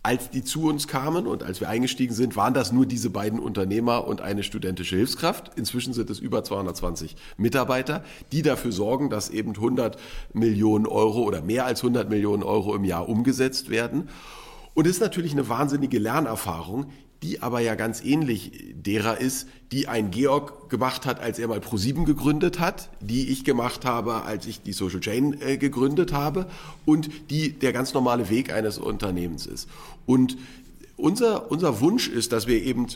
als 0.02 0.30
die 0.30 0.42
zu 0.42 0.66
uns 0.66 0.88
kamen 0.88 1.26
und 1.26 1.42
als 1.42 1.60
wir 1.60 1.68
eingestiegen 1.68 2.14
sind, 2.14 2.34
waren 2.34 2.54
das 2.54 2.72
nur 2.72 2.86
diese 2.86 3.10
beiden 3.10 3.38
Unternehmer 3.38 4.06
und 4.06 4.22
eine 4.22 4.42
studentische 4.42 4.96
Hilfskraft. 4.96 5.52
Inzwischen 5.56 5.92
sind 5.92 6.08
es 6.08 6.18
über 6.18 6.42
220 6.42 7.16
Mitarbeiter, 7.36 8.02
die 8.32 8.40
dafür 8.40 8.72
sorgen, 8.72 9.10
dass 9.10 9.28
eben 9.28 9.54
100 9.54 9.98
Millionen 10.32 10.86
Euro 10.86 11.22
oder 11.22 11.42
mehr 11.42 11.66
als 11.66 11.80
100 11.82 12.08
Millionen 12.08 12.42
Euro 12.42 12.74
im 12.74 12.84
Jahr 12.84 13.08
umgesetzt 13.10 13.68
werden. 13.68 14.08
Und 14.72 14.86
es 14.86 14.94
ist 14.94 15.00
natürlich 15.00 15.32
eine 15.32 15.48
wahnsinnige 15.50 15.98
Lernerfahrung, 15.98 16.86
die 17.22 17.42
aber 17.42 17.60
ja 17.60 17.74
ganz 17.74 18.02
ähnlich 18.02 18.52
derer 18.74 19.18
ist, 19.18 19.46
die 19.72 19.88
ein 19.88 20.10
Georg 20.10 20.70
gemacht 20.70 21.06
hat, 21.06 21.20
als 21.20 21.38
er 21.38 21.48
mal 21.48 21.58
Pro7 21.58 22.04
gegründet 22.04 22.58
hat, 22.58 22.88
die 23.00 23.28
ich 23.28 23.44
gemacht 23.44 23.84
habe, 23.84 24.22
als 24.22 24.46
ich 24.46 24.62
die 24.62 24.72
Social 24.72 25.00
Chain 25.00 25.40
äh, 25.40 25.58
gegründet 25.58 26.12
habe 26.12 26.46
und 26.86 27.10
die 27.30 27.52
der 27.52 27.72
ganz 27.72 27.92
normale 27.92 28.30
Weg 28.30 28.52
eines 28.52 28.78
Unternehmens 28.78 29.46
ist. 29.46 29.68
Und 30.06 30.38
unser, 30.96 31.50
unser 31.50 31.80
Wunsch 31.80 32.08
ist, 32.08 32.32
dass 32.32 32.46
wir 32.46 32.62
eben 32.62 32.86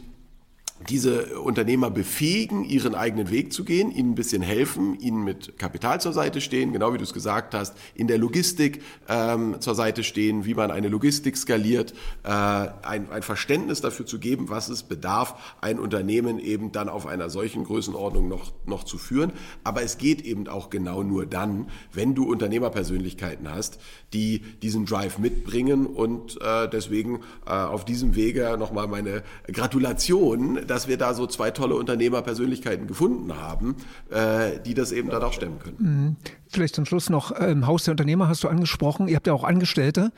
diese 0.89 1.41
Unternehmer 1.41 1.91
befähigen, 1.91 2.65
ihren 2.65 2.95
eigenen 2.95 3.31
Weg 3.31 3.53
zu 3.53 3.65
gehen, 3.65 3.91
ihnen 3.91 4.13
ein 4.13 4.15
bisschen 4.15 4.43
helfen, 4.43 4.99
ihnen 5.01 5.25
mit 5.25 5.59
Kapital 5.59 6.01
zur 6.01 6.13
Seite 6.13 6.41
stehen, 6.41 6.73
genau 6.73 6.93
wie 6.93 6.99
du 6.99 7.05
es 7.05 7.13
gesagt 7.13 7.55
hast, 7.55 7.77
in 7.95 8.07
der 8.07 8.19
Logistik 8.19 8.83
ähm, 9.09 9.57
zur 9.61 9.75
Seite 9.75 10.05
stehen, 10.05 10.45
wie 10.45 10.55
man 10.55 10.71
eine 10.71 10.89
Logistik 10.89 11.37
skaliert, 11.37 11.93
äh, 12.23 12.29
ein, 12.29 13.11
ein 13.11 13.23
Verständnis 13.23 13.81
dafür 13.81 14.07
zu 14.07 14.19
geben, 14.19 14.49
was 14.49 14.69
es 14.69 14.83
bedarf, 14.83 15.57
ein 15.61 15.79
Unternehmen 15.79 16.39
eben 16.39 16.73
dann 16.73 16.89
auf 16.89 17.07
einer 17.07 17.31
solchen 17.31 17.65
Größenordnung 17.65 18.29
noch, 18.29 18.53
noch 18.67 18.85
zu 18.85 18.99
führen. 18.99 19.33
Aber 19.63 19.83
es 19.83 19.99
geht 19.99 20.23
eben 20.23 20.49
auch 20.49 20.71
genau 20.71 21.03
nur 21.03 21.27
dann, 21.27 21.69
wenn 21.93 22.15
du 22.15 22.25
Unternehmerpersönlichkeiten 22.25 23.51
hast, 23.51 23.79
die 24.13 24.41
diesen 24.63 24.87
Drive 24.87 25.19
mitbringen 25.19 25.87
und 25.87 26.41
äh, 26.41 26.69
deswegen 26.69 27.21
äh, 27.47 27.51
auf 27.51 27.85
diesem 27.85 28.15
Wege 28.15 28.57
nochmal 28.59 28.89
meine 28.89 29.23
Gratulation 29.53 30.61
dass 30.75 30.89
wir 30.89 30.97
da 30.97 31.15
so 31.15 31.29
zwei 31.29 31.53
tolle 31.53 31.77
Unternehmerpersönlichkeiten 31.77 32.89
gefunden 32.89 33.37
haben, 33.37 33.77
äh, 34.11 34.59
die 34.67 34.75
das 34.75 34.91
eben 34.91 35.09
dann 35.09 35.23
auch 35.23 35.33
stemmen 35.33 35.61
können. 35.61 35.77
Mhm. 35.79 36.17
Vielleicht 36.49 36.75
zum 36.75 36.85
Schluss 36.85 37.11
noch, 37.11 37.33
ähm, 37.39 37.69
Haus 37.69 37.85
der 37.85 37.93
Unternehmer 37.93 38.27
hast 38.27 38.43
du 38.43 38.49
angesprochen. 38.49 39.07
Ihr 39.07 39.15
habt 39.15 39.29
ja 39.29 39.35
auch 39.35 39.45
Angestellte. 39.45 40.11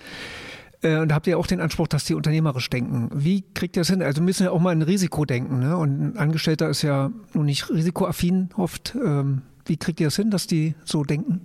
Äh, 0.81 0.97
und 0.97 1.13
habt 1.13 1.27
ihr 1.27 1.39
auch 1.39 1.47
den 1.47 1.61
Anspruch, 1.61 1.89
dass 1.89 2.05
die 2.05 2.15
unternehmerisch 2.15 2.71
denken. 2.71 3.11
Wie 3.13 3.45
kriegt 3.53 3.77
ihr 3.77 3.83
das 3.83 3.91
hin? 3.91 4.01
Also 4.01 4.23
müssen 4.23 4.45
ja 4.45 4.51
auch 4.51 4.61
mal 4.61 4.71
ein 4.71 4.81
Risiko 4.81 5.27
denken. 5.27 5.59
Ne? 5.59 5.77
Und 5.77 6.01
ein 6.01 6.17
Angestellter 6.17 6.71
ist 6.71 6.81
ja 6.81 7.11
nun 7.35 7.45
nicht 7.45 7.69
risikoaffin 7.69 8.49
oft. 8.57 8.95
Ähm, 8.95 9.43
wie 9.67 9.77
kriegt 9.77 10.01
ihr 10.01 10.07
das 10.07 10.17
hin, 10.17 10.31
dass 10.31 10.47
die 10.47 10.75
so 10.87 11.05
denken? 11.05 11.43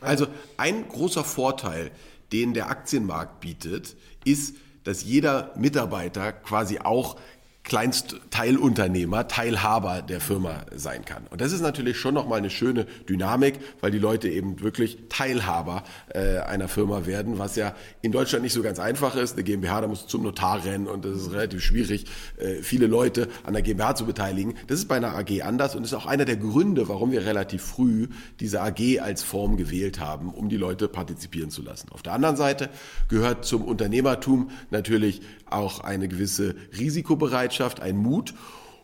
Also 0.00 0.26
ein 0.56 0.88
großer 0.88 1.22
Vorteil, 1.22 1.92
den 2.32 2.54
der 2.54 2.70
Aktienmarkt 2.70 3.38
bietet, 3.38 3.94
ist, 4.24 4.56
dass 4.82 5.04
jeder 5.04 5.52
Mitarbeiter 5.56 6.32
quasi 6.32 6.80
auch 6.80 7.16
Kleinstteilunternehmer, 7.64 9.28
Teilhaber 9.28 10.02
der 10.02 10.20
Firma 10.20 10.66
sein 10.74 11.04
kann. 11.04 11.26
Und 11.30 11.40
das 11.40 11.52
ist 11.52 11.60
natürlich 11.60 11.96
schon 11.96 12.12
nochmal 12.12 12.38
eine 12.38 12.50
schöne 12.50 12.86
Dynamik, 13.08 13.60
weil 13.80 13.92
die 13.92 14.00
Leute 14.00 14.28
eben 14.28 14.60
wirklich 14.60 14.98
Teilhaber 15.08 15.84
äh, 16.08 16.38
einer 16.38 16.66
Firma 16.66 17.06
werden, 17.06 17.38
was 17.38 17.54
ja 17.54 17.74
in 18.02 18.10
Deutschland 18.10 18.42
nicht 18.42 18.52
so 18.52 18.62
ganz 18.62 18.80
einfach 18.80 19.14
ist. 19.14 19.34
Eine 19.34 19.44
GmbH, 19.44 19.80
da 19.80 19.86
musst 19.86 20.04
du 20.04 20.08
zum 20.08 20.24
Notar 20.24 20.64
rennen 20.64 20.88
und 20.88 21.04
es 21.04 21.22
ist 21.22 21.32
relativ 21.32 21.62
schwierig, 21.62 22.06
äh, 22.36 22.62
viele 22.62 22.88
Leute 22.88 23.28
an 23.44 23.52
der 23.52 23.62
GmbH 23.62 23.94
zu 23.94 24.06
beteiligen. 24.06 24.54
Das 24.66 24.78
ist 24.78 24.88
bei 24.88 24.96
einer 24.96 25.14
AG 25.16 25.42
anders 25.42 25.76
und 25.76 25.84
ist 25.84 25.94
auch 25.94 26.06
einer 26.06 26.24
der 26.24 26.36
Gründe, 26.36 26.88
warum 26.88 27.12
wir 27.12 27.24
relativ 27.24 27.62
früh 27.62 28.08
diese 28.40 28.60
AG 28.60 29.00
als 29.00 29.22
Form 29.22 29.56
gewählt 29.56 30.00
haben, 30.00 30.30
um 30.30 30.48
die 30.48 30.56
Leute 30.56 30.88
partizipieren 30.88 31.50
zu 31.50 31.62
lassen. 31.62 31.90
Auf 31.90 32.02
der 32.02 32.12
anderen 32.12 32.36
Seite 32.36 32.70
gehört 33.08 33.44
zum 33.44 33.62
Unternehmertum 33.62 34.50
natürlich 34.70 35.22
auch 35.48 35.80
eine 35.80 36.08
gewisse 36.08 36.56
Risikobereitschaft, 36.76 37.51
ein 37.60 37.96
Mut. 37.96 38.34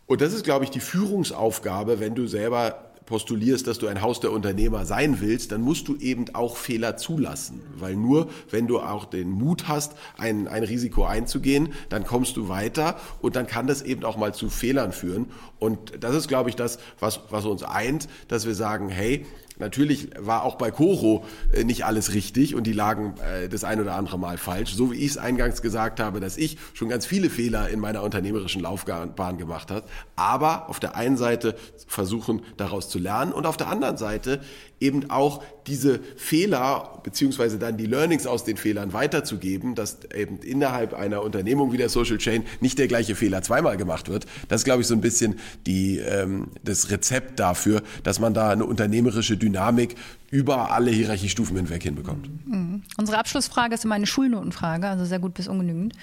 Und 0.07 0.21
das 0.21 0.33
ist, 0.33 0.45
glaube 0.45 0.65
ich, 0.65 0.71
die 0.71 0.81
Führungsaufgabe, 0.81 2.01
wenn 2.01 2.15
du 2.15 2.27
selber 2.27 2.89
postulierst, 3.09 3.67
dass 3.67 3.79
du 3.79 3.87
ein 3.87 4.03
Haus 4.03 4.21
der 4.21 4.33
Unternehmer 4.33 4.85
sein 4.85 5.21
willst, 5.21 5.51
dann 5.51 5.63
musst 5.63 5.89
du 5.89 5.97
eben 5.97 6.27
auch 6.35 6.57
Fehler 6.57 6.99
zulassen. 6.99 7.63
Weil 7.75 7.97
nur 7.97 8.29
wenn 8.51 8.67
du 8.67 8.81
auch 8.81 9.07
den 9.07 9.31
Mut 9.31 9.67
hast, 9.67 9.95
ein, 10.19 10.47
ein 10.47 10.63
Risiko 10.63 11.05
einzugehen, 11.05 11.71
dann 11.89 12.05
kommst 12.05 12.37
du 12.37 12.49
weiter 12.49 13.01
und 13.23 13.35
dann 13.35 13.47
kann 13.47 13.67
das 13.67 13.81
eben 13.81 14.05
auch 14.05 14.19
mal 14.19 14.35
zu 14.35 14.51
Fehlern 14.51 14.93
führen. 14.93 15.31
Und 15.59 16.05
das 16.05 16.15
ist, 16.15 16.29
glaube 16.29 16.51
ich, 16.51 16.57
das, 16.57 16.79
was, 17.01 17.21
was 17.31 17.47
uns 17.47 17.63
eint, 17.63 18.09
dass 18.29 18.47
wir 18.47 18.55
sagen, 18.55 18.91
hey, 18.91 19.25
Natürlich 19.59 20.11
war 20.19 20.45
auch 20.45 20.57
bei 20.57 20.71
Coro 20.71 21.25
äh, 21.53 21.65
nicht 21.65 21.85
alles 21.85 22.15
richtig 22.15 22.55
und 22.55 22.67
die 22.67 22.73
lagen 22.73 23.15
äh, 23.21 23.49
das 23.49 23.65
ein 23.65 23.81
oder 23.81 23.95
andere 23.95 24.19
Mal 24.19 24.39
falsch. 24.39 24.75
So 24.75 24.93
wie 24.93 24.97
ich 24.97 25.13
es 25.13 25.19
eingangs 25.19 25.63
gesagt 25.63 26.01
habe, 26.01 26.21
dass 26.21 26.37
ich 26.37 26.59
schon 26.75 26.89
ganz 26.89 27.07
viele 27.07 27.31
Fehler 27.31 27.69
in 27.69 27.81
meiner 27.81 28.03
unternehmerischen 28.03 28.63
Laufbahn 28.63 29.39
gemacht 29.39 29.71
habe. 29.71 29.85
Aber 30.17 30.69
auf 30.69 30.81
der 30.81 30.97
einen 30.97 31.17
Seite 31.17 31.57
versuchen, 31.87 32.43
daraus 32.57 32.89
zu 32.89 32.99
lernen 32.99 33.33
und 33.33 33.47
auf 33.47 33.57
der 33.57 33.69
anderen 33.69 33.97
Seite 33.97 34.41
eben 34.81 35.11
auch 35.11 35.43
diese 35.69 36.01
Fehler 36.17 37.01
beziehungsweise 37.03 37.59
dann 37.59 37.77
die 37.77 37.87
Learnings 37.87 38.27
aus 38.27 38.45
den 38.45 38.57
Fehlern 38.57 38.93
weiterzugeben, 38.93 39.75
dass 39.75 39.99
eben 40.15 40.39
innerhalb 40.39 40.95
einer 40.95 41.23
Unternehmung 41.23 41.73
wie 41.73 41.77
der 41.77 41.89
Social 41.89 42.19
Chain 42.19 42.45
nicht 42.61 42.79
der 42.79 42.89
gleiche 42.89 43.15
Fehler 43.15 43.43
zweimal 43.43 43.77
gemacht 43.77 44.09
wird. 44.09 44.27
Das 44.49 44.63
ist, 44.63 44.65
glaube 44.65 44.83
ich, 44.83 44.89
so 44.89 44.95
ein 44.95 45.01
bisschen 45.01 45.37
die, 45.67 45.99
ähm, 45.99 46.49
das 46.65 46.91
Rezept 46.91 47.39
dafür, 47.39 47.83
dass 48.03 48.19
man 48.19 48.35
da 48.35 48.51
eine 48.51 48.65
unternehmerische 48.65 49.37
Dynamik 49.37 49.95
über 50.31 50.73
alle 50.73 50.91
Hierarchiestufen 50.91 51.57
hinweg 51.57 51.83
hinbekommt. 51.83 52.29
Mhm. 52.47 52.83
Unsere 52.97 53.19
Abschlussfrage 53.19 53.75
ist 53.75 53.85
immer 53.85 53.95
eine 53.95 54.07
Schulnotenfrage, 54.07 54.89
also 54.89 55.05
sehr 55.05 55.19
gut 55.19 55.35
bis 55.35 55.49
ungenügend. 55.49 55.95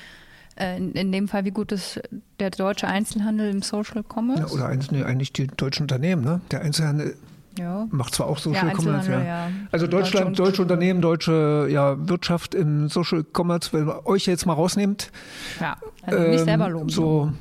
Äh, 0.55 0.77
in, 0.77 0.91
in, 0.93 1.11
dem 1.11 1.27
Fall, 1.27 1.45
wie 1.45 1.51
gut 1.51 1.71
ist 1.71 2.01
der 2.39 2.49
deutsche 2.49 2.87
Einzelhandel 2.87 3.49
im 3.49 3.61
Social 3.61 4.03
Commerce? 4.03 4.41
Ja, 4.41 4.47
oder 4.49 4.67
eigentlich 5.05 5.33
die 5.33 5.47
deutschen 5.47 5.83
Unternehmen. 5.83 6.23
Ne? 6.23 6.41
Der 6.51 6.61
Einzelhandel 6.61 7.15
ja. 7.57 7.87
Macht 7.91 8.15
zwar 8.15 8.27
auch 8.27 8.37
Social 8.37 8.67
ja, 8.67 8.73
Commerce, 8.73 9.11
ja. 9.11 9.23
ja. 9.23 9.49
Also 9.71 9.87
Deutschland, 9.87 10.37
deutsche 10.37 10.61
Unternehmen, 10.61 11.01
deutsche 11.01 11.67
ja, 11.69 11.95
Wirtschaft 12.07 12.55
im 12.55 12.89
Social 12.89 13.25
Commerce, 13.33 13.73
wenn 13.73 13.85
man 13.85 13.99
euch 14.05 14.25
jetzt 14.25 14.45
mal 14.45 14.53
rausnimmt. 14.53 15.11
Ja, 15.59 15.77
also 16.03 16.19
nicht 16.19 16.39
ähm, 16.39 16.45
selber 16.45 16.69
loben. 16.69 16.89
So, 16.89 17.31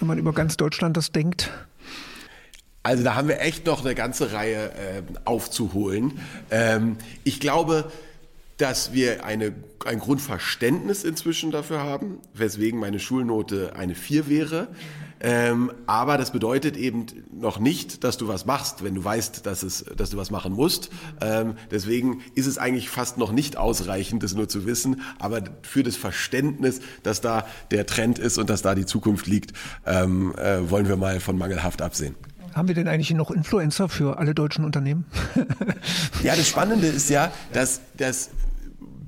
wenn 0.00 0.08
man 0.08 0.18
über 0.18 0.32
ganz 0.32 0.56
Deutschland 0.56 0.96
das 0.96 1.12
denkt. 1.12 1.50
Also 2.82 3.04
da 3.04 3.14
haben 3.14 3.28
wir 3.28 3.40
echt 3.40 3.66
noch 3.66 3.84
eine 3.84 3.94
ganze 3.94 4.32
Reihe 4.32 4.70
äh, 4.70 5.02
aufzuholen. 5.24 6.20
Ähm, 6.50 6.96
ich 7.24 7.40
glaube, 7.40 7.90
dass 8.56 8.92
wir 8.92 9.24
eine, 9.24 9.52
ein 9.86 10.00
Grundverständnis 10.00 11.04
inzwischen 11.04 11.50
dafür 11.50 11.82
haben, 11.82 12.18
weswegen 12.34 12.80
meine 12.80 12.98
Schulnote 12.98 13.74
eine 13.76 13.94
4 13.94 14.28
wäre. 14.28 14.68
Ähm, 15.20 15.72
aber 15.86 16.16
das 16.16 16.30
bedeutet 16.30 16.76
eben 16.76 17.06
noch 17.32 17.58
nicht, 17.58 18.04
dass 18.04 18.16
du 18.16 18.28
was 18.28 18.46
machst, 18.46 18.84
wenn 18.84 18.94
du 18.94 19.04
weißt, 19.04 19.46
dass, 19.46 19.62
es, 19.62 19.84
dass 19.96 20.10
du 20.10 20.16
was 20.16 20.30
machen 20.30 20.52
musst. 20.52 20.90
Ähm, 21.20 21.54
deswegen 21.70 22.20
ist 22.34 22.46
es 22.46 22.58
eigentlich 22.58 22.88
fast 22.88 23.18
noch 23.18 23.32
nicht 23.32 23.56
ausreichend, 23.56 24.22
das 24.22 24.34
nur 24.34 24.48
zu 24.48 24.66
wissen. 24.66 25.00
Aber 25.18 25.42
für 25.62 25.82
das 25.82 25.96
Verständnis, 25.96 26.80
dass 27.02 27.20
da 27.20 27.46
der 27.70 27.86
Trend 27.86 28.18
ist 28.18 28.38
und 28.38 28.48
dass 28.50 28.62
da 28.62 28.74
die 28.74 28.86
Zukunft 28.86 29.26
liegt, 29.26 29.52
ähm, 29.86 30.34
äh, 30.36 30.70
wollen 30.70 30.88
wir 30.88 30.96
mal 30.96 31.20
von 31.20 31.36
mangelhaft 31.36 31.82
absehen. 31.82 32.14
Haben 32.54 32.68
wir 32.68 32.74
denn 32.74 32.88
eigentlich 32.88 33.10
noch 33.12 33.30
Influencer 33.30 33.88
für 33.88 34.18
alle 34.18 34.34
deutschen 34.34 34.64
Unternehmen? 34.64 35.04
ja, 36.22 36.34
das 36.34 36.48
Spannende 36.48 36.86
ist 36.86 37.10
ja, 37.10 37.30
dass, 37.52 37.80
dass 37.96 38.30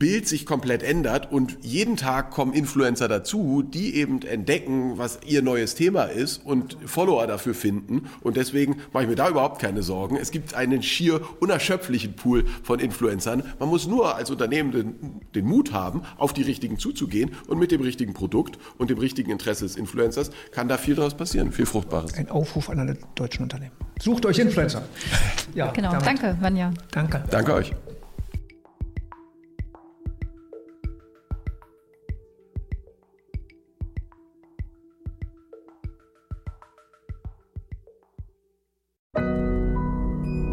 Bild 0.01 0.27
sich 0.27 0.47
komplett 0.47 0.83
ändert 0.83 1.31
und 1.31 1.59
jeden 1.61 1.99
Tag 1.99 2.31
kommen 2.31 2.55
Influencer 2.55 3.07
dazu, 3.07 3.63
die 3.63 3.95
eben 3.97 4.23
entdecken, 4.23 4.97
was 4.97 5.21
ihr 5.27 5.43
neues 5.43 5.75
Thema 5.75 6.05
ist 6.05 6.39
und 6.45 6.79
Follower 6.87 7.27
dafür 7.27 7.53
finden. 7.53 8.09
Und 8.23 8.39
deswegen 8.39 8.77
mache 8.95 9.05
ich 9.05 9.11
mir 9.11 9.15
da 9.15 9.29
überhaupt 9.29 9.61
keine 9.61 9.83
Sorgen. 9.83 10.17
Es 10.17 10.31
gibt 10.31 10.55
einen 10.55 10.83
schier 10.83 11.21
unerschöpflichen 11.41 12.17
Pool 12.17 12.47
von 12.63 12.81
Influencern. 12.81 13.43
Man 13.59 13.69
muss 13.69 13.87
nur 13.87 14.17
als 14.17 14.31
Unternehmen 14.31 14.73
den, 14.73 15.21
den 15.35 15.45
Mut 15.45 15.73
haben, 15.73 16.01
auf 16.17 16.33
die 16.33 16.43
richtigen 16.43 16.79
zuzugehen 16.79 17.33
und 17.47 17.59
mit 17.59 17.71
dem 17.71 17.83
richtigen 17.83 18.15
Produkt 18.15 18.59
und 18.79 18.89
dem 18.89 18.99
richtigen 18.99 19.31
Interesse 19.31 19.67
des 19.67 19.77
Influencers 19.77 20.31
kann 20.51 20.67
da 20.67 20.79
viel 20.79 20.95
daraus 20.95 21.15
passieren, 21.15 21.53
viel 21.53 21.67
Fruchtbares. 21.67 22.15
Ein 22.15 22.31
Aufruf 22.31 22.71
an 22.71 22.79
alle 22.79 22.97
deutschen 23.17 23.43
Unternehmen. 23.43 23.73
Sucht 24.01 24.25
euch 24.25 24.39
Influencer. 24.39 24.83
Ja, 25.53 25.73
genau. 25.73 25.91
Damit. 25.91 26.07
Danke, 26.07 26.37
Vanja. 26.41 26.73
Danke. 26.93 27.25
Danke 27.29 27.55
euch. 27.55 27.73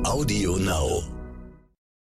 Audio 0.08 0.56
Now. 0.56 1.17